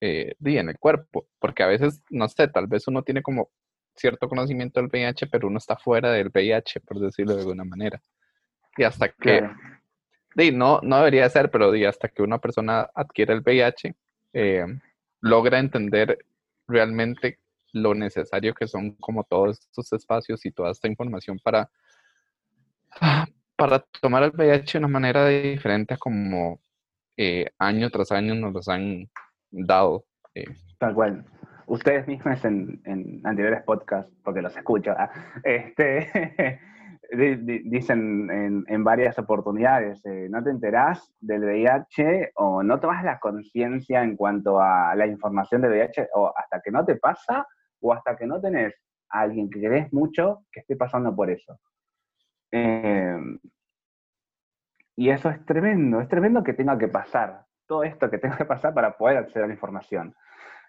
eh, 0.05 0.35
en 0.39 0.69
el 0.69 0.77
cuerpo, 0.77 1.27
porque 1.39 1.63
a 1.63 1.67
veces, 1.67 2.03
no 2.09 2.27
sé, 2.29 2.47
tal 2.47 2.67
vez 2.67 2.87
uno 2.87 3.01
tiene 3.01 3.23
como 3.23 3.49
cierto 3.95 4.27
conocimiento 4.29 4.79
del 4.79 4.89
VIH, 4.89 5.27
pero 5.27 5.47
uno 5.47 5.57
está 5.57 5.77
fuera 5.77 6.11
del 6.11 6.29
VIH, 6.29 6.81
por 6.81 6.99
decirlo 6.99 7.33
de 7.33 7.41
alguna 7.41 7.63
manera. 7.63 8.01
Y 8.77 8.83
hasta 8.83 9.09
que, 9.09 9.49
no, 10.53 10.79
no 10.83 10.97
debería 10.97 11.29
ser, 11.29 11.49
pero 11.49 11.71
hasta 11.87 12.09
que 12.09 12.21
una 12.21 12.39
persona 12.39 12.89
adquiere 12.93 13.33
el 13.33 13.41
VIH, 13.41 13.95
eh, 14.33 14.65
logra 15.21 15.59
entender 15.59 16.19
realmente 16.67 17.39
lo 17.71 17.93
necesario 17.95 18.53
que 18.53 18.67
son 18.67 18.91
como 18.95 19.23
todos 19.23 19.59
estos 19.59 19.91
espacios 19.93 20.45
y 20.45 20.51
toda 20.51 20.71
esta 20.71 20.87
información 20.87 21.39
para, 21.39 21.69
para 23.55 23.79
tomar 24.01 24.23
el 24.23 24.31
VIH 24.31 24.73
de 24.73 24.85
una 24.85 24.87
manera 24.87 25.27
diferente 25.27 25.95
a 25.95 25.97
como 25.97 26.59
eh, 27.17 27.49
año 27.57 27.89
tras 27.89 28.11
año 28.11 28.35
nos 28.35 28.53
los 28.53 28.67
han 28.67 29.09
dado. 29.63 30.05
Eh. 30.33 30.45
Tal 30.79 30.93
cual. 30.93 31.25
Ustedes 31.67 32.07
mismos 32.07 32.43
en, 32.45 32.79
anteriores 33.23 33.63
podcasts, 33.63 34.13
porque 34.23 34.41
los 34.41 34.55
escucho, 34.55 34.91
¿ah? 34.91 35.09
este, 35.43 36.59
dicen 37.65 38.63
en, 38.67 38.83
varias 38.83 39.17
oportunidades, 39.17 40.05
eh, 40.05 40.27
no 40.29 40.43
te 40.43 40.51
enterás 40.51 41.11
del 41.19 41.43
VIH 41.43 42.33
o 42.35 42.61
no 42.61 42.79
tomas 42.79 43.03
la 43.03 43.19
conciencia 43.19 44.03
en 44.03 44.15
cuanto 44.15 44.59
a 44.61 44.93
la 44.95 45.07
información 45.07 45.61
del 45.61 45.71
VIH 45.71 46.09
o 46.13 46.31
hasta 46.35 46.61
que 46.61 46.71
no 46.71 46.85
te 46.85 46.97
pasa 46.97 47.47
o 47.79 47.93
hasta 47.93 48.15
que 48.15 48.27
no 48.27 48.39
tenés 48.39 48.75
a 49.09 49.21
alguien 49.21 49.49
que 49.49 49.59
querés 49.59 49.91
mucho 49.91 50.45
que 50.51 50.59
esté 50.59 50.75
pasando 50.75 51.15
por 51.15 51.31
eso. 51.31 51.59
Eh, 52.51 53.17
y 54.97 55.09
eso 55.09 55.29
es 55.29 55.43
tremendo, 55.45 55.99
es 55.99 56.07
tremendo 56.07 56.43
que 56.43 56.53
tenga 56.53 56.77
que 56.77 56.87
pasar, 56.87 57.45
todo 57.67 57.83
esto 57.83 58.09
que 58.09 58.17
tenga 58.17 58.37
que 58.37 58.45
pasar 58.45 58.73
para 58.73 58.97
poder 58.97 59.17
acceder 59.17 59.45
a 59.45 59.47
la 59.47 59.53
información. 59.53 60.15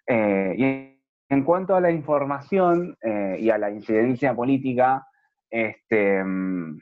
Eh, 0.07 0.55
y 0.57 1.01
en 1.29 1.45
cuanto 1.45 1.75
a 1.75 1.81
la 1.81 1.91
información 1.91 2.97
y 3.39 3.51
a 3.51 3.59
la 3.59 3.71
incidencia 3.71 4.33
política, 4.35 5.05
este, 5.51 6.23
mm, 6.23 6.79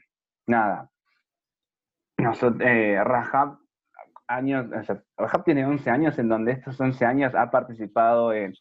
nada. 0.47 0.89
Nosotros, 2.17 2.61
eh, 2.65 2.97
años, 4.27 4.67
tiene 5.43 5.65
11 5.65 5.89
años 5.89 6.17
en 6.17 6.29
donde 6.29 6.53
estos 6.53 6.79
11 6.79 7.05
años 7.05 7.35
ha 7.35 7.51
participado 7.51 8.33
en, 8.33 8.53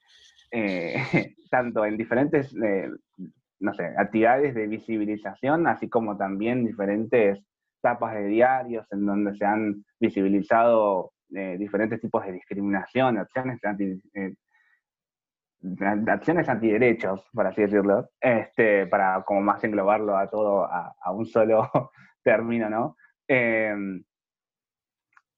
eh, 0.51 0.95
tanto 1.51 1.85
en 1.85 1.97
diferentes, 1.97 2.55
eh, 2.63 2.91
no 3.61 3.75
sé, 3.75 3.95
actividades 3.97 4.55
de 4.55 4.67
visibilización, 4.67 5.67
así 5.67 5.89
como 5.89 6.17
también 6.17 6.67
diferentes 6.67 7.41
tapas 7.81 8.15
de 8.15 8.27
diarios 8.27 8.87
en 8.93 9.07
donde 9.07 9.35
se 9.37 9.45
han 9.45 9.85
visibilizado 10.01 11.13
diferentes 11.29 12.01
tipos 12.01 12.25
de 12.25 12.33
discriminación, 12.33 13.19
acciones 13.19 13.63
anti, 13.65 14.01
acciones 16.07 16.49
antiderechos, 16.49 17.29
por 17.33 17.47
así 17.47 17.63
decirlo, 17.63 18.11
este, 18.21 18.87
para 18.87 19.23
como 19.23 19.41
más 19.41 19.63
englobarlo 19.65 20.17
a 20.17 20.29
todo 20.29 20.65
a, 20.65 21.13
un 21.13 21.27
solo 21.27 21.71
término, 22.23 22.69
¿no? 22.69 22.97
Em, 23.27 24.05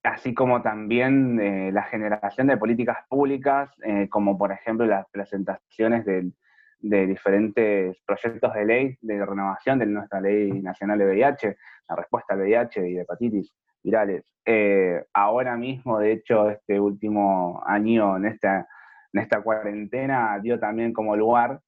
así 0.02 0.34
como 0.34 0.62
también 0.62 1.40
eh, 1.40 1.70
la 1.72 1.82
generación 1.84 2.48
de 2.48 2.56
políticas 2.56 2.98
públicas, 3.08 3.70
eh, 3.84 4.08
como 4.08 4.38
por 4.38 4.52
ejemplo 4.52 4.86
las 4.86 5.06
presentaciones 5.10 6.04
de, 6.04 6.30
de, 6.78 7.06
diferentes 7.06 8.00
proyectos 8.06 8.54
de 8.54 8.64
ley 8.64 8.98
de 9.00 9.24
renovación 9.24 9.78
de 9.78 9.86
nuestra 9.86 10.20
ley 10.20 10.62
nacional 10.62 10.98
de 10.98 11.06
VIH, 11.06 11.56
la 11.88 11.96
respuesta 11.96 12.34
al 12.34 12.40
VIH 12.40 12.88
y 12.88 12.94
de 12.94 13.02
hepatitis 13.02 13.52
virales. 13.86 14.24
Eh, 14.44 15.04
ahora 15.14 15.56
mismo, 15.56 16.00
de 16.00 16.12
hecho, 16.12 16.50
este 16.50 16.80
último 16.80 17.62
año 17.64 18.16
en 18.16 18.26
esta 18.26 18.66
en 19.12 19.22
esta 19.22 19.40
cuarentena 19.40 20.38
dio 20.42 20.58
también 20.58 20.92
como 20.92 21.16
lugar 21.16 21.60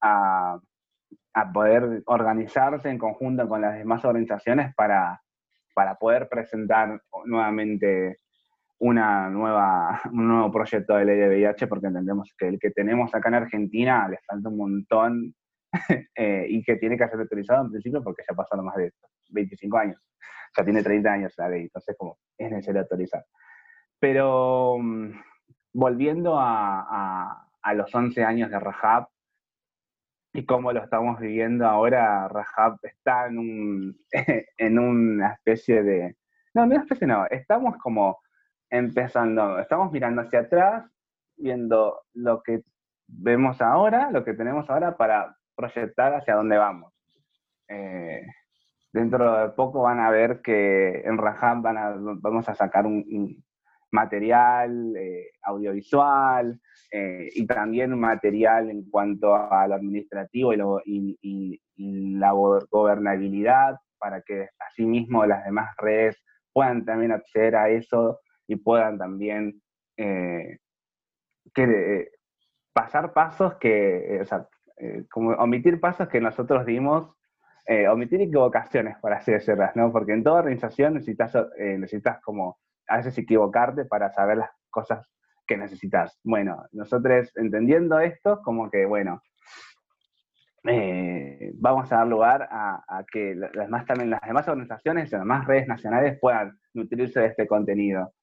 a, 0.00 0.60
poder 1.52 2.02
organizarse 2.06 2.88
en 2.88 2.98
conjunto 2.98 3.48
con 3.48 3.60
las 3.60 3.76
demás 3.76 4.04
organizaciones 4.04 4.74
para, 4.74 5.20
poder 5.98 6.28
presentar 6.28 7.00
nuevamente 7.24 8.18
una 8.78 9.30
nueva, 9.30 10.00
un 10.12 10.28
nuevo 10.28 10.52
proyecto 10.52 10.94
de 10.94 11.06
ley 11.06 11.16
de 11.16 11.28
VIH, 11.28 11.66
porque 11.66 11.86
entendemos 11.86 12.32
que 12.38 12.48
el 12.48 12.58
que 12.58 12.70
tenemos 12.70 13.14
acá 13.14 13.30
en 13.30 13.34
Argentina 13.36 14.06
le 14.08 14.18
falta 14.26 14.48
un 14.50 14.56
montón 14.58 15.34
eh, 16.14 16.46
y 16.48 16.62
que 16.62 16.76
tiene 16.76 16.98
que 16.98 17.08
ser 17.08 17.20
autorizado 17.20 17.64
en 17.64 17.70
principio 17.70 18.02
porque 18.02 18.22
ya 18.28 18.36
pasaron 18.36 18.66
más 18.66 18.76
de 18.76 18.92
25 19.30 19.78
años, 19.78 20.00
ya 20.56 20.64
tiene 20.64 20.82
30 20.82 21.12
años 21.12 21.34
la 21.36 21.48
ley, 21.48 21.62
entonces 21.62 21.96
como 21.98 22.18
es 22.36 22.50
necesario 22.50 22.82
autorizar. 22.82 23.24
Pero 23.98 24.78
mm, 24.78 25.12
volviendo 25.74 26.36
a, 26.38 27.46
los 27.74 27.94
11 27.94 28.24
años 28.24 28.50
de 28.50 28.58
Rahab 28.58 29.08
y 30.32 30.44
cómo 30.46 30.72
lo 30.72 30.82
estamos 30.82 31.20
viviendo 31.20 31.66
ahora, 31.66 32.28
Rahab 32.28 32.78
está 32.82 33.26
en, 33.26 33.38
un, 33.38 34.00
en 34.56 34.78
una 34.78 35.34
especie 35.34 35.82
de... 35.82 36.16
No, 36.54 36.66
no 36.66 36.76
especie 36.76 37.06
no, 37.06 37.26
estamos 37.26 37.76
como 37.78 38.18
empezando, 38.70 39.58
estamos 39.58 39.92
mirando 39.92 40.22
hacia 40.22 40.40
atrás, 40.40 40.84
viendo 41.36 42.02
lo 42.14 42.42
que 42.42 42.62
vemos 43.06 43.60
ahora, 43.60 44.10
lo 44.10 44.24
que 44.24 44.34
tenemos 44.34 44.68
ahora 44.70 44.96
para 44.96 45.36
proyectar 45.54 46.14
hacia 46.14 46.34
dónde 46.34 46.56
vamos. 46.56 46.92
Eh, 47.68 48.26
dentro 48.92 49.40
de 49.40 49.48
poco 49.50 49.82
van 49.82 50.00
a 50.00 50.10
ver 50.10 50.40
que 50.42 51.02
en 51.04 51.18
Rahab 51.18 51.62
van 51.62 52.20
vamos 52.20 52.48
a 52.48 52.54
sacar 52.54 52.86
un, 52.86 53.42
material 53.92 54.94
eh, 54.96 55.30
audiovisual 55.42 56.60
eh, 56.92 57.28
y 57.34 57.46
también 57.46 57.98
material 57.98 58.70
en 58.70 58.88
cuanto 58.88 59.34
a 59.34 59.66
lo 59.66 59.74
administrativo 59.74 60.80
y, 60.84 61.60
la 61.82 62.32
gobernabilidad 62.32 63.78
para 63.98 64.20
que 64.20 64.50
asimismo 64.58 65.24
las 65.24 65.46
demás 65.46 65.74
redes 65.78 66.22
puedan 66.52 66.84
también 66.84 67.10
acceder 67.10 67.56
a 67.56 67.70
eso 67.70 68.20
y 68.46 68.56
puedan 68.56 68.98
también 68.98 69.62
eh, 69.96 70.58
pasar 72.74 73.14
pasos 73.14 73.54
que, 73.54 74.22
omitir 75.14 75.80
pasos 75.80 76.08
que 76.08 76.20
nosotros 76.20 76.66
dimos 76.66 77.16
eh, 77.70 77.86
omitir 77.86 78.20
equivocaciones, 78.20 78.96
por 78.98 79.12
así 79.12 79.30
decirlas, 79.30 79.76
¿no? 79.76 79.92
Porque 79.92 80.12
en 80.12 80.24
toda 80.24 80.40
organización 80.40 80.94
necesitas, 80.94 81.36
eh, 81.56 81.78
necesitas 81.78 82.20
como 82.20 82.58
a 82.88 82.96
veces 82.96 83.16
equivocarte 83.16 83.84
para 83.84 84.10
saber 84.10 84.38
las 84.38 84.50
cosas 84.70 85.08
que 85.46 85.56
necesitas. 85.56 86.18
Bueno, 86.24 86.64
nosotros 86.72 87.30
entendiendo 87.36 88.00
esto, 88.00 88.42
como 88.42 88.68
que, 88.72 88.86
bueno, 88.86 89.22
eh, 90.64 91.52
vamos 91.60 91.92
a 91.92 91.98
dar 91.98 92.08
lugar 92.08 92.48
a, 92.50 93.04
que 93.08 93.36
las 93.36 93.52
demás, 93.52 93.86
también, 93.86 94.10
las 94.10 94.22
demás 94.22 94.48
organizaciones 94.48 95.12
las 95.12 95.20
demás 95.20 95.46
redes 95.46 95.68
nacionales 95.68 96.18
puedan 96.20 96.58
nutrirse 96.74 97.20
de 97.20 97.26
este 97.26 97.46
contenido 97.46 98.14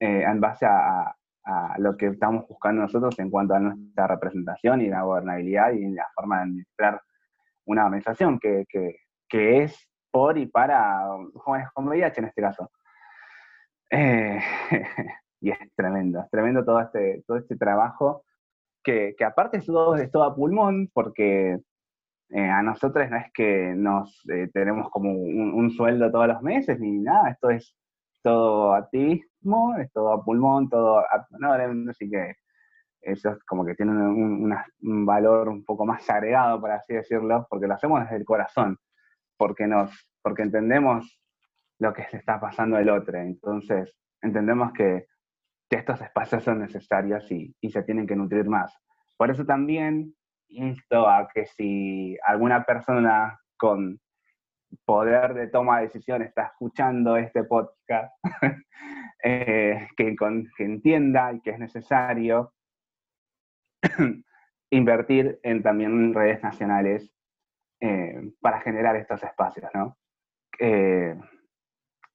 en 0.00 0.40
base 0.40 0.66
a, 0.66 1.14
lo 1.78 1.96
que 1.96 2.08
estamos 2.08 2.48
buscando 2.48 2.82
nosotros 2.82 3.16
en 3.20 3.30
cuanto 3.30 3.54
a 3.54 3.60
nuestra 3.60 4.08
representación 4.08 4.80
y 4.82 4.88
la 4.88 5.02
gobernabilidad 5.02 5.70
y 5.70 5.88
la 5.92 6.06
forma 6.16 6.38
de 6.38 6.42
administrar 6.42 7.00
una 7.68 7.84
organización 7.84 8.38
que, 8.40 8.64
es 9.30 9.88
por 10.10 10.38
y 10.38 10.46
para 10.46 11.06
jóvenes 11.34 11.68
con 11.72 11.86
VIH 11.86 12.20
en 12.20 12.26
este 12.26 12.42
caso. 12.42 12.70
Eh, 13.90 14.40
y 15.40 15.50
es 15.50 15.58
tremendo, 15.76 16.20
es 16.20 16.30
tremendo 16.30 16.64
todo 16.64 16.80
este, 16.80 17.22
todo 17.26 17.36
este 17.36 17.56
trabajo 17.56 18.24
que, 18.82 19.14
aparte 19.24 19.58
es 19.58 19.66
todo, 19.66 19.96
es 19.96 20.10
todo 20.10 20.24
a 20.24 20.34
pulmón 20.34 20.88
porque 20.94 21.58
eh, 22.30 22.48
a 22.48 22.62
nosotros 22.62 23.08
no 23.10 23.16
es 23.18 23.30
que 23.34 23.74
nos 23.76 24.22
eh, 24.30 24.48
tenemos 24.52 24.88
como 24.90 25.12
un, 25.12 25.70
sueldo 25.70 26.10
todos 26.10 26.28
los 26.28 26.42
meses 26.42 26.80
ni 26.80 26.92
nada, 26.98 27.30
esto 27.30 27.50
es 27.50 27.74
todo 28.22 28.74
activismo, 28.74 29.76
es 29.76 29.92
todo 29.92 30.12
a 30.12 30.24
pulmón, 30.24 30.70
todo 30.70 31.00
a, 31.00 31.26
no, 31.38 31.52
así 31.90 32.08
que 32.08 32.34
es 33.02 33.22
como 33.46 33.64
que 33.64 33.74
tiene 33.74 33.92
un, 33.92 34.54
valor 35.06 35.48
un 35.48 35.64
poco 35.64 35.86
más 35.86 36.08
agregado, 36.10 36.60
por 36.60 36.70
así 36.70 36.94
decirlo, 36.94 37.46
porque 37.48 37.66
lo 37.66 37.74
hacemos 37.74 38.00
desde 38.00 38.16
el 38.16 38.24
corazón, 38.24 38.78
porque, 39.36 39.66
nos, 39.66 39.90
porque 40.22 40.42
entendemos 40.42 41.20
lo 41.78 41.92
que 41.92 42.04
se 42.04 42.16
está 42.16 42.40
pasando 42.40 42.78
el 42.78 42.90
otro. 42.90 43.18
Entonces, 43.18 43.94
entendemos 44.20 44.72
que, 44.72 45.06
estos 45.70 46.00
espacios 46.00 46.44
son 46.44 46.60
necesarios 46.60 47.30
y, 47.30 47.54
y, 47.60 47.70
se 47.70 47.82
tienen 47.82 48.06
que 48.06 48.16
nutrir 48.16 48.48
más. 48.48 48.74
Por 49.18 49.30
eso 49.30 49.44
también 49.44 50.14
insto 50.48 51.06
a 51.06 51.28
que 51.28 51.44
si 51.44 52.16
alguna 52.24 52.64
persona 52.64 53.38
con 53.58 54.00
poder 54.84 55.34
de 55.34 55.48
toma 55.48 55.78
de 55.78 55.84
decisión 55.84 56.22
está 56.22 56.46
escuchando 56.46 57.16
este 57.16 57.44
podcast, 57.44 58.12
eh, 59.24 59.88
que, 59.96 60.16
que 60.56 60.64
entienda 60.64 61.32
y 61.32 61.40
que 61.40 61.50
es 61.50 61.58
necesario 61.58 62.52
invertir 64.70 65.38
en 65.42 65.62
también 65.62 66.14
redes 66.14 66.42
nacionales 66.42 67.12
eh, 67.80 68.32
para 68.40 68.60
generar 68.60 68.96
estos 68.96 69.22
espacios, 69.22 69.70
¿no? 69.74 69.96
Eh, 70.58 71.16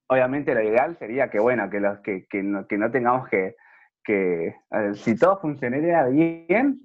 obviamente 0.08 0.54
lo 0.54 0.62
ideal 0.62 0.98
sería 0.98 1.30
que, 1.30 1.40
bueno, 1.40 1.70
que, 1.70 1.80
los, 1.80 2.00
que, 2.00 2.26
que, 2.28 2.44
no, 2.44 2.66
tengamos 2.92 3.30
que, 3.30 3.56
que 4.04 4.56
si 4.96 5.18
todo 5.18 5.40
funcionaría 5.40 6.04
bien, 6.06 6.82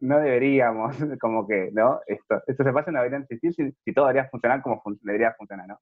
no 0.00 0.18
deberíamos, 0.18 0.96
como 1.20 1.46
que, 1.46 1.70
¿no? 1.72 2.00
Esto, 2.06 2.42
estos 2.46 2.66
espacios 2.66 2.92
no 2.92 2.98
deberían 2.98 3.22
existir 3.22 3.74
si, 3.84 3.94
todo 3.94 4.06
debería 4.08 4.28
funcionar 4.28 4.62
como 4.62 4.82
debería 5.02 5.32
funcionar, 5.34 5.68
¿no? 5.68 5.78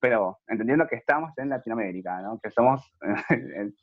Pero 0.00 0.38
entendiendo 0.48 0.86
que 0.86 0.96
estamos 0.96 1.36
en 1.38 1.50
Latinoamérica, 1.50 2.20
¿no? 2.20 2.40
Que 2.42 2.50
somos 2.50 2.92
el 3.30 3.74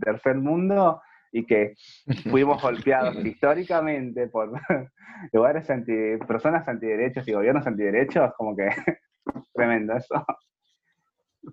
tercer 0.00 0.36
mundo 0.36 1.00
y 1.32 1.44
que 1.44 1.74
fuimos 2.30 2.60
golpeados 2.62 3.24
históricamente 3.24 4.28
por 4.28 4.52
lugares 5.32 5.68
anti, 5.70 6.16
personas 6.26 6.66
antiderechos 6.66 7.26
y 7.28 7.32
gobiernos 7.32 7.66
antiderechos, 7.66 8.32
como 8.36 8.56
que 8.56 8.68
tremendo 9.54 9.94
eso. 9.94 10.24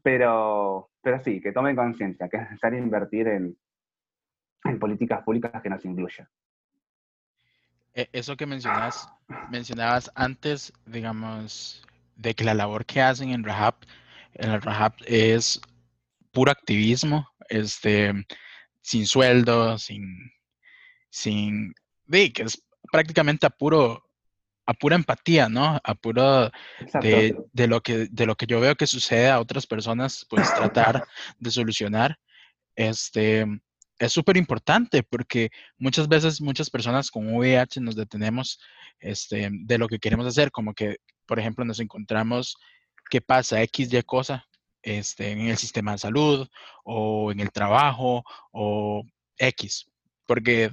Pero, 0.04 0.90
pero 1.02 1.20
sí, 1.24 1.40
que 1.42 1.52
tomen 1.52 1.76
conciencia 1.76 2.28
que 2.28 2.38
es 2.38 2.44
necesario 2.44 2.80
invertir 2.80 3.28
en, 3.28 3.58
en 4.66 4.80
políticas 4.80 5.24
públicas 5.24 5.62
que 5.62 5.70
nos 5.70 5.86
incluyan. 5.86 6.28
E, 7.94 8.10
eso 8.12 8.36
que 8.36 8.46
mencionas, 8.46 9.08
mencionabas 9.50 10.12
antes, 10.16 10.74
digamos, 10.86 11.86
de 12.18 12.34
que 12.34 12.44
la 12.44 12.54
labor 12.54 12.86
que 12.86 13.02
hacen 13.02 13.30
en 13.30 13.44
Rahab, 13.44 13.76
en 14.34 14.52
el 14.52 14.62
Rahab 14.62 14.94
es 15.06 15.62
puro 16.32 16.52
activismo, 16.52 17.30
este, 17.48 18.14
sin 18.86 19.08
sueldo, 19.08 19.80
sin, 19.80 20.32
sin, 21.10 21.74
que 22.08 22.44
es 22.44 22.64
prácticamente 22.92 23.48
a 23.48 23.50
puro, 23.50 24.04
a 24.68 24.76
pura 24.76 24.96
empatía, 24.96 25.50
¿no? 25.50 25.80
A 25.84 25.96
puro 25.96 26.52
de, 27.02 27.36
de, 27.52 27.68
lo 27.68 27.82
que, 27.82 28.08
de 28.12 28.26
lo 28.28 28.36
que 28.36 28.46
yo 28.46 28.60
veo 28.60 28.76
que 28.76 28.86
sucede 28.86 29.32
a 29.32 29.40
otras 29.40 29.66
personas, 29.66 30.28
pues 30.30 30.54
tratar 30.54 31.04
de 31.40 31.50
solucionar. 31.50 32.20
Este, 32.76 33.48
es 33.98 34.14
súper 34.14 34.38
importante 34.38 35.02
porque 35.02 35.50
muchas 35.80 36.08
veces 36.08 36.40
muchas 36.40 36.70
personas 36.70 37.10
con 37.10 37.34
VIH 37.34 37.82
nos 37.82 37.96
detenemos 37.96 38.60
este, 39.00 39.50
de 39.52 39.78
lo 39.80 39.88
que 39.88 39.98
queremos 39.98 40.28
hacer, 40.28 40.52
como 40.52 40.76
que, 40.76 40.98
por 41.26 41.40
ejemplo, 41.40 41.66
nos 41.66 41.80
encontramos 41.80 42.56
qué 43.10 43.20
pasa, 43.20 43.64
X, 43.64 43.92
Y 43.92 44.04
cosa, 44.04 44.46
este, 44.86 45.32
en 45.32 45.42
el 45.42 45.58
sistema 45.58 45.94
de 45.94 45.98
salud 45.98 46.48
o 46.84 47.32
en 47.32 47.40
el 47.40 47.52
trabajo 47.52 48.24
o 48.52 49.04
X, 49.38 49.88
porque 50.28 50.70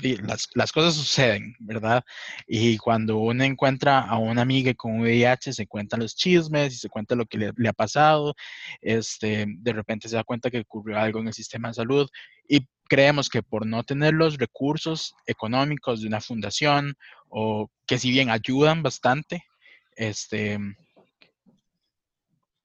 las, 0.55 0.73
cosas 0.73 0.95
suceden, 0.95 1.55
¿verdad? 1.61 2.05
Y 2.47 2.77
cuando 2.79 3.19
uno 3.19 3.43
encuentra 3.43 4.01
a 4.01 4.19
una 4.19 4.43
amiga 4.43 4.73
con 4.75 5.01
VIH, 5.01 5.55
se 5.55 5.67
cuentan 5.67 6.01
los 6.01 6.15
chismes 6.15 6.75
y 6.75 6.77
se 6.77 6.89
cuenta 6.89 7.15
lo 7.15 7.27
que 7.27 7.39
le, 7.39 7.69
ha 7.69 7.73
pasado, 7.73 8.35
este, 8.81 9.47
de 9.49 9.73
repente 9.73 10.09
se 10.09 10.17
da 10.17 10.25
cuenta 10.25 10.51
que 10.51 10.61
ocurrió 10.61 10.99
algo 10.99 11.21
en 11.21 11.29
el 11.29 11.35
sistema 11.35 11.69
de 11.69 11.75
salud 11.75 12.09
y 12.49 12.67
creemos 12.89 13.31
que 13.31 13.43
por 13.43 13.67
no 13.67 13.83
tener 13.83 14.13
los 14.13 14.37
recursos 14.37 15.15
económicos 15.27 16.03
de 16.03 16.09
una 16.09 16.21
fundación 16.21 16.95
o 17.29 17.71
que 17.87 17.99
si 17.99 18.11
bien 18.11 18.29
ayudan 18.29 18.83
bastante, 18.83 19.45
este, 19.97 20.59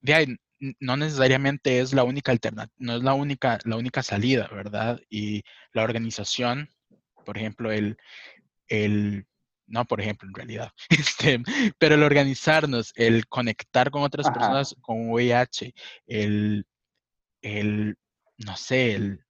de 0.01 0.13
ahí, 0.13 0.37
no 0.59 0.97
necesariamente 0.97 1.79
es 1.79 1.93
la 1.93 2.03
única 2.03 2.31
alternativa, 2.31 2.73
no 2.77 2.95
es 2.97 3.03
la 3.03 3.13
única, 3.13 3.59
la 3.63 3.75
única 3.75 4.03
salida, 4.03 4.47
¿verdad? 4.51 4.99
Y 5.09 5.43
la 5.73 5.83
organización, 5.83 6.69
por 7.25 7.37
ejemplo, 7.37 7.71
el, 7.71 7.97
el 8.67 9.25
no, 9.67 9.85
por 9.85 10.01
ejemplo, 10.01 10.27
en 10.27 10.33
realidad, 10.33 10.71
este, 10.89 11.41
pero 11.77 11.95
el 11.95 12.03
organizarnos, 12.03 12.93
el 12.95 13.27
conectar 13.27 13.91
con 13.91 14.03
otras 14.03 14.29
personas 14.29 14.75
con 14.81 15.09
VIH, 15.09 15.73
el, 16.07 16.65
el, 17.41 17.97
no 18.37 18.55
sé, 18.55 18.93
el, 18.95 19.25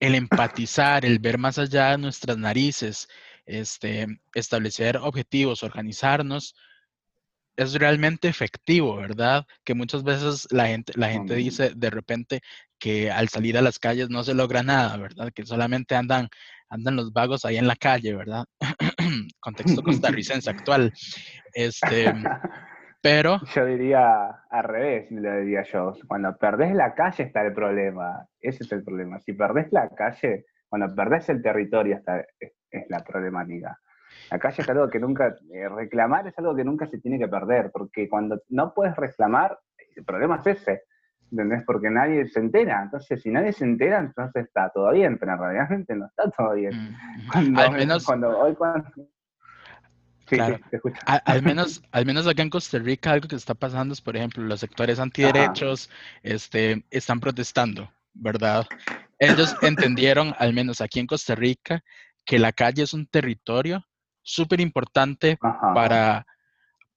el 0.00 0.14
empatizar, 0.14 1.04
el 1.04 1.18
ver 1.18 1.38
más 1.38 1.58
allá 1.58 1.90
de 1.90 1.98
nuestras 1.98 2.38
narices, 2.38 3.08
este, 3.44 4.06
establecer 4.34 4.96
objetivos, 4.98 5.62
organizarnos, 5.62 6.54
es 7.58 7.74
realmente 7.74 8.28
efectivo, 8.28 8.96
¿verdad? 8.96 9.44
Que 9.64 9.74
muchas 9.74 10.04
veces 10.04 10.46
la 10.52 10.68
gente, 10.68 10.92
la 10.94 11.08
gente 11.08 11.34
dice 11.34 11.72
de 11.74 11.90
repente 11.90 12.40
que 12.78 13.10
al 13.10 13.28
salir 13.28 13.58
a 13.58 13.62
las 13.62 13.80
calles 13.80 14.10
no 14.10 14.22
se 14.22 14.32
logra 14.32 14.62
nada, 14.62 14.96
¿verdad? 14.96 15.32
Que 15.34 15.44
solamente 15.44 15.96
andan, 15.96 16.28
andan 16.68 16.94
los 16.94 17.12
vagos 17.12 17.44
ahí 17.44 17.56
en 17.56 17.66
la 17.66 17.74
calle, 17.74 18.14
¿verdad? 18.14 18.44
Contexto 19.40 19.82
costarricense 19.82 20.48
actual. 20.48 20.92
Este, 21.52 22.14
pero... 23.02 23.40
Yo 23.52 23.66
diría 23.66 24.28
al 24.50 24.64
revés, 24.64 25.10
lo 25.10 25.40
diría 25.40 25.64
yo. 25.64 25.94
Cuando 26.06 26.38
perdés 26.38 26.72
la 26.76 26.94
calle 26.94 27.24
está 27.24 27.44
el 27.44 27.54
problema. 27.54 28.24
Ese 28.40 28.62
es 28.62 28.70
el 28.70 28.84
problema. 28.84 29.18
Si 29.18 29.32
perdés 29.32 29.66
la 29.72 29.88
calle, 29.88 30.46
cuando 30.68 30.94
perdés 30.94 31.28
el 31.28 31.42
territorio 31.42 31.96
está, 31.96 32.20
es, 32.38 32.52
es 32.70 32.84
la 32.88 33.02
problemática. 33.02 33.80
La 34.30 34.38
calle 34.38 34.62
es 34.62 34.68
algo 34.68 34.90
que 34.90 35.00
nunca, 35.00 35.36
eh, 35.52 35.68
reclamar 35.68 36.26
es 36.26 36.38
algo 36.38 36.54
que 36.54 36.64
nunca 36.64 36.86
se 36.86 36.98
tiene 36.98 37.18
que 37.18 37.28
perder, 37.28 37.70
porque 37.72 38.08
cuando 38.08 38.40
no 38.48 38.74
puedes 38.74 38.94
reclamar, 38.96 39.58
el 39.96 40.04
problema 40.04 40.36
es 40.36 40.58
ese, 40.58 40.82
¿entendés? 41.30 41.62
Porque 41.64 41.90
nadie 41.90 42.28
se 42.28 42.40
entera, 42.40 42.82
entonces 42.82 43.22
si 43.22 43.30
nadie 43.30 43.52
se 43.52 43.64
entera, 43.64 43.98
entonces 43.98 44.46
está 44.46 44.70
todo 44.70 44.90
bien, 44.92 45.18
pero 45.18 45.36
realmente 45.36 45.94
no 45.94 46.06
está 46.06 46.30
todo 46.30 46.54
bien. 46.54 46.74
Mm, 46.74 47.30
cuando, 47.32 47.60
al 47.60 47.72
menos... 47.72 48.04
Cuando, 48.04 48.38
hoy 48.38 48.54
cuando... 48.54 48.88
Sí, 50.26 50.36
claro. 50.36 50.58
al, 51.06 51.42
menos, 51.42 51.82
al 51.90 52.04
menos 52.04 52.26
acá 52.26 52.42
en 52.42 52.50
Costa 52.50 52.78
Rica 52.78 53.12
algo 53.12 53.28
que 53.28 53.36
está 53.36 53.54
pasando 53.54 53.94
es, 53.94 54.02
por 54.02 54.14
ejemplo, 54.14 54.44
los 54.44 54.60
sectores 54.60 55.00
antiderechos 55.00 55.88
este, 56.22 56.84
están 56.90 57.18
protestando, 57.18 57.90
¿verdad? 58.12 58.66
Ellos 59.18 59.56
entendieron, 59.62 60.34
al 60.38 60.52
menos 60.52 60.82
aquí 60.82 61.00
en 61.00 61.06
Costa 61.06 61.34
Rica, 61.34 61.82
que 62.26 62.38
la 62.38 62.52
calle 62.52 62.82
es 62.82 62.92
un 62.92 63.06
territorio 63.06 63.87
súper 64.28 64.60
importante 64.60 65.38
para, 65.74 66.26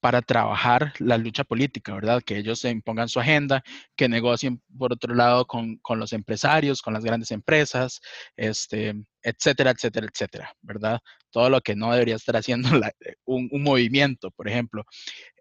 para 0.02 0.22
trabajar 0.22 0.94
la 1.00 1.18
lucha 1.18 1.44
política, 1.46 1.94
¿verdad? 1.94 2.22
Que 2.22 2.38
ellos 2.38 2.60
se 2.60 2.70
impongan 2.70 3.08
su 3.08 3.20
agenda, 3.20 3.64
que 3.96 4.10
negocien 4.10 4.62
por 4.78 4.92
otro 4.92 5.16
lado 5.16 5.46
con, 5.46 5.80
los 5.96 6.12
empresarios, 6.12 6.82
con 6.82 6.94
las 6.94 7.06
grandes 7.06 7.32
empresas, 7.32 8.02
este, 8.36 8.96
etcétera, 9.22 9.72
etcétera, 9.72 10.08
etcétera, 10.12 10.54
¿verdad? 10.62 11.00
Todo 11.30 11.50
lo 11.50 11.62
que 11.62 11.76
no 11.76 11.92
debería 11.94 12.16
estar 12.16 12.36
haciendo 12.36 12.70
un, 13.26 13.50
movimiento, 13.64 14.32
por 14.32 14.50
ejemplo. 14.50 14.84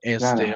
Este, 0.00 0.54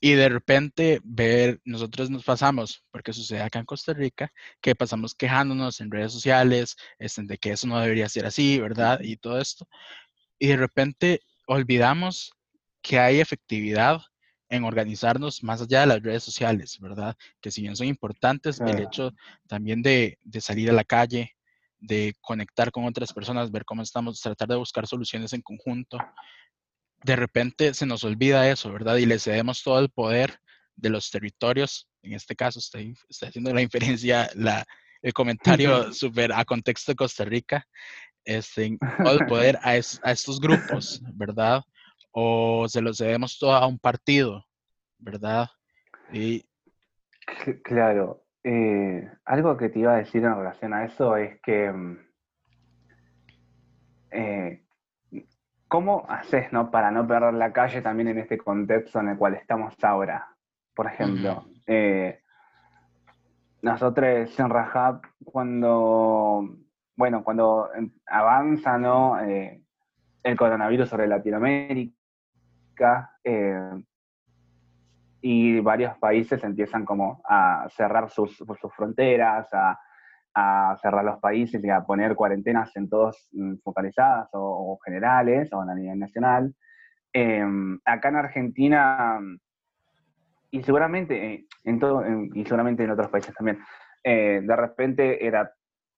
y 0.00 0.12
de 0.12 0.30
repente 0.30 1.00
ver, 1.04 1.60
nosotros 1.64 2.08
nos 2.08 2.24
pasamos, 2.24 2.82
porque 2.90 3.12
sucede 3.12 3.42
acá 3.42 3.58
en 3.58 3.66
Costa 3.66 3.92
Rica, 3.92 4.32
que 4.62 4.74
pasamos 4.74 5.14
quejándonos 5.14 5.80
en 5.80 5.90
redes 5.90 6.12
sociales, 6.12 6.76
este, 6.98 7.22
de 7.24 7.36
que 7.36 7.52
eso 7.52 7.66
no 7.66 7.78
debería 7.78 8.08
ser 8.08 8.24
así, 8.24 8.58
¿verdad? 8.58 9.00
Y 9.02 9.18
todo 9.18 9.38
esto. 9.38 9.68
Y 10.38 10.48
de 10.48 10.56
repente 10.56 11.20
olvidamos 11.46 12.32
que 12.80 12.98
hay 12.98 13.20
efectividad 13.20 14.00
en 14.48 14.64
organizarnos 14.64 15.42
más 15.42 15.60
allá 15.60 15.82
de 15.82 15.86
las 15.86 16.02
redes 16.02 16.24
sociales, 16.24 16.78
¿verdad? 16.80 17.14
Que 17.40 17.50
si 17.50 17.60
bien 17.60 17.76
son 17.76 17.86
importantes, 17.86 18.58
el 18.60 18.80
hecho 18.80 19.12
también 19.46 19.82
de, 19.82 20.18
de, 20.22 20.40
salir 20.40 20.70
a 20.70 20.72
la 20.72 20.82
calle, 20.82 21.36
de 21.78 22.14
conectar 22.22 22.72
con 22.72 22.84
otras 22.86 23.12
personas, 23.12 23.50
ver 23.50 23.64
cómo 23.66 23.82
estamos, 23.82 24.20
tratar 24.20 24.48
de 24.48 24.56
buscar 24.56 24.86
soluciones 24.86 25.34
en 25.34 25.42
conjunto, 25.42 25.98
de 27.04 27.16
repente 27.16 27.74
se 27.74 27.86
nos 27.86 28.04
olvida 28.04 28.50
eso, 28.50 28.72
¿verdad? 28.72 28.96
Y 28.96 29.06
le 29.06 29.18
cedemos 29.18 29.62
todo 29.62 29.78
el 29.78 29.90
poder 29.90 30.38
de 30.76 30.90
los 30.90 31.10
territorios, 31.10 31.88
en 32.02 32.14
este 32.14 32.34
caso 32.34 32.58
estoy, 32.58 32.94
haciendo 33.22 33.52
la 33.52 33.62
inferencia, 33.62 34.28
la, 34.34 34.64
el 35.02 35.12
comentario 35.12 35.92
súper 35.92 36.32
a 36.32 36.44
contexto 36.44 36.92
de 36.92 36.96
Costa 36.96 37.24
Rica, 37.24 37.66
este, 38.24 38.78
todo 39.02 39.18
el 39.18 39.26
poder 39.26 39.58
a, 39.62 39.76
estos 39.76 40.40
grupos, 40.40 41.02
¿verdad? 41.14 41.62
O 42.12 42.66
se 42.68 42.80
lo 42.80 42.92
cedemos 42.94 43.38
todo 43.38 43.52
a 43.52 43.66
un 43.66 43.78
partido, 43.78 44.44
¿verdad? 44.98 45.48
Y... 46.12 46.44
Claro, 47.62 48.24
eh, 48.42 49.08
algo 49.24 49.56
que 49.56 49.68
te 49.68 49.78
iba 49.78 49.94
a 49.94 49.98
decir 49.98 50.24
en 50.24 50.34
relación 50.34 50.72
a 50.74 50.84
eso 50.84 51.16
es 51.16 51.38
que 51.42 51.70
mm, 51.70 51.98
eh, 54.10 54.64
¿Cómo 55.70 56.04
haces 56.08 56.52
¿no? 56.52 56.68
para 56.68 56.90
no 56.90 57.06
perder 57.06 57.32
la 57.34 57.52
calle 57.52 57.80
también 57.80 58.08
en 58.08 58.18
este 58.18 58.36
contexto 58.36 58.98
en 58.98 59.10
el 59.10 59.16
cual 59.16 59.34
estamos 59.34 59.72
ahora? 59.84 60.26
Por 60.74 60.88
ejemplo, 60.88 61.44
eh, 61.64 62.18
nosotros 63.62 64.36
en 64.36 64.50
Rajab, 64.50 65.00
cuando, 65.24 66.44
bueno, 66.96 67.22
cuando 67.22 67.70
avanza 68.04 68.78
¿no? 68.78 69.20
Eh, 69.20 69.62
el 70.24 70.36
coronavirus 70.36 70.88
sobre 70.88 71.06
Latinoamérica 71.06 71.94
eh, 73.22 73.84
y 75.20 75.60
varios 75.60 75.96
países 75.98 76.42
empiezan 76.42 76.84
como 76.84 77.22
a 77.24 77.68
cerrar 77.76 78.10
sus, 78.10 78.36
sus 78.36 78.74
fronteras, 78.74 79.46
a 79.54 79.78
a 80.34 80.76
cerrar 80.80 81.04
los 81.04 81.18
países 81.18 81.62
y 81.64 81.70
a 81.70 81.82
poner 81.82 82.14
cuarentenas 82.14 82.74
en 82.76 82.88
todos 82.88 83.28
mm, 83.32 83.56
focalizadas 83.62 84.28
o, 84.32 84.78
generales 84.84 85.52
o 85.52 85.60
a 85.60 85.74
nivel 85.74 85.98
nacional. 85.98 86.54
Em, 87.12 87.78
acá 87.84 88.08
en 88.08 88.16
Argentina, 88.16 89.20
y 90.50 90.62
seguramente 90.62 91.34
eh, 91.34 91.46
en 91.64 91.78
todo, 91.78 92.04
y 92.34 92.44
seguramente 92.44 92.84
en 92.84 92.90
otros 92.90 93.08
países 93.08 93.34
también, 93.34 93.58
eh, 94.04 94.40
de 94.42 94.56
repente 94.56 95.26
era 95.26 95.52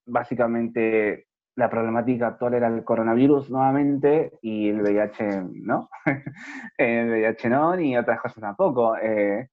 básicamente 0.06 1.26
la 1.54 1.68
problemática 1.68 2.28
actual 2.28 2.54
era 2.54 2.68
el 2.68 2.82
coronavirus 2.82 3.50
nuevamente 3.50 4.32
y 4.40 4.70
el 4.70 4.80
VIH 4.80 5.42
no, 5.52 5.90
el 6.78 7.10
VIH 7.10 7.50
no, 7.50 7.76
ni 7.76 7.96
otras 7.96 8.20
cosas 8.20 8.40
tampoco. 8.40 8.96
Eh, 8.96 9.48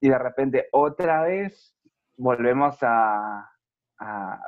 y 0.00 0.08
de 0.08 0.18
repente 0.18 0.66
otra 0.72 1.22
vez 1.22 1.74
volvemos 2.16 2.78
a, 2.82 3.50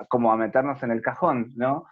como 0.09 0.33
a 0.33 0.37
meternos 0.37 0.83
en 0.83 0.91
el 0.91 1.03
cajón, 1.03 1.53
¿no? 1.57 1.87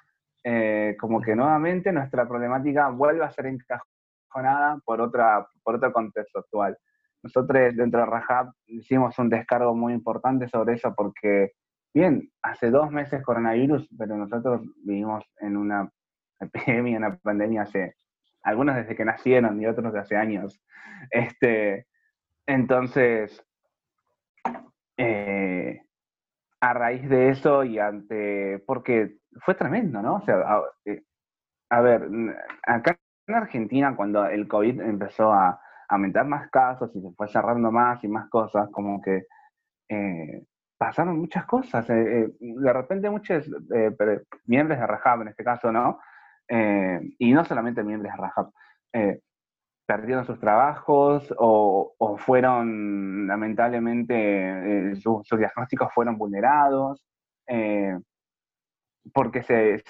Eh, 0.44 0.96
como 0.98 1.20
que 1.20 1.34
nuevamente 1.34 1.92
nuestra 1.92 2.26
problemática 2.26 2.88
vuelve 2.88 3.24
a 3.24 3.30
ser 3.30 3.46
encajonada 3.46 4.80
por, 4.84 5.00
otra, 5.00 5.46
por 5.62 5.76
otro 5.76 5.92
contexto 5.92 6.38
actual. 6.38 6.78
Nosotros 7.22 7.76
dentro 7.76 8.00
de 8.00 8.06
Rajab 8.06 8.52
hicimos 8.66 9.18
un 9.18 9.28
descargo 9.28 9.74
muy 9.74 9.92
importante 9.92 10.48
sobre 10.48 10.74
eso 10.74 10.94
porque, 10.94 11.52
bien, 11.92 12.30
hace 12.42 12.70
dos 12.70 12.90
meses 12.90 13.22
coronavirus, 13.22 13.88
pero 13.98 14.16
nosotros 14.16 14.62
vivimos 14.84 15.24
en 15.40 15.56
una 15.56 15.90
epidemia, 16.40 16.98
una 16.98 17.16
pandemia 17.16 17.62
hace, 17.62 17.96
algunos 18.42 18.76
desde 18.76 18.94
que 18.94 19.04
nacieron 19.04 19.60
y 19.60 19.66
otros 19.66 19.92
de 19.92 19.98
hace 19.98 20.16
años. 20.16 20.62
Este, 21.10 21.86
entonces, 22.46 23.44
eh, 24.96 25.82
a 26.60 26.72
raíz 26.74 27.08
de 27.08 27.30
eso 27.30 27.64
y 27.64 27.78
ante, 27.78 28.62
porque 28.66 29.18
fue 29.44 29.54
tremendo, 29.54 30.02
¿no? 30.02 30.16
O 30.16 30.20
sea, 30.22 30.36
a, 30.36 30.62
eh, 30.84 31.02
ver, 31.70 32.08
acá 32.64 32.98
en 33.26 33.34
Argentina 33.34 33.94
cuando 33.96 34.26
el 34.26 34.48
COVID 34.48 34.80
empezó 34.80 35.32
a, 35.32 35.60
aumentar 35.90 36.26
más 36.26 36.50
casos 36.50 36.90
y 36.94 37.00
se 37.00 37.10
fue 37.12 37.28
cerrando 37.28 37.72
más 37.72 38.04
y 38.04 38.08
más 38.08 38.28
cosas, 38.28 38.68
como 38.70 39.00
que 39.00 39.22
eh, 39.88 40.44
pasaron 40.76 41.18
muchas 41.18 41.46
cosas. 41.46 41.88
Eh, 41.88 42.28
de 42.38 42.72
repente 42.74 43.08
muchos 43.08 43.48
miembros 44.44 44.78
de 44.78 44.86
Rajab, 44.86 45.22
en 45.22 45.28
este 45.28 45.44
caso, 45.44 45.72
¿no? 45.72 45.98
y 46.50 47.32
no 47.32 47.44
solamente 47.44 47.82
miembros 47.82 48.12
de 48.12 48.18
Rajab, 48.18 48.50
perdieron 49.88 50.26
sus 50.26 50.38
trabajos 50.38 51.34
o, 51.38 52.18
fueron, 52.18 53.26
lamentablemente, 53.26 54.90
eh, 54.90 54.96
sus 54.96 55.26
diagnósticos 55.30 55.88
fueron 55.94 56.18
vulnerados, 56.18 57.02
eh, 57.46 57.98
porque 59.14 59.42
se, 59.42 59.82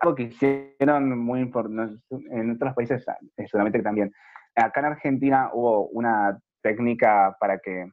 algo 0.00 0.16
que 0.16 0.24
hicieron 0.24 1.16
muy 1.16 1.38
importante, 1.38 2.02
en 2.10 2.50
otros 2.50 2.74
países 2.74 3.06
eh, 3.36 3.46
solamente 3.46 3.80
también. 3.80 4.12
Acá 4.56 4.80
en 4.80 4.86
Argentina 4.86 5.50
hubo 5.52 5.86
una 5.90 6.36
técnica 6.60 7.36
para 7.38 7.60
que, 7.60 7.92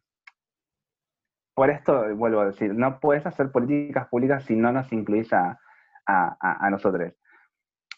por 1.54 1.69
esto 1.69 2.15
vuelvo 2.15 2.39
a 2.39 2.47
decir, 2.47 2.73
no 2.73 2.99
puedes 2.99 3.28
hacer 3.28 3.51
políticas 3.51 4.08
públicas 4.08 4.43
si 4.45 4.56
no 4.56 4.71
nos 4.71 4.91
incluís 4.91 5.32
a, 5.32 5.60
a 6.08 6.69
nosotros 6.71 7.13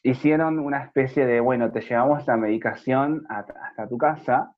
hicieron 0.04 0.60
una 0.60 0.84
especie 0.84 1.26
de, 1.26 1.40
bueno, 1.40 1.72
te 1.72 1.82
llevamos 1.82 2.26
la 2.28 2.38
medicación 2.38 3.26
hasta 3.30 3.88
tu 3.88 3.98
casa 3.98 4.54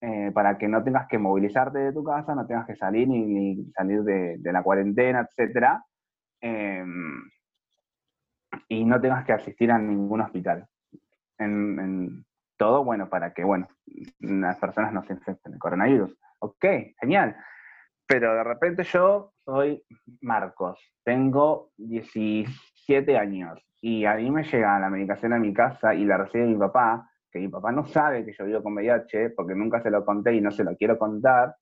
eh, 0.00 0.30
para 0.32 0.58
que 0.58 0.68
no 0.68 0.84
tengas 0.84 1.08
que 1.08 1.18
movilizarte 1.18 1.78
de 1.78 1.92
tu 1.92 2.04
casa, 2.04 2.34
no 2.34 2.46
tengas 2.46 2.66
que 2.66 2.76
salir 2.76 3.08
ni, 3.08 3.64
salir 3.72 4.02
de, 4.02 4.52
la 4.52 4.62
cuarentena, 4.62 5.26
etc. 5.26 5.80
Em, 6.40 7.22
y 8.68 8.84
no 8.84 9.00
tengas 9.00 9.24
que 9.24 9.32
asistir 9.32 9.70
a 9.72 9.78
ningún 9.78 10.20
hospital. 10.20 10.66
En, 11.38 12.24
todo, 12.58 12.84
bueno, 12.84 13.08
para 13.08 13.34
que, 13.34 13.44
bueno, 13.44 13.68
las 14.20 14.58
personas 14.58 14.92
no 14.92 15.02
se 15.02 15.14
infecten 15.14 15.52
de 15.52 15.58
coronavirus. 15.58 16.16
Ok, 16.38 16.64
genial. 17.00 17.36
Pero 18.06 18.34
de 18.34 18.44
repente 18.44 18.84
yo 18.84 19.32
soy 19.44 19.82
Marcos, 20.20 20.80
tengo 21.04 21.72
17 22.86 23.18
años, 23.18 23.58
y 23.80 24.04
a 24.04 24.14
mí 24.14 24.30
me 24.30 24.44
llega 24.44 24.78
la 24.78 24.90
medicación 24.90 25.32
a 25.32 25.38
mi 25.38 25.52
casa 25.52 25.94
y 25.94 26.04
la 26.04 26.18
recibe 26.18 26.46
mi 26.46 26.56
papá, 26.56 27.10
que 27.30 27.38
mi 27.38 27.48
papá 27.48 27.72
no 27.72 27.84
sabe 27.86 28.24
que 28.24 28.32
yo 28.32 28.44
vivo 28.44 28.62
con 28.62 28.74
VIH, 28.74 29.30
porque 29.30 29.54
nunca 29.54 29.80
se 29.82 29.90
lo 29.90 30.04
conté 30.04 30.34
y 30.34 30.40
no 30.40 30.50
se 30.50 30.64
lo 30.64 30.76
quiero 30.76 30.98
contar, 30.98 31.56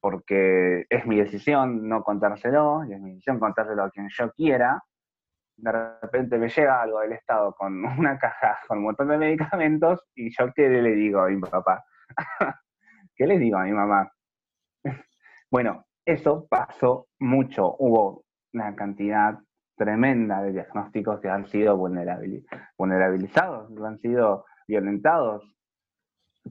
porque 0.00 0.84
es 0.88 1.06
mi 1.06 1.16
decisión 1.16 1.88
no 1.88 2.02
contárselo, 2.02 2.84
y 2.88 2.92
es 2.92 3.00
mi 3.00 3.10
decisión 3.10 3.38
contárselo 3.38 3.84
a 3.84 3.90
quien 3.90 4.08
yo 4.08 4.30
quiera. 4.32 4.82
De 5.56 5.72
repente 5.72 6.38
me 6.38 6.48
llega 6.48 6.82
algo 6.82 7.00
del 7.00 7.12
Estado 7.12 7.54
con 7.54 7.84
una 7.98 8.18
caja 8.18 8.58
con 8.66 8.78
un 8.78 8.84
montón 8.84 9.08
de 9.08 9.18
medicamentos 9.18 10.04
y 10.14 10.30
yo 10.36 10.52
qué 10.52 10.68
le 10.68 10.94
digo 10.94 11.20
a 11.20 11.28
mi 11.28 11.40
papá. 11.40 11.84
¿Qué 13.16 13.26
le 13.26 13.38
digo 13.38 13.58
a 13.58 13.64
mi 13.64 13.72
mamá? 13.72 14.10
bueno, 15.50 15.86
eso 16.04 16.46
pasó 16.48 17.06
mucho. 17.20 17.76
Hubo 17.78 18.24
una 18.52 18.74
cantidad 18.74 19.38
tremenda 19.76 20.42
de 20.42 20.52
diagnósticos 20.52 21.20
que 21.20 21.28
han 21.28 21.46
sido 21.48 21.76
vulnerabilizados, 21.76 23.70
han 23.82 23.98
sido 23.98 24.44
violentados 24.66 25.54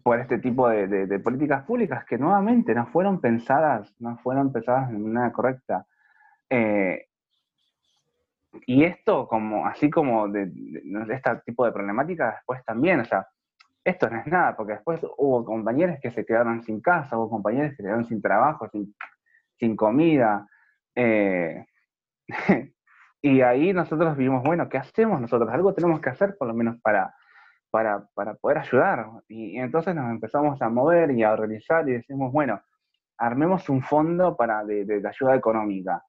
por 0.02 0.20
este 0.20 0.40
tipo 0.40 0.70
de, 0.70 1.20
políticas 1.20 1.64
públicas 1.66 2.04
que 2.06 2.18
nuevamente 2.18 2.74
no 2.74 2.88
fueron 2.88 3.22
pensadas, 3.22 3.94
no 4.00 4.18
fueron 4.18 4.52
pensadas 4.52 4.90
de 4.92 4.98
manera 4.98 5.32
correcta. 5.32 5.86
Eh, 6.50 7.08
y 8.66 8.84
esto, 8.84 9.28
como, 9.28 9.66
así 9.68 9.90
como 9.90 10.28
de, 10.28 10.52
este 11.10 11.30
tipo 11.46 11.66
de 11.66 11.72
problemáticas, 11.72 12.36
después 12.36 12.64
también, 12.66 13.00
o 13.02 13.06
sea, 13.06 13.28
esto 13.84 14.10
no 14.10 14.20
es 14.20 14.28
nada, 14.28 14.56
porque 14.56 14.74
después 14.74 15.02
hubo 15.18 15.44
compañeros 15.44 15.98
que 16.02 16.12
se 16.12 16.26
quedaron 16.26 16.64
sin 16.64 16.82
casa, 16.82 17.18
hubo 17.18 17.30
compañeros 17.30 17.72
que 17.72 17.78
se 17.78 17.84
quedaron 17.84 18.06
sin 18.06 18.22
trabajo, 18.22 18.68
sin, 18.70 18.96
sin 19.60 19.76
comida. 19.76 20.48
Eh, 20.96 21.66
Y 23.26 23.40
ahí 23.40 23.72
nosotros 23.72 24.18
vimos, 24.18 24.44
bueno, 24.44 24.68
¿qué 24.68 24.78
hacemos 24.78 25.22
nosotros? 25.22 25.50
Algo 25.50 25.74
tenemos 25.74 26.02
que 26.02 26.10
hacer 26.10 26.36
por 26.38 26.46
lo 26.46 26.54
menos 26.54 26.82
para, 26.82 27.16
para, 27.72 28.06
poder 28.42 28.58
ayudar. 28.58 29.08
Y, 29.30 29.58
entonces 29.58 29.96
nos 29.96 30.12
empezamos 30.12 30.62
a 30.62 30.68
mover 30.68 31.10
y 31.12 31.24
a 31.24 31.32
organizar 31.32 31.88
y 31.88 31.94
decimos, 31.94 32.34
bueno, 32.34 32.62
armemos 33.18 33.70
un 33.70 33.82
fondo 33.82 34.36
para 34.36 34.66
de, 34.66 35.02
ayuda 35.08 35.36
económica. 35.36 36.04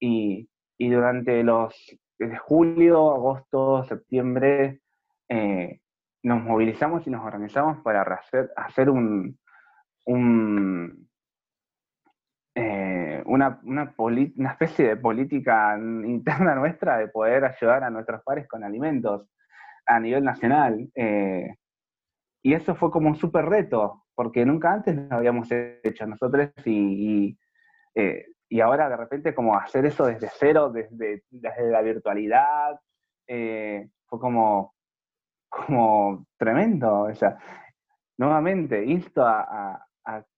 Y, 0.00 0.48
durante 0.78 1.42
los 1.44 1.74
desde 2.18 2.38
julio, 2.38 3.12
agosto, 3.12 3.84
septiembre, 3.84 4.80
eh, 5.28 5.80
nos 6.22 6.42
movilizamos 6.42 7.06
y 7.06 7.10
nos 7.10 7.26
organizamos 7.26 7.82
para 7.82 8.00
hacer, 8.02 8.50
hacer 8.56 8.88
un 8.88 9.38
eh, 12.56 13.20
una, 13.26 13.60
una, 13.64 13.92
una, 13.98 14.50
especie 14.50 14.88
de 14.88 14.96
política 14.96 15.76
interna 15.76 16.54
nuestra 16.54 16.98
de 16.98 17.08
poder 17.08 17.44
ayudar 17.44 17.82
a 17.82 17.90
nuestros 17.90 18.22
pares 18.22 18.46
con 18.46 18.62
alimentos 18.62 19.28
a 19.86 19.98
nivel 19.98 20.22
nacional. 20.22 20.88
Eh, 20.94 21.56
y 22.42 22.54
eso 22.54 22.76
fue 22.76 22.90
como 22.90 23.08
un 23.08 23.16
súper 23.16 23.46
reto, 23.46 24.04
porque 24.14 24.46
nunca 24.46 24.72
antes 24.72 24.94
lo 24.94 25.16
habíamos 25.16 25.48
hecho 25.50 26.06
nosotros 26.06 26.50
y, 26.64 27.36
eh, 27.94 28.26
y, 28.48 28.60
ahora 28.60 28.88
de 28.88 28.96
repente 28.98 29.34
como 29.34 29.56
hacer 29.56 29.86
eso 29.86 30.06
desde 30.06 30.28
cero, 30.38 30.70
desde, 30.70 31.24
desde 31.30 31.70
la 31.70 31.82
virtualidad, 31.82 32.78
fue 33.26 34.20
como, 34.20 34.74
como 35.48 36.26
tremendo. 36.36 37.00
O 37.02 37.14
sea, 37.14 37.36
nuevamente, 38.18 38.84
insto 38.84 39.26
a, 39.26 39.84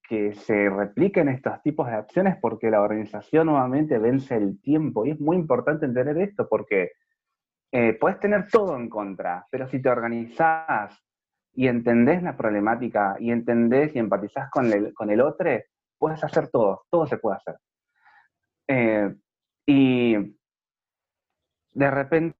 que 0.08 0.34
se 0.34 0.70
repliquen 0.70 1.28
estos 1.28 1.60
tipos 1.62 1.86
de 1.88 1.94
acciones 1.94 2.36
porque 2.40 2.70
la 2.70 2.80
organización 2.80 3.46
nuevamente 3.46 3.98
vence 3.98 4.36
el 4.36 4.60
tiempo. 4.60 5.04
Y 5.04 5.10
es 5.10 5.20
muy 5.20 5.36
importante 5.36 5.86
entender 5.86 6.16
esto 6.18 6.48
porque 6.48 6.92
eh, 7.72 7.94
puedes 7.94 8.20
tener 8.20 8.48
todo 8.48 8.76
en 8.76 8.88
contra, 8.88 9.46
pero 9.50 9.68
si 9.68 9.82
te 9.82 9.88
organizás 9.88 11.02
y 11.52 11.68
entendés 11.68 12.22
la 12.22 12.36
problemática 12.36 13.16
y 13.18 13.30
entendés 13.30 13.94
y 13.94 13.98
empatizás 13.98 14.50
con 14.50 14.72
el, 14.72 14.94
con 14.94 15.10
el 15.10 15.20
otro, 15.20 15.50
puedes 15.98 16.22
hacer 16.22 16.48
todo, 16.48 16.84
todo 16.90 17.06
se 17.06 17.18
puede 17.18 17.36
hacer. 17.36 17.56
Eh, 18.68 19.14
y 19.66 20.14
de 21.72 21.90
repente 21.90 22.36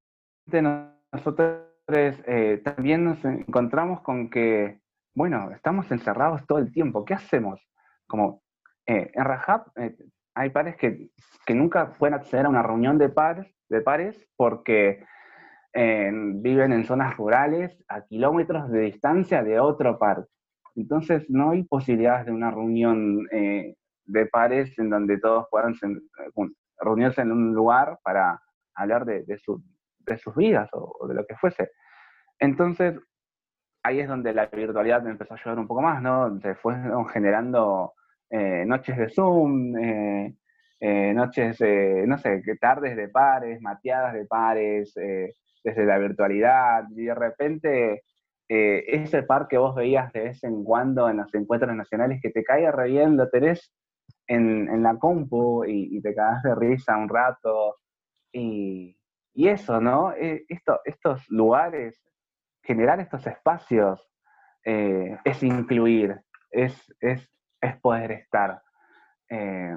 nosotros 1.13 1.67
eh, 1.89 2.61
también 2.65 3.05
nos 3.05 3.25
encontramos 3.25 4.01
con 4.01 4.31
que 4.31 4.81
bueno, 5.17 5.51
estamos 5.51 5.91
encerrados 5.91 6.47
todo 6.47 6.59
el 6.59 6.71
tiempo, 6.71 7.05
¿qué 7.05 7.15
hacemos? 7.15 7.59
Como 8.07 8.43
eh, 8.87 9.11
en 9.15 9.25
Rajab 9.25 9.65
eh, 9.77 9.97
hay 10.35 10.51
pares 10.51 10.77
que, 10.77 11.09
nunca 11.49 11.95
pueden 11.95 12.15
acceder 12.15 12.45
a 12.45 12.51
una 12.51 12.63
reunión 12.63 12.99
de 12.99 13.09
pares, 13.09 13.51
de 13.71 13.81
pares 13.81 14.29
porque 14.37 15.03
eh, 15.73 16.11
viven 16.13 16.73
en 16.73 16.85
zonas 16.85 17.17
rurales 17.17 17.83
a 17.89 18.03
kilómetros 18.03 18.71
de 18.71 18.81
distancia 18.81 19.43
de 19.43 19.59
otro 19.59 19.99
par. 19.99 20.27
Entonces 20.75 21.25
no 21.31 21.53
hay 21.53 21.65
posibilidades 21.65 22.27
de 22.27 22.33
una 22.33 22.51
reunión 22.51 23.25
de 23.25 24.27
pares 24.27 24.79
en 24.79 24.91
donde 24.91 25.19
todos 25.19 25.47
puedan 25.51 25.75
reunirse 26.79 27.23
en 27.23 27.33
un 27.33 27.55
lugar 27.55 27.99
para 28.03 28.39
hablar 28.75 29.07
de, 29.07 29.25
de, 29.25 29.39
sus 29.39 30.37
vidas 30.37 30.69
o 30.73 31.07
de 31.09 31.15
lo 31.15 31.25
que 31.25 31.37
fuese. 31.37 31.71
Entonces, 32.39 33.01
ahí 33.87 34.01
es 34.01 34.09
donde 34.09 34.35
la 34.35 34.47
virtualidad 34.47 35.03
me 35.03 35.11
empezó 35.11 35.35
a 35.35 35.37
ayudar 35.37 35.59
un 35.59 35.69
poco 35.69 35.83
más, 35.83 36.03
¿no? 36.03 36.41
Se 36.41 36.55
fueron 36.57 37.07
generando 37.07 37.95
eh, 38.31 38.65
noches 38.67 38.97
de 38.97 39.09
Zoom, 39.09 39.77
eh, 39.79 40.35
eh, 40.81 41.13
noches, 41.15 41.61
no 42.07 42.19
sé, 42.19 42.43
tardes 42.61 42.97
de 42.97 43.09
pares, 43.09 43.61
mateadas 43.63 44.15
de 44.15 44.27
pares, 44.27 44.93
desde 44.95 45.87
la 45.87 45.99
virtualidad, 45.99 46.85
y 46.91 47.05
de 47.05 47.15
repente 47.15 48.03
ese 48.49 49.25
par 49.25 49.49
que 49.49 49.59
vos 49.59 49.75
veías 49.75 50.13
de 50.13 50.21
vez 50.21 50.45
en 50.45 50.63
cuando 50.63 51.09
en 51.09 51.17
los 51.17 51.35
encuentros 51.35 51.75
nacionales 51.75 52.21
que 52.23 52.31
te 52.31 52.45
cae 52.45 52.71
re 52.71 52.89
bien, 52.89 53.17
lo 53.17 53.29
tenés 53.29 53.73
en, 54.29 54.83
la 54.83 54.97
compu 54.99 55.65
y, 55.65 56.01
te 56.01 56.15
cagas 56.15 56.43
de 56.43 56.55
risa 56.55 56.97
un 56.97 57.09
rato. 57.09 57.77
Y, 58.33 58.97
eso, 59.35 59.81
¿no? 59.81 60.13
Esto, 60.49 60.81
estos 60.85 61.29
lugares 61.29 62.01
generar 62.67 63.01
estos 63.01 63.27
espacios 63.27 64.11
eh, 64.65 65.17
es 65.25 65.43
incluir, 65.45 66.21
es, 66.51 66.95
es, 67.01 67.31
poder 67.81 68.13
estar. 68.13 68.63
Eh, 69.29 69.77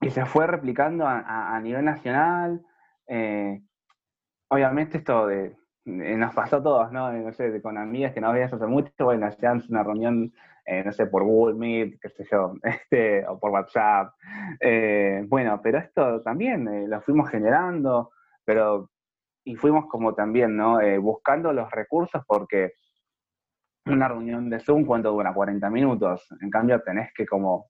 y 0.00 0.10
se 0.10 0.26
fue 0.26 0.46
replicando 0.46 1.06
a, 1.06 1.58
nivel 1.62 1.84
nacional. 1.84 2.62
Eh, 3.06 3.62
obviamente 4.48 4.98
esto 4.98 5.26
de, 5.26 5.56
nos 5.84 6.34
pasó 6.34 6.56
a 6.56 6.62
todos, 6.62 6.92
¿no? 6.92 7.10
No 7.12 7.32
sé, 7.32 7.60
con 7.62 7.78
amigas 7.78 8.12
que 8.12 8.20
no 8.20 8.32
veías 8.32 8.52
hace 8.52 8.66
mucho, 8.66 8.92
bueno, 8.98 9.26
hacían 9.26 9.62
una 9.68 9.82
reunión, 9.82 10.32
no 10.84 10.92
sé, 10.92 11.06
por 11.06 11.24
Google 11.24 11.54
Meet, 11.54 12.00
qué 12.00 12.08
sé 12.10 12.26
yo, 12.30 12.54
este, 12.62 13.26
o 13.26 13.38
por 13.38 13.50
WhatsApp. 13.50 14.14
bueno, 15.28 15.60
pero 15.62 15.78
esto 15.78 16.22
también 16.22 16.90
lo 16.90 17.00
fuimos 17.00 17.30
generando, 17.30 18.10
pero 18.44 18.90
y 19.44 19.56
fuimos 19.56 19.86
como 19.86 20.14
también, 20.14 20.56
¿no? 20.56 20.80
Eh, 20.80 20.98
buscando 20.98 21.52
los 21.52 21.70
recursos 21.70 22.22
porque 22.26 22.72
una 23.86 24.08
reunión 24.08 24.48
de 24.48 24.60
Zoom, 24.60 24.86
¿cuánto 24.86 25.12
dura? 25.12 25.34
40 25.34 25.68
minutos. 25.68 26.26
En 26.40 26.50
cambio, 26.50 26.82
tenés 26.82 27.12
que 27.14 27.26
como 27.26 27.66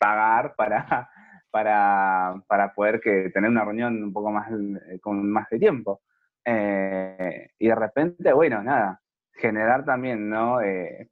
pagar 0.00 0.54
para, 1.50 2.42
para, 2.46 2.74
poder 2.74 3.00
que, 3.00 3.30
tener 3.30 3.48
una 3.48 3.64
reunión 3.64 4.02
un 4.02 4.12
poco 4.12 4.32
más, 4.32 4.50
eh, 4.50 4.98
con 5.00 5.30
más 5.30 5.48
de 5.48 5.58
tiempo. 5.58 6.02
Eh, 6.44 7.50
y 7.58 7.68
de 7.68 7.74
repente, 7.74 8.32
bueno, 8.32 8.62
nada, 8.62 9.00
generar 9.32 9.84
también, 9.84 10.28
¿no? 10.28 10.58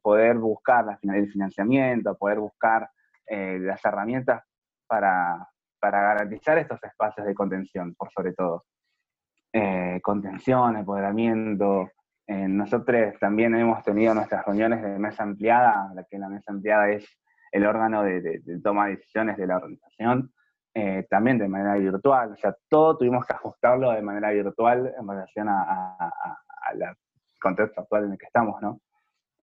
poder 0.01 0.37
buscar 0.37 0.97
el 1.01 1.31
financiamiento, 1.31 2.17
poder 2.17 2.39
buscar 2.39 2.89
las 3.27 3.83
herramientas 3.85 4.43
para, 4.87 5.47
para 5.79 6.01
garantizar 6.01 6.57
estos 6.57 6.83
espacios 6.83 7.27
de 7.27 7.35
contención, 7.35 7.93
por 7.95 8.09
sobre 8.11 8.33
todo 8.33 8.65
eh, 9.57 10.01
contención, 10.01 10.75
empoderamiento. 10.75 11.89
Eh, 12.27 12.45
nosotros 12.45 13.17
también 13.21 13.55
hemos 13.55 13.81
tenido 13.85 14.13
nuestras 14.13 14.45
reuniones 14.45 14.81
de 14.81 14.99
mesa 14.99 15.23
ampliada, 15.23 15.93
la 15.95 16.03
que 16.03 16.19
la 16.19 16.27
mesa 16.27 16.51
ampliada 16.51 16.89
es 16.89 17.07
el 17.53 17.65
órgano 17.65 18.03
de, 18.03 18.41
toma 18.61 18.87
de 18.87 18.97
decisiones 18.97 19.37
de 19.37 19.47
la 19.47 19.55
organización, 19.55 20.33
eh, 20.73 21.07
también 21.09 21.37
de 21.37 21.47
manera 21.47 21.75
virtual. 21.75 22.33
O 22.33 22.35
sea, 22.35 22.53
todo 22.67 22.97
tuvimos 22.97 23.25
que 23.25 23.31
ajustarlo 23.31 23.91
de 23.91 24.01
manera 24.01 24.31
virtual 24.31 24.93
en 24.99 25.07
relación 25.07 25.47
al 25.47 26.97
contexto 27.39 27.79
actual 27.79 28.03
en 28.07 28.11
el 28.11 28.17
que 28.17 28.25
estamos, 28.25 28.61
¿no? 28.61 28.81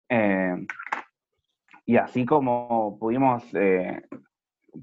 Eh, 0.10 0.66
y 1.86 1.98
así 1.98 2.26
como 2.26 2.98
pudimos 2.98 3.44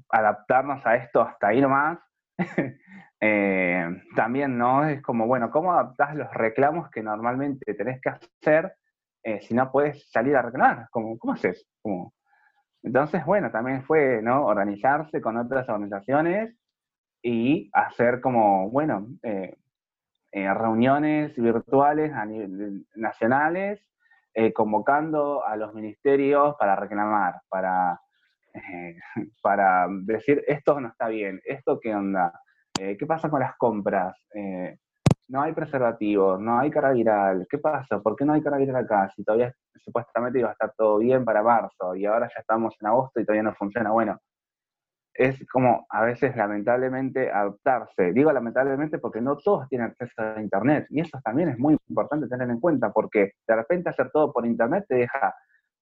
adaptarnos 0.07 0.85
a 0.85 0.95
esto 0.95 1.21
hasta 1.21 1.53
ir 1.53 1.67
más, 1.67 1.99
Eh, 3.19 3.83
también, 4.15 4.59
¿no? 4.59 4.87
Es 4.87 5.01
como, 5.01 5.25
bueno, 5.25 5.49
¿cómo 5.49 5.73
adaptás 5.73 6.15
los 6.15 6.31
reclamos 6.35 6.91
que 6.91 7.01
normalmente 7.01 7.73
tenés 7.73 7.99
que 7.99 8.09
hacer 8.09 8.75
eh, 9.23 9.41
si 9.41 9.55
no 9.55 9.71
puedes 9.71 10.07
salir 10.11 10.35
a 10.35 10.43
reclamar? 10.43 10.87
¿Cómo, 10.91 11.17
cómo 11.17 11.33
haces? 11.33 11.67
Entonces, 12.83 13.25
bueno, 13.25 13.49
también 13.49 13.83
fue, 13.85 14.21
¿no? 14.21 14.45
Organizarse 14.45 15.19
con 15.19 15.35
otras 15.35 15.67
organizaciones 15.67 16.55
y 17.23 17.71
hacer 17.73 18.21
como, 18.21 18.69
bueno, 18.69 19.07
eh, 19.23 19.57
reuniones 20.31 21.35
virtuales 21.35 22.13
a 22.13 22.23
nivel 22.23 22.85
nacionales, 22.93 23.81
convocando 24.53 25.43
a 25.43 25.55
los 25.55 25.73
ministerios 25.73 26.55
para 26.59 26.75
reclamar, 26.75 27.41
para, 27.49 27.99
para 29.41 29.87
decir 30.03 30.43
esto 30.47 30.79
no 30.79 30.89
está 30.89 31.07
bien, 31.07 31.41
esto 31.45 31.79
qué 31.79 31.93
onda, 31.95 32.33
eh, 32.79 32.95
¿Qué 32.97 33.05
pasa 33.07 33.29
con 33.29 33.39
las 33.39 33.55
compras? 33.57 34.15
Eh, 34.33 34.77
no 35.29 35.41
hay 35.41 35.53
preservativos, 35.53 36.39
no 36.39 36.59
hay 36.59 36.69
cara 36.69 36.91
viral. 36.91 37.47
¿Qué 37.49 37.57
pasa? 37.57 37.99
¿Por 37.99 38.15
qué 38.15 38.23
no 38.23 38.33
hay 38.33 38.41
cara 38.41 38.57
viral 38.57 38.75
acá? 38.85 39.09
Si 39.15 39.23
todavía 39.23 39.53
supuestamente 39.83 40.39
iba 40.39 40.49
a 40.49 40.51
estar 40.53 40.73
todo 40.77 40.99
bien 40.99 41.25
para 41.25 41.41
marzo 41.43 41.95
y 41.95 42.05
ahora 42.05 42.27
ya 42.33 42.39
estamos 42.39 42.75
en 42.79 42.87
agosto 42.87 43.19
y 43.19 43.25
todavía 43.25 43.43
no 43.43 43.55
funciona. 43.55 43.91
Bueno, 43.91 44.19
es 45.13 45.43
como 45.49 45.87
a 45.89 46.03
veces 46.03 46.35
lamentablemente 46.35 47.31
adaptarse. 47.31 48.13
Digo 48.13 48.31
lamentablemente 48.31 48.99
porque 48.99 49.21
no 49.21 49.37
todos 49.37 49.67
tienen 49.69 49.87
acceso 49.87 50.21
a 50.21 50.41
Internet 50.41 50.87
y 50.89 51.01
eso 51.01 51.19
también 51.23 51.49
es 51.49 51.57
muy 51.57 51.77
importante 51.89 52.27
tener 52.27 52.49
en 52.49 52.59
cuenta 52.59 52.91
porque 52.91 53.31
de 53.47 53.55
repente 53.55 53.89
hacer 53.89 54.11
todo 54.11 54.31
por 54.31 54.45
Internet 54.45 54.85
te 54.87 54.95
deja 54.95 55.33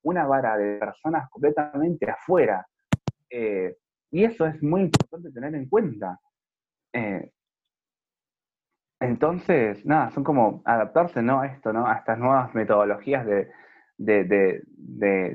una 0.05 0.25
vara 0.25 0.55
de 0.55 0.77
personas 0.77 1.29
completamente 1.29 2.09
afuera. 2.09 2.65
Eh, 3.29 3.75
y 4.11 4.23
eso 4.23 4.45
es 4.45 4.61
muy 4.61 4.81
importante 4.81 5.31
tener 5.31 5.55
en 5.55 5.67
cuenta. 5.67 6.19
Eh, 6.93 7.31
entonces, 8.99 9.83
nada, 9.85 10.11
son 10.11 10.23
como 10.23 10.61
adaptarse, 10.63 11.21
¿no? 11.21 11.41
A 11.41 11.47
esto, 11.47 11.73
¿no? 11.73 11.87
A 11.87 11.95
estas 11.95 12.19
nuevas 12.19 12.53
metodologías 12.53 13.25
de, 13.25 14.61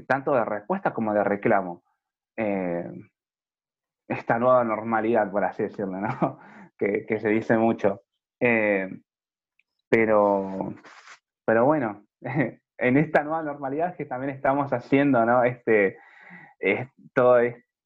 tanto 0.06 0.34
de 0.34 0.44
respuesta 0.44 0.94
como 0.94 1.12
de 1.14 1.24
reclamo. 1.24 1.82
Eh, 2.36 2.90
esta 4.08 4.38
nueva 4.38 4.64
normalidad, 4.64 5.30
por 5.30 5.44
así 5.44 5.64
decirlo, 5.64 6.00
¿no? 6.00 6.38
que, 6.78 7.18
se 7.20 7.28
dice 7.28 7.56
mucho. 7.58 8.02
Pero, 9.88 10.74
pero 11.44 11.64
bueno, 11.64 12.06
en 12.80 12.96
esta 12.96 13.22
nueva 13.22 13.42
normalidad 13.42 13.94
que 13.94 14.06
también 14.06 14.34
estamos 14.34 14.72
haciendo, 14.72 15.24
¿no? 15.24 15.44
Este, 15.44 15.98
todo, 17.14 17.38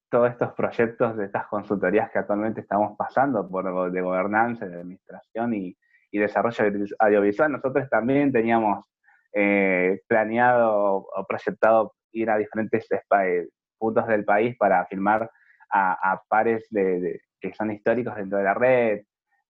todos 0.09 0.31
estos 0.31 0.53
proyectos 0.53 1.17
de 1.17 1.25
estas 1.25 1.47
consultorías 1.47 2.09
que 2.11 2.19
actualmente 2.19 2.61
estamos 2.61 2.95
pasando 2.97 3.47
por 3.49 3.91
de 3.91 4.01
gobernanza, 4.01 4.65
de 4.65 4.79
administración 4.79 5.53
y, 5.53 5.77
desarrollo 6.11 6.63
audiovisual, 6.99 7.51
nosotros 7.51 7.89
también 7.89 8.31
teníamos 8.31 8.85
eh, 9.33 9.99
planeado 10.07 11.05
o 11.13 11.25
proyectado 11.27 11.93
ir 12.13 12.29
a 12.29 12.37
diferentes 12.37 12.87
eh, 12.89 13.49
puntos 13.77 14.07
del 14.07 14.23
país 14.23 14.55
para 14.57 14.85
filmar 14.85 15.29
a, 15.69 16.21
pares 16.29 16.65
de, 16.69 17.19
que 17.37 17.53
son 17.53 17.69
históricos 17.71 18.15
dentro 18.15 18.37
de 18.37 18.45
la 18.45 18.53
red 18.53 19.01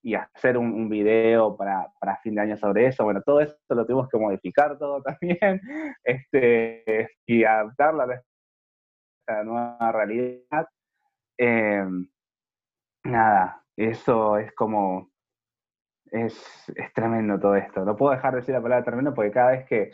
y 0.05 0.13
hacer 0.13 0.55
un, 0.55 0.87
video 0.87 1.57
para, 1.57 1.91
para, 1.99 2.17
fin 2.17 2.35
de 2.35 2.41
año 2.41 2.57
sobre 2.57 2.85
eso. 2.85 3.03
Bueno, 3.03 3.23
todo 3.23 3.41
esto 3.41 3.73
lo 3.73 3.87
tuvimos 3.87 4.07
que 4.07 4.19
modificar 4.19 4.77
todo 4.77 5.01
también 5.19 5.59
este, 6.03 7.09
y 7.25 7.43
adaptarlo 7.43 8.03
a 8.03 8.13
esta 8.13 9.43
nueva 9.43 9.91
realidad. 9.91 10.67
Em, 11.39 12.07
nada, 13.03 13.63
eso 13.75 14.37
es 14.37 14.53
como, 14.53 15.09
es, 16.11 16.39
tremendo 16.93 17.39
todo 17.39 17.55
esto. 17.55 17.83
No 17.83 17.95
puedo 17.95 18.13
dejar 18.13 18.33
de 18.33 18.41
decir 18.41 18.53
la 18.53 18.61
palabra 18.61 18.85
tremendo 18.85 19.11
porque 19.11 19.31
cada 19.31 19.53
vez 19.53 19.65
que, 19.65 19.89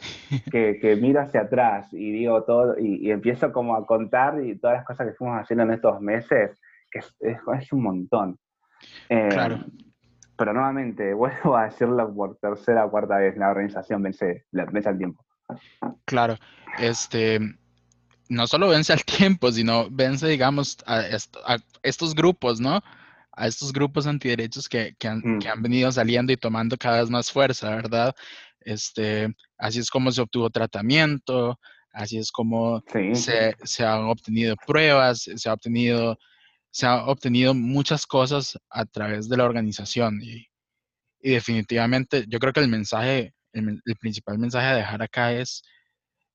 que, 0.52 0.98
miro 0.98 1.22
hacia 1.22 1.44
atrás 1.44 1.88
y 1.94 2.12
digo 2.12 2.44
todo 2.44 2.78
y, 2.78 3.10
empiezo 3.10 3.54
como 3.54 3.78
a 3.78 3.86
contar 3.86 4.44
y 4.44 4.60
todas 4.60 4.76
las 4.76 4.86
cosas 4.86 5.08
que 5.08 5.14
fuimos 5.14 5.40
haciendo 5.40 5.64
en 5.64 5.72
estos 5.72 6.02
meses, 6.02 6.60
que 6.92 7.00
es, 7.00 7.16
es, 7.22 7.72
un 7.72 7.84
montón. 7.84 8.38
Em, 9.08 9.30
claro. 9.30 9.60
Pero 10.42 10.54
nuevamente, 10.54 11.14
vuelvo 11.14 11.56
a 11.56 11.66
decirlo 11.66 12.12
por 12.16 12.36
tercera 12.38 12.86
o 12.86 12.90
cuarta 12.90 13.18
vez, 13.18 13.38
la 13.38 13.52
organización 13.52 14.02
vence, 14.02 14.46
vence 14.52 14.90
al 14.90 14.98
tiempo. 14.98 15.24
Claro, 16.06 16.36
este, 16.80 17.40
no 18.28 18.48
solo 18.48 18.70
vence 18.70 18.92
al 18.92 19.06
tiempo, 19.06 19.52
sino 19.52 19.88
vence, 19.92 20.28
digamos, 20.28 20.78
a, 20.88 21.04
estos 21.84 22.16
grupos, 22.16 22.60
¿no? 22.60 22.82
A 23.34 23.46
estos 23.46 23.72
grupos 23.72 24.08
antiderechos 24.08 24.68
que, 24.68 24.96
que, 24.98 25.08
han, 25.08 25.38
que, 25.38 25.48
han, 25.48 25.62
venido 25.62 25.92
saliendo 25.92 26.34
y 26.34 26.38
tomando 26.38 26.76
cada 26.76 27.02
vez 27.02 27.12
más 27.12 27.32
fuerza, 27.32 27.76
¿verdad? 27.76 28.16
Este, 28.62 29.32
así 29.60 29.78
es 29.78 29.92
como 29.92 30.12
se 30.12 30.22
obtuvo 30.22 30.50
tratamiento, 30.50 31.60
así 31.94 32.18
es 32.18 32.32
como 32.32 32.84
se, 33.14 33.56
se, 33.64 33.86
han 33.86 34.06
obtenido 34.06 34.56
pruebas, 34.66 35.30
se 35.36 35.50
ha 35.50 35.54
obtenido, 35.54 36.18
se 36.72 36.86
ha 36.86 37.06
obtenido 37.06 37.54
muchas 37.54 38.06
cosas 38.06 38.58
a 38.70 38.86
través 38.86 39.30
de 39.30 39.38
la 39.38 39.46
organización 39.46 40.20
y, 40.22 40.48
y 41.22 41.32
definitivamente 41.32 42.26
yo 42.28 42.40
creo 42.40 42.54
que 42.54 42.62
el 42.62 42.70
mensaje, 42.70 43.34
el, 43.54 43.82
el, 43.86 43.96
principal 43.98 44.40
mensaje 44.40 44.68
a 44.68 44.76
dejar 44.76 45.02
acá 45.02 45.34
es 45.34 45.62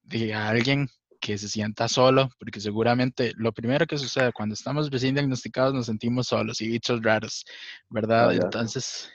de 0.03 0.35
alguien 0.35 0.89
que 1.21 1.39
se 1.39 1.49
sienta 1.49 1.89
solo, 1.89 2.29
porque 2.39 2.61
seguramente 2.61 3.33
lo 3.37 3.53
primero 3.53 3.87
que 3.87 3.99
sucede 3.99 4.33
cuando 4.33 4.55
estamos 4.55 4.91
recién 4.91 5.15
diagnosticados 5.15 5.75
nos 5.75 5.87
sentimos 5.87 6.29
solos 6.29 6.61
y 6.61 6.69
bichos 6.69 7.03
raros, 7.03 7.45
¿verdad? 7.89 8.33
entonces, 8.35 9.11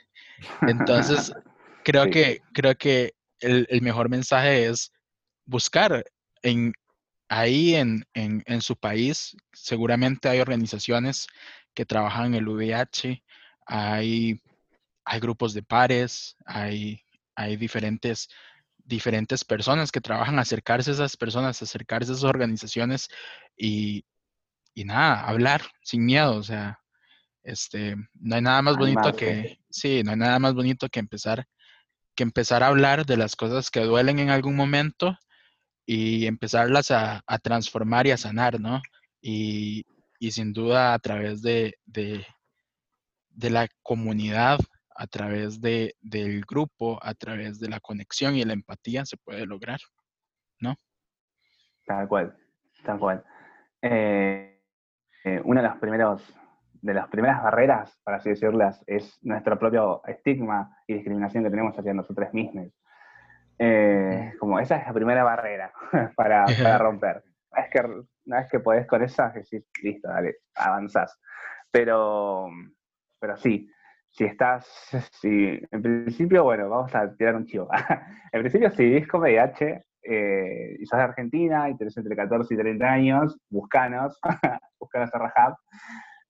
entonces 0.62 1.32
creo 1.84 2.10
que 2.10 2.40
creo 2.52 2.74
que 2.74 3.14
el, 3.40 3.66
mejor 3.82 4.08
mensaje 4.08 4.66
es 4.66 4.92
buscar 5.44 6.04
en 6.42 6.72
ahí 7.32 7.74
en, 7.74 8.04
en, 8.12 8.60
su 8.60 8.76
país. 8.76 9.34
Seguramente 9.54 10.28
hay 10.28 10.40
organizaciones 10.40 11.26
que 11.72 11.86
trabajan 11.86 12.26
en 12.26 12.34
el 12.34 12.48
VIH, 12.48 13.24
hay, 13.64 14.38
hay 15.06 15.20
grupos 15.20 15.54
de 15.54 15.62
pares, 15.62 16.36
hay, 16.44 17.00
hay 17.34 17.56
diferentes 17.56 18.28
diferentes 18.84 19.44
personas 19.44 19.90
que 19.90 20.02
trabajan, 20.02 20.38
acercarse 20.38 20.90
a 20.90 20.94
esas 20.94 21.16
personas, 21.16 21.62
acercarse 21.62 22.10
a 22.10 22.14
esas 22.14 22.24
organizaciones 22.24 23.08
y, 23.56 24.04
nada, 24.74 25.22
hablar 25.24 25.62
sin 25.80 26.04
miedo, 26.04 26.36
o 26.36 26.42
sea, 26.42 26.80
este, 27.44 27.96
no 28.14 28.34
hay 28.34 28.42
nada 28.42 28.60
más 28.60 28.76
bonito 28.76 29.14
que, 29.14 29.58
sí, 29.70 30.02
no 30.02 30.10
hay 30.10 30.18
nada 30.18 30.38
más 30.38 30.52
bonito 30.52 30.88
que 30.90 31.00
empezar, 31.00 31.46
que 32.14 32.24
empezar 32.24 32.62
a 32.62 32.66
hablar 32.66 33.06
de 33.06 33.16
las 33.16 33.36
cosas 33.36 33.70
que 33.70 33.80
duelen 33.80 34.18
en 34.18 34.28
algún 34.28 34.54
momento 34.54 35.16
y 35.94 36.26
empezarlas 36.26 36.90
a, 36.90 37.22
transformar 37.42 38.06
y 38.06 38.12
a 38.12 38.16
sanar, 38.16 38.58
¿no? 38.58 38.80
Y, 39.20 39.84
sin 40.30 40.54
duda 40.54 40.94
a 40.94 40.98
través 40.98 41.42
de, 41.42 41.74
de, 41.84 42.24
de 43.28 43.50
la 43.50 43.68
comunidad 43.82 44.58
a 44.96 45.06
través 45.06 45.60
de, 45.60 45.94
del 46.00 46.42
grupo, 46.42 46.98
a 47.02 47.12
través 47.12 47.60
de 47.60 47.68
la 47.68 47.80
conexión 47.80 48.36
y 48.36 48.44
la 48.44 48.54
empatía 48.54 49.04
se 49.04 49.18
puede 49.18 49.44
lograr, 49.44 49.80
¿no? 50.60 50.76
Tal 51.84 52.08
cual, 52.08 52.36
tal 52.84 52.98
cual. 52.98 53.24
Eh, 53.82 54.62
eh, 55.24 55.40
una 55.44 55.60
de 55.60 55.68
las 55.68 55.76
primeros 55.78 56.22
de 56.80 56.94
las 56.94 57.08
primeras 57.08 57.42
barreras, 57.42 57.96
para 58.02 58.16
así 58.16 58.30
decirlas, 58.30 58.82
es 58.86 59.18
nuestro 59.22 59.58
propio 59.58 60.02
estigma 60.06 60.76
y 60.86 60.94
discriminación 60.94 61.44
que 61.44 61.50
tenemos 61.50 61.78
hacia 61.78 61.94
nosotros 61.94 62.32
mismos. 62.32 62.72
Eh, 63.64 64.34
como 64.40 64.58
esa 64.58 64.78
es 64.78 64.86
la 64.88 64.92
primera 64.92 65.22
barrera 65.22 65.72
para, 66.16 66.44
para 66.46 66.78
romper. 66.78 67.22
Que 67.70 67.80
una 68.26 68.38
vez 68.38 68.48
que 68.50 68.58
podés 68.58 68.88
con 68.88 69.04
esa, 69.04 69.28
decís, 69.28 69.64
listo, 69.80 70.08
dale, 70.08 70.38
avanzás. 70.56 71.16
Pero, 71.70 72.48
pero 73.20 73.36
sí, 73.36 73.70
si 74.10 74.24
estás, 74.24 74.66
si, 75.12 75.60
en 75.70 75.80
principio, 75.82 76.42
bueno, 76.42 76.68
vamos 76.68 76.92
a 76.92 77.14
tirar 77.14 77.36
un 77.36 77.46
chivo. 77.46 77.68
en 78.32 78.40
principio, 78.40 78.68
si 78.70 78.84
vivís 78.84 79.06
con 79.06 79.20
VIH 79.20 79.80
eh, 80.02 80.76
y 80.80 80.84
sos 80.84 80.98
de 80.98 81.04
Argentina 81.04 81.70
y 81.70 81.76
tenés 81.76 81.96
entre 81.96 82.16
14 82.16 82.54
y 82.54 82.56
30 82.56 82.84
años, 82.84 83.38
buscanos, 83.48 84.18
buscanos 84.80 85.14
a 85.14 85.18
Rahab. 85.18 85.56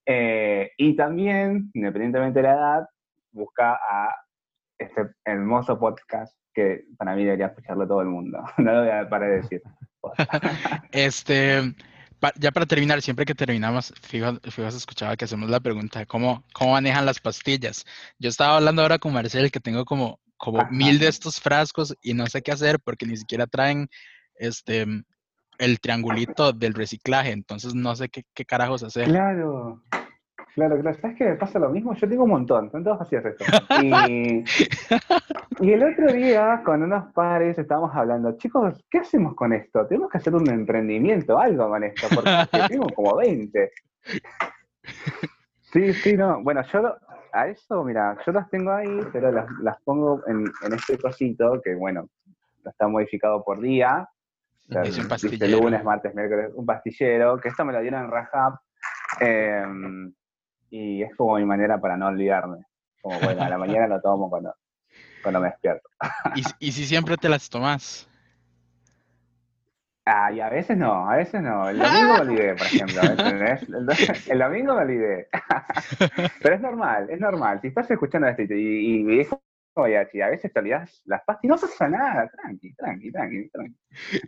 Eh, 0.05 0.71
y 0.77 0.95
también, 0.97 1.71
independientemente 1.73 2.41
de 2.41 2.43
la 2.43 2.55
edad, 2.55 2.89
busca 3.31 3.73
a 3.73 4.15
este 4.79 5.03
hermoso 5.25 5.79
podcast 5.79 6.37
que 6.53 6.85
para 6.99 7.15
mí 7.15 7.25
debería 7.25 7.47
escucharlo 7.47 7.87
todo 7.87 8.03
el 8.03 8.09
mundo. 8.09 8.39
no 8.59 8.73
lo 8.73 8.81
voy 8.81 8.91
a 8.91 9.09
parar 9.09 9.31
de 9.31 9.37
decir. 9.37 9.63
este, 10.93 11.75
ya 12.37 12.51
para 12.51 12.67
terminar, 12.67 13.03
siempre 13.03 13.25
que 13.25 13.35
terminamos, 13.35 13.93
fijo, 14.01 14.39
fijo, 14.51 14.69
escuchaba 14.69 15.17
que 15.17 15.25
hacemos 15.25 15.49
la 15.49 15.61
pregunta, 15.61 16.07
¿cómo, 16.07 16.45
¿cómo 16.53 16.73
manejan 16.73 17.07
las 17.07 17.21
pastillas? 17.21 17.85
Yo 18.19 18.29
estaba 18.29 18.57
hablando 18.57 18.83
ahora 18.83 18.99
con 18.99 19.13
Marcel 19.13 19.51
que 19.51 19.61
tengo 19.61 19.85
como, 19.85 20.21
como 20.37 20.67
mil 20.71 20.99
de 20.99 21.09
estos 21.09 21.41
frascos 21.41 21.97
y 22.03 22.15
no 22.15 22.27
sé 22.27 22.43
qué 22.43 22.53
hacer 22.53 22.81
porque 22.81 23.07
ni 23.07 23.17
siquiera 23.17 23.47
traen 23.47 23.89
este 24.37 24.87
el 25.59 25.79
triangulito 25.81 26.53
del 26.53 26.75
reciclaje, 26.75 27.31
entonces 27.31 27.75
no 27.75 27.95
sé 27.95 28.09
qué, 28.09 28.25
qué 28.35 28.45
carajos 28.45 28.83
hacer. 28.83 29.05
Claro, 29.05 29.81
Claro, 30.55 30.79
claro. 30.81 30.99
¿Sabes 31.01 31.17
qué 31.17 31.25
me 31.25 31.37
pasa 31.37 31.59
lo 31.59 31.71
mismo? 31.71 31.95
Yo 31.95 32.09
tengo 32.09 32.25
un 32.25 32.31
montón, 32.31 32.71
son 32.71 32.85
todos 32.85 32.99
vacíos 32.99 33.25
esto. 33.25 33.45
Y, 33.83 34.45
y, 35.61 35.73
el 35.73 35.83
otro 35.83 36.13
día, 36.13 36.61
con 36.63 36.83
unos 36.83 37.11
pares, 37.13 37.59
estábamos 37.59 37.95
hablando, 37.95 38.37
chicos, 38.37 38.85
¿qué 38.91 38.99
hacemos 38.99 39.35
con 39.35 39.55
esto? 39.55 39.87
Tenemos 39.87 40.11
que 40.11 40.19
hacer 40.19 40.35
un 40.35 40.49
emprendimiento, 40.51 41.39
algo 41.39 41.69
con 41.71 41.85
esto, 41.85 42.07
porque 42.15 42.31
tengo 42.69 42.87
como 42.95 43.17
20. 43.17 43.71
Sí, 45.73 45.95
sí, 45.95 46.17
no. 46.19 46.43
Bueno, 46.43 46.63
yo 46.71 46.97
a 47.33 47.47
eso, 47.47 47.83
mira, 47.83 48.19
yo 48.27 48.33
las 48.33 48.51
tengo 48.51 48.73
ahí, 48.73 49.01
pero 49.11 49.33
las, 49.33 49.47
las 49.63 49.81
pongo 49.83 50.23
en, 50.27 50.45
en, 50.67 50.75
este 50.75 50.99
cosito 50.99 51.63
que, 51.65 51.75
bueno, 51.75 52.11
está 52.63 52.89
modificado 52.89 53.43
por 53.43 53.59
día. 53.59 54.07
Es 54.69 54.99
un 54.99 55.09
pastillero. 55.09 55.61
Lunes, 55.61 55.83
martes, 55.83 56.15
miércoles, 56.15 56.51
un 56.55 56.67
pastillero, 56.67 57.39
que 57.39 57.49
esto 57.49 57.65
me 57.65 57.73
lo 57.73 57.81
dieron 57.81 58.05
en 58.05 58.11
Rajab. 58.11 58.59
Eh, 59.21 59.65
y 60.73 61.03
es 61.03 61.15
como 61.17 61.37
mi 61.37 61.45
manera 61.45 61.79
para 61.79 61.99
no 61.99 62.07
olvidarme. 62.07 62.65
Como 63.03 63.21
bueno, 63.21 63.43
a 63.43 63.49
la 63.49 63.59
mañana 63.59 63.87
lo 63.87 64.01
tomo 64.01 64.31
cuando, 64.31 64.55
cuando 65.23 65.41
me 65.41 65.49
despierto. 65.49 65.89
¿Y, 66.35 66.43
¿Y 66.69 66.73
si 66.73 66.87
siempre 66.87 67.17
te 67.19 67.29
las 67.29 67.51
tomas? 67.51 68.09
Ah, 70.07 70.33
y 70.33 70.41
a 70.41 70.49
veces 70.49 70.77
no, 70.79 71.09
a 71.09 71.17
veces 71.17 71.43
no. 71.43 71.69
El 71.69 71.79
domingo 71.79 72.15
me 72.15 72.21
olvidé, 72.21 72.55
por 72.55 72.67
ejemplo. 72.67 73.03
El, 73.03 74.39
domingo 74.39 74.75
me 74.75 74.83
olvidé. 74.83 75.29
Pero 76.43 76.55
es 76.55 76.61
normal, 76.61 77.11
es 77.11 77.21
normal. 77.21 77.61
Si 77.61 77.69
estás 77.69 77.91
escuchando 77.91 78.27
esto 78.27 78.43
y, 78.43 78.47
y, 78.51 79.21
y 79.21 79.27
Oye, 79.75 79.97
a 79.97 80.29
veces 80.29 80.53
te 80.53 80.61
olvidas 80.61 81.03
las 81.07 81.23
pastas 81.25 81.45
y 81.45 81.49
no 81.49 81.57
pasa 81.57 81.89
nada, 81.89 82.29
tranqui, 82.29 82.75
tranqui, 82.75 83.11
tranqui, 83.11 83.51
tranqui. 83.51 83.77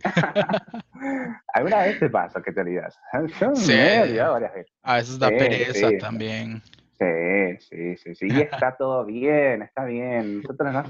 ¿Alguna 1.53 1.77
vez 1.83 1.99
te 1.99 2.09
pasa 2.09 2.41
que 2.41 2.51
te 2.51 2.61
olvidas? 2.61 2.99
Yo 3.39 3.55
sí. 3.55 3.71
me 3.73 3.95
he 3.95 4.01
olvidado 4.01 4.33
varias 4.33 4.53
veces. 4.55 4.73
A 4.81 4.95
veces 4.95 5.19
da 5.19 5.29
pereza 5.29 5.89
también. 5.99 6.63
Sí, 6.97 7.57
sí, 7.59 7.97
sí, 7.97 8.15
sí. 8.15 8.27
Y 8.27 8.41
está 8.41 8.75
todo 8.75 9.05
bien, 9.05 9.61
está 9.61 9.85
bien. 9.85 10.41
Nosotros 10.41 10.73
no, 10.73 10.83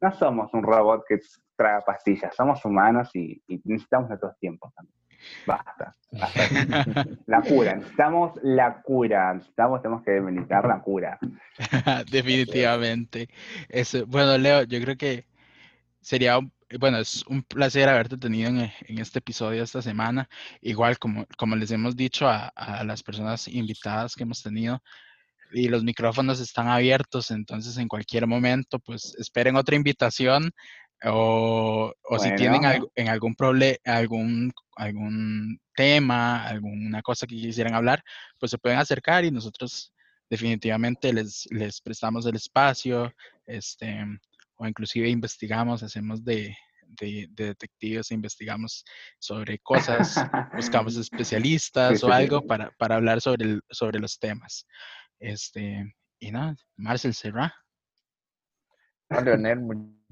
no 0.00 0.12
somos 0.12 0.54
un 0.54 0.62
robot 0.62 1.04
que 1.08 1.18
traga 1.56 1.80
pastillas, 1.80 2.34
somos 2.36 2.64
humanos 2.64 3.10
y, 3.14 3.42
y 3.48 3.60
necesitamos 3.64 4.08
nuestros 4.08 4.38
tiempos 4.38 4.72
también. 4.74 4.96
Basta, 5.46 5.94
La 7.26 7.42
cura, 7.42 7.76
necesitamos 7.76 8.32
la 8.42 8.82
cura, 8.82 9.34
necesitamos, 9.34 9.82
tenemos 9.82 10.04
que 10.04 10.20
meditar 10.20 10.66
la 10.66 10.80
cura. 10.80 11.18
Definitivamente. 12.10 13.28
Eso, 13.68 14.06
bueno, 14.06 14.36
Leo, 14.38 14.62
yo 14.64 14.80
creo 14.80 14.96
que 14.96 15.26
sería 16.00 16.38
bueno, 16.80 16.98
es 16.98 17.24
un 17.28 17.44
placer 17.44 17.88
haberte 17.88 18.18
tenido 18.18 18.48
en, 18.48 18.72
este 18.98 19.20
episodio 19.20 19.62
esta 19.62 19.82
semana. 19.82 20.28
Igual, 20.60 20.98
como, 20.98 21.24
como 21.38 21.54
les 21.54 21.70
hemos 21.70 21.94
dicho 21.94 22.26
a 22.28 22.82
las 22.84 23.04
personas 23.04 23.46
invitadas 23.46 24.16
que 24.16 24.24
hemos 24.24 24.42
tenido, 24.42 24.82
y 25.52 25.68
los 25.68 25.84
micrófonos 25.84 26.40
están 26.40 26.68
abiertos, 26.68 27.30
entonces 27.30 27.76
en 27.78 27.88
cualquier 27.88 28.26
momento, 28.26 28.78
pues 28.78 29.14
esperen 29.18 29.56
otra 29.56 29.76
invitación 29.76 30.52
o, 31.04 31.92
o 32.02 32.18
si 32.18 32.34
tienen 32.36 32.62
en 32.94 33.08
algún 33.08 33.34
problema, 33.34 33.76
algún, 33.84 34.52
algún 34.76 35.60
tema, 35.74 36.46
alguna 36.46 37.02
cosa 37.02 37.26
que 37.26 37.36
quisieran 37.36 37.74
hablar, 37.74 38.02
pues 38.38 38.50
se 38.50 38.58
pueden 38.58 38.78
acercar 38.78 39.24
y 39.24 39.30
nosotros 39.30 39.92
definitivamente 40.28 41.12
les, 41.12 41.46
les 41.50 41.80
prestamos 41.80 42.26
el 42.26 42.36
espacio, 42.36 43.12
este, 43.46 44.04
o 44.56 44.66
inclusive 44.66 45.08
investigamos, 45.08 45.82
hacemos 45.82 46.24
de, 46.24 46.56
de, 46.88 47.28
detectives, 47.30 48.10
investigamos 48.10 48.84
sobre 49.18 49.58
cosas, 49.58 50.16
buscamos 50.54 50.96
especialistas 50.96 52.02
o 52.02 52.12
algo 52.12 52.42
Para, 52.46 52.70
para, 52.78 52.96
hablar 52.96 53.20
sobre, 53.20 53.60
sobre 53.70 53.98
los 53.98 54.18
temas. 54.18 54.66
Este, 55.18 55.94
y 56.18 56.30
nada, 56.30 56.56
Marcel 56.76 57.14
Serra. 57.14 57.54
Leonel, 59.08 59.60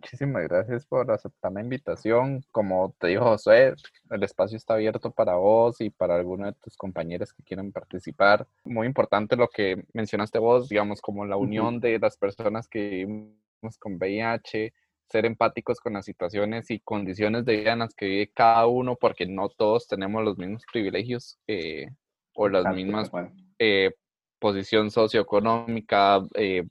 muchísimas 0.04 0.42
gracias 0.44 0.84
por 0.84 1.10
aceptar 1.10 1.52
la 1.52 1.62
invitación. 1.62 2.44
Como 2.50 2.94
te 2.98 3.08
dijo 3.08 3.24
Josué, 3.24 3.74
el 4.10 4.22
espacio 4.22 4.56
está 4.56 4.74
abierto 4.74 5.10
para 5.10 5.36
vos 5.36 5.80
y 5.80 5.88
para 5.90 6.16
alguno 6.16 6.46
de 6.46 6.52
tus 6.52 6.76
compañeros 6.76 7.32
que 7.32 7.42
quieran 7.42 7.72
participar. 7.72 8.46
Muy 8.64 8.86
importante 8.86 9.34
lo 9.34 9.48
que 9.48 9.84
mencionaste 9.94 10.38
vos, 10.38 10.68
digamos, 10.68 11.00
como 11.00 11.24
la 11.24 11.36
unión 11.36 11.80
de 11.80 11.98
las 11.98 12.18
personas 12.18 12.68
que 12.68 12.80
vivimos 12.88 13.78
con 13.78 13.94
VIH, 13.94 14.74
ser 15.08 15.24
empáticos 15.24 15.80
con 15.80 15.94
las 15.94 16.04
situaciones 16.04 16.70
y 16.70 16.80
condiciones 16.80 17.46
de 17.46 17.56
vida 17.56 17.72
en 17.72 17.78
las 17.78 17.94
que 17.94 18.06
vive 18.06 18.32
cada 18.34 18.66
uno, 18.66 18.96
porque 18.96 19.26
no 19.26 19.48
todos 19.48 19.88
tenemos 19.88 20.22
los 20.22 20.36
mismos 20.36 20.64
privilegios 20.70 21.38
eh, 21.46 21.88
o 22.34 22.48
las 22.48 22.74
mismas 22.74 23.10
eh, 23.58 23.92
posición 24.38 24.90
socioeconómica, 24.90 26.20
eh, 26.34 26.64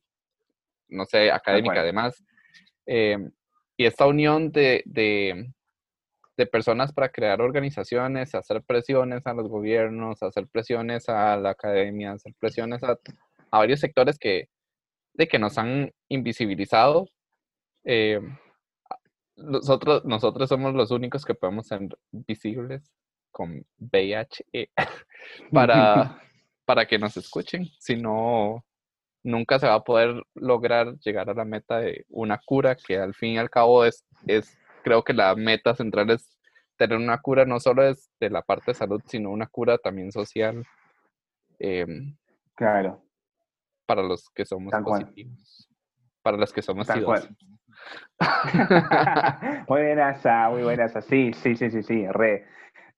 no 0.88 1.06
sé, 1.06 1.32
académica 1.32 1.80
además. 1.80 2.24
Eh, 2.86 3.18
y 3.78 3.86
esta 3.86 4.06
unión 4.06 4.52
de, 4.52 4.84
de, 4.86 5.52
personas 6.52 6.92
para 6.92 7.10
crear 7.10 7.42
organizaciones, 7.42 8.36
hacer 8.36 8.62
presiones 8.64 9.26
a 9.26 9.34
los 9.34 9.48
gobiernos, 9.48 10.22
hacer 10.22 10.46
presiones 10.48 11.08
a 11.08 11.38
la 11.38 11.52
academia, 11.52 12.12
hacer 12.12 12.34
presiones 12.38 12.84
a, 12.84 13.00
varios 13.50 13.80
sectores 13.80 14.20
que, 14.20 14.50
de 15.14 15.28
que 15.28 15.40
nos 15.40 15.58
han 15.58 15.94
invisibilizado. 16.10 17.08
Eh, 17.86 18.20
nosotros, 19.38 20.04
nosotros 20.06 20.50
somos 20.50 20.74
los 20.74 20.92
únicos 20.92 21.24
que 21.24 21.34
podemos 21.34 21.68
ser 21.68 21.82
visibles 22.12 22.92
con 23.32 23.66
VIH 23.80 24.46
para, 25.52 26.22
para 26.66 26.86
que 26.86 27.00
nos 27.00 27.16
escuchen, 27.18 27.68
si 27.80 27.96
no, 27.96 28.64
nunca 29.24 29.58
se 29.60 29.68
va 29.68 29.76
a 29.76 29.84
poder 29.84 30.22
lograr 30.36 30.98
llegar 31.00 31.30
a 31.30 31.34
la 31.34 31.46
meta 31.46 31.80
de 31.80 32.06
una 32.10 32.40
cura, 32.46 32.76
que 32.76 32.98
al 32.98 33.14
fin 33.14 33.32
y 33.34 33.38
al 33.38 33.50
cabo 33.50 33.86
es, 33.86 34.06
es 34.28 34.58
creo 34.84 35.04
que 35.04 35.14
la 35.14 35.36
meta 35.36 35.76
central 35.76 36.10
es 36.12 36.38
tener 36.78 36.98
una 36.98 37.20
cura 37.20 37.46
no 37.46 37.60
solo 37.60 37.84
es 37.84 38.10
de 38.20 38.30
la 38.30 38.42
parte 38.42 38.72
de 38.72 38.76
salud, 38.76 39.02
sino 39.06 39.30
una 39.32 39.48
cura 39.48 39.78
también 39.78 40.12
social. 40.12 40.66
Em, 41.60 42.16
claro. 42.56 43.04
Para 43.86 44.04
los 44.04 44.30
que 44.30 44.46
somos 44.46 44.74
positivos. 44.84 45.70
Para 46.22 46.38
los 46.38 46.54
que 46.54 46.62
somos 46.62 46.88
positivos. 46.88 47.30
muy 49.68 49.82
buenas, 49.82 50.26
muy 50.52 50.64
buenas. 50.64 51.06
Sí, 51.06 51.34
sí, 51.34 51.56
sí, 51.56 51.70
sí, 51.70 51.84
sí, 51.84 52.08
re. 52.08 52.46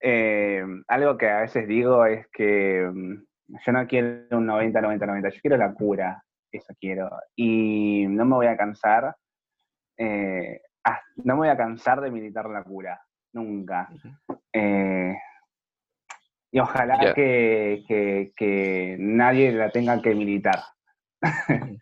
Em, 0.00 0.84
algo 0.88 1.16
que 1.16 1.28
a 1.28 1.40
veces 1.40 1.66
digo 1.66 2.04
es 2.04 2.26
que 2.28 2.82
em, 2.82 3.24
yo 3.48 3.72
no 3.72 3.86
quiero 3.86 4.38
un 4.38 4.46
90, 4.46 4.80
90, 4.80 5.06
90, 5.06 5.28
yo 5.28 5.40
quiero 5.40 5.56
la 5.56 5.72
cura, 5.72 6.22
eso 6.50 6.74
quiero. 6.80 7.10
Y 7.34 8.06
no 8.08 8.24
me 8.24 8.34
voy 8.36 8.46
a 8.46 8.56
cansar, 8.56 9.14
eh, 9.96 10.60
ah, 10.84 11.00
no 11.16 11.34
me 11.34 11.40
voy 11.40 11.48
a 11.48 11.56
cansar 11.56 12.00
de 12.00 12.10
militar 12.10 12.48
la 12.48 12.62
cura, 12.62 13.00
nunca. 13.32 13.88
Eh, 14.52 15.16
y 16.50 16.58
ojalá 16.58 17.12
que, 17.14 18.96
nadie 18.98 19.52
la 19.52 19.70
tenga 19.70 20.00
que 20.00 20.14
militar. 20.14 20.60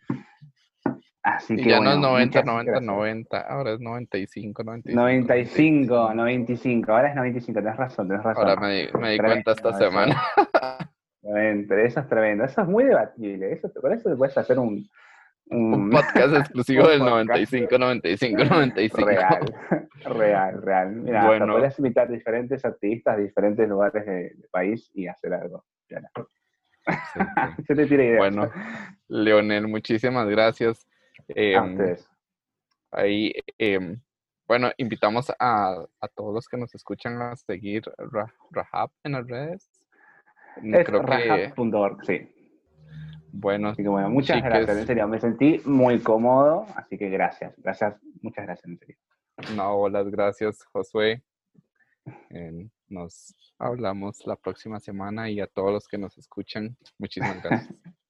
Así 1.23 1.55
que, 1.55 1.69
ya 1.69 1.79
no 1.79 1.93
es 1.93 1.97
90, 1.97 2.43
90, 2.43 2.81
90, 2.81 3.41
ahora 3.41 3.73
es 3.73 3.79
95, 3.79 4.63
95. 4.63 5.01
95, 5.01 6.13
95, 6.13 6.91
ahora 6.91 7.09
es 7.09 7.15
95, 7.15 7.59
tenés 7.61 7.77
razón, 7.77 8.07
tenés 8.07 8.23
razón. 8.23 8.47
Ahora 8.47 8.61
me, 8.61 8.89
me 8.99 9.11
di 9.13 9.17
cuenta 9.17 9.53
esta 9.53 9.73
semana. 9.73 10.21
eso 11.25 11.99
es 11.99 12.07
tremendo, 12.07 12.43
eso 12.43 12.61
es 12.61 12.67
muy 12.67 12.83
debatible, 12.83 13.53
eso, 13.53 13.71
por 13.73 13.91
eso 13.93 14.15
puedes 14.17 14.37
hacer 14.37 14.59
un, 14.59 14.87
un, 15.47 15.89
podcast 15.89 16.35
exclusivo 16.39 16.87
del 16.87 16.99
95, 16.99 17.77
95, 17.77 18.43
95. 18.45 19.05
Real, 19.05 19.55
real, 20.05 20.61
real. 20.61 20.91
Mira, 20.91 21.25
bueno. 21.25 21.53
puedes 21.53 21.77
invitar 21.79 22.09
diferentes 22.09 22.63
activistas 22.63 23.17
de 23.17 23.23
diferentes 23.23 23.67
lugares 23.67 24.05
del 24.05 24.47
país 24.51 24.89
y 24.93 25.07
hacer 25.07 25.33
algo. 25.33 25.65
Se 27.67 27.75
te 27.75 27.85
tira 27.87 28.03
idea. 28.03 28.17
Bueno, 28.17 28.51
Leonel, 29.07 29.67
muchísimas 29.67 30.27
gracias. 30.27 30.87
Eh, 31.29 31.55
ahí, 32.91 33.33
eh, 33.57 33.97
bueno, 34.47 34.69
invitamos 34.77 35.31
a, 35.39 35.85
a, 35.99 36.07
todos 36.09 36.35
los 36.35 36.47
que 36.47 36.57
nos 36.57 36.75
escuchan 36.75 37.19
a 37.19 37.35
seguir 37.35 37.81
Rahab 38.51 38.91
en 39.03 39.13
las 39.13 39.27
redes. 39.27 39.74
Es 40.63 40.85
Creo 40.85 41.05
que... 41.05 41.53
sí. 42.05 42.31
Bueno, 43.31 43.73
bueno, 43.77 44.09
muchas 44.09 44.41
gracias, 44.41 44.77
en 44.77 44.87
serio, 44.87 45.07
me 45.09 45.19
sentí 45.19 45.61
muy 45.65 45.99
cómodo, 45.99 46.65
así 46.75 46.97
que 46.97 47.09
gracias, 47.09 47.53
gracias, 47.57 47.95
muchas 48.21 48.45
gracias, 48.45 48.65
en 48.65 48.79
serio. 48.79 48.97
No, 49.55 49.89
las 49.89 50.09
gracias, 50.09 50.63
Josué. 50.71 51.21
nos 52.87 53.35
hablamos 53.59 54.25
la 54.25 54.37
próxima 54.37 54.79
semana 54.79 55.29
y 55.29 55.41
a 55.41 55.47
todos 55.47 55.73
los 55.73 55.87
que 55.87 55.97
nos 55.97 56.17
escuchan, 56.17 56.77
muchísimas 56.97 57.43
gracias. 57.43 57.77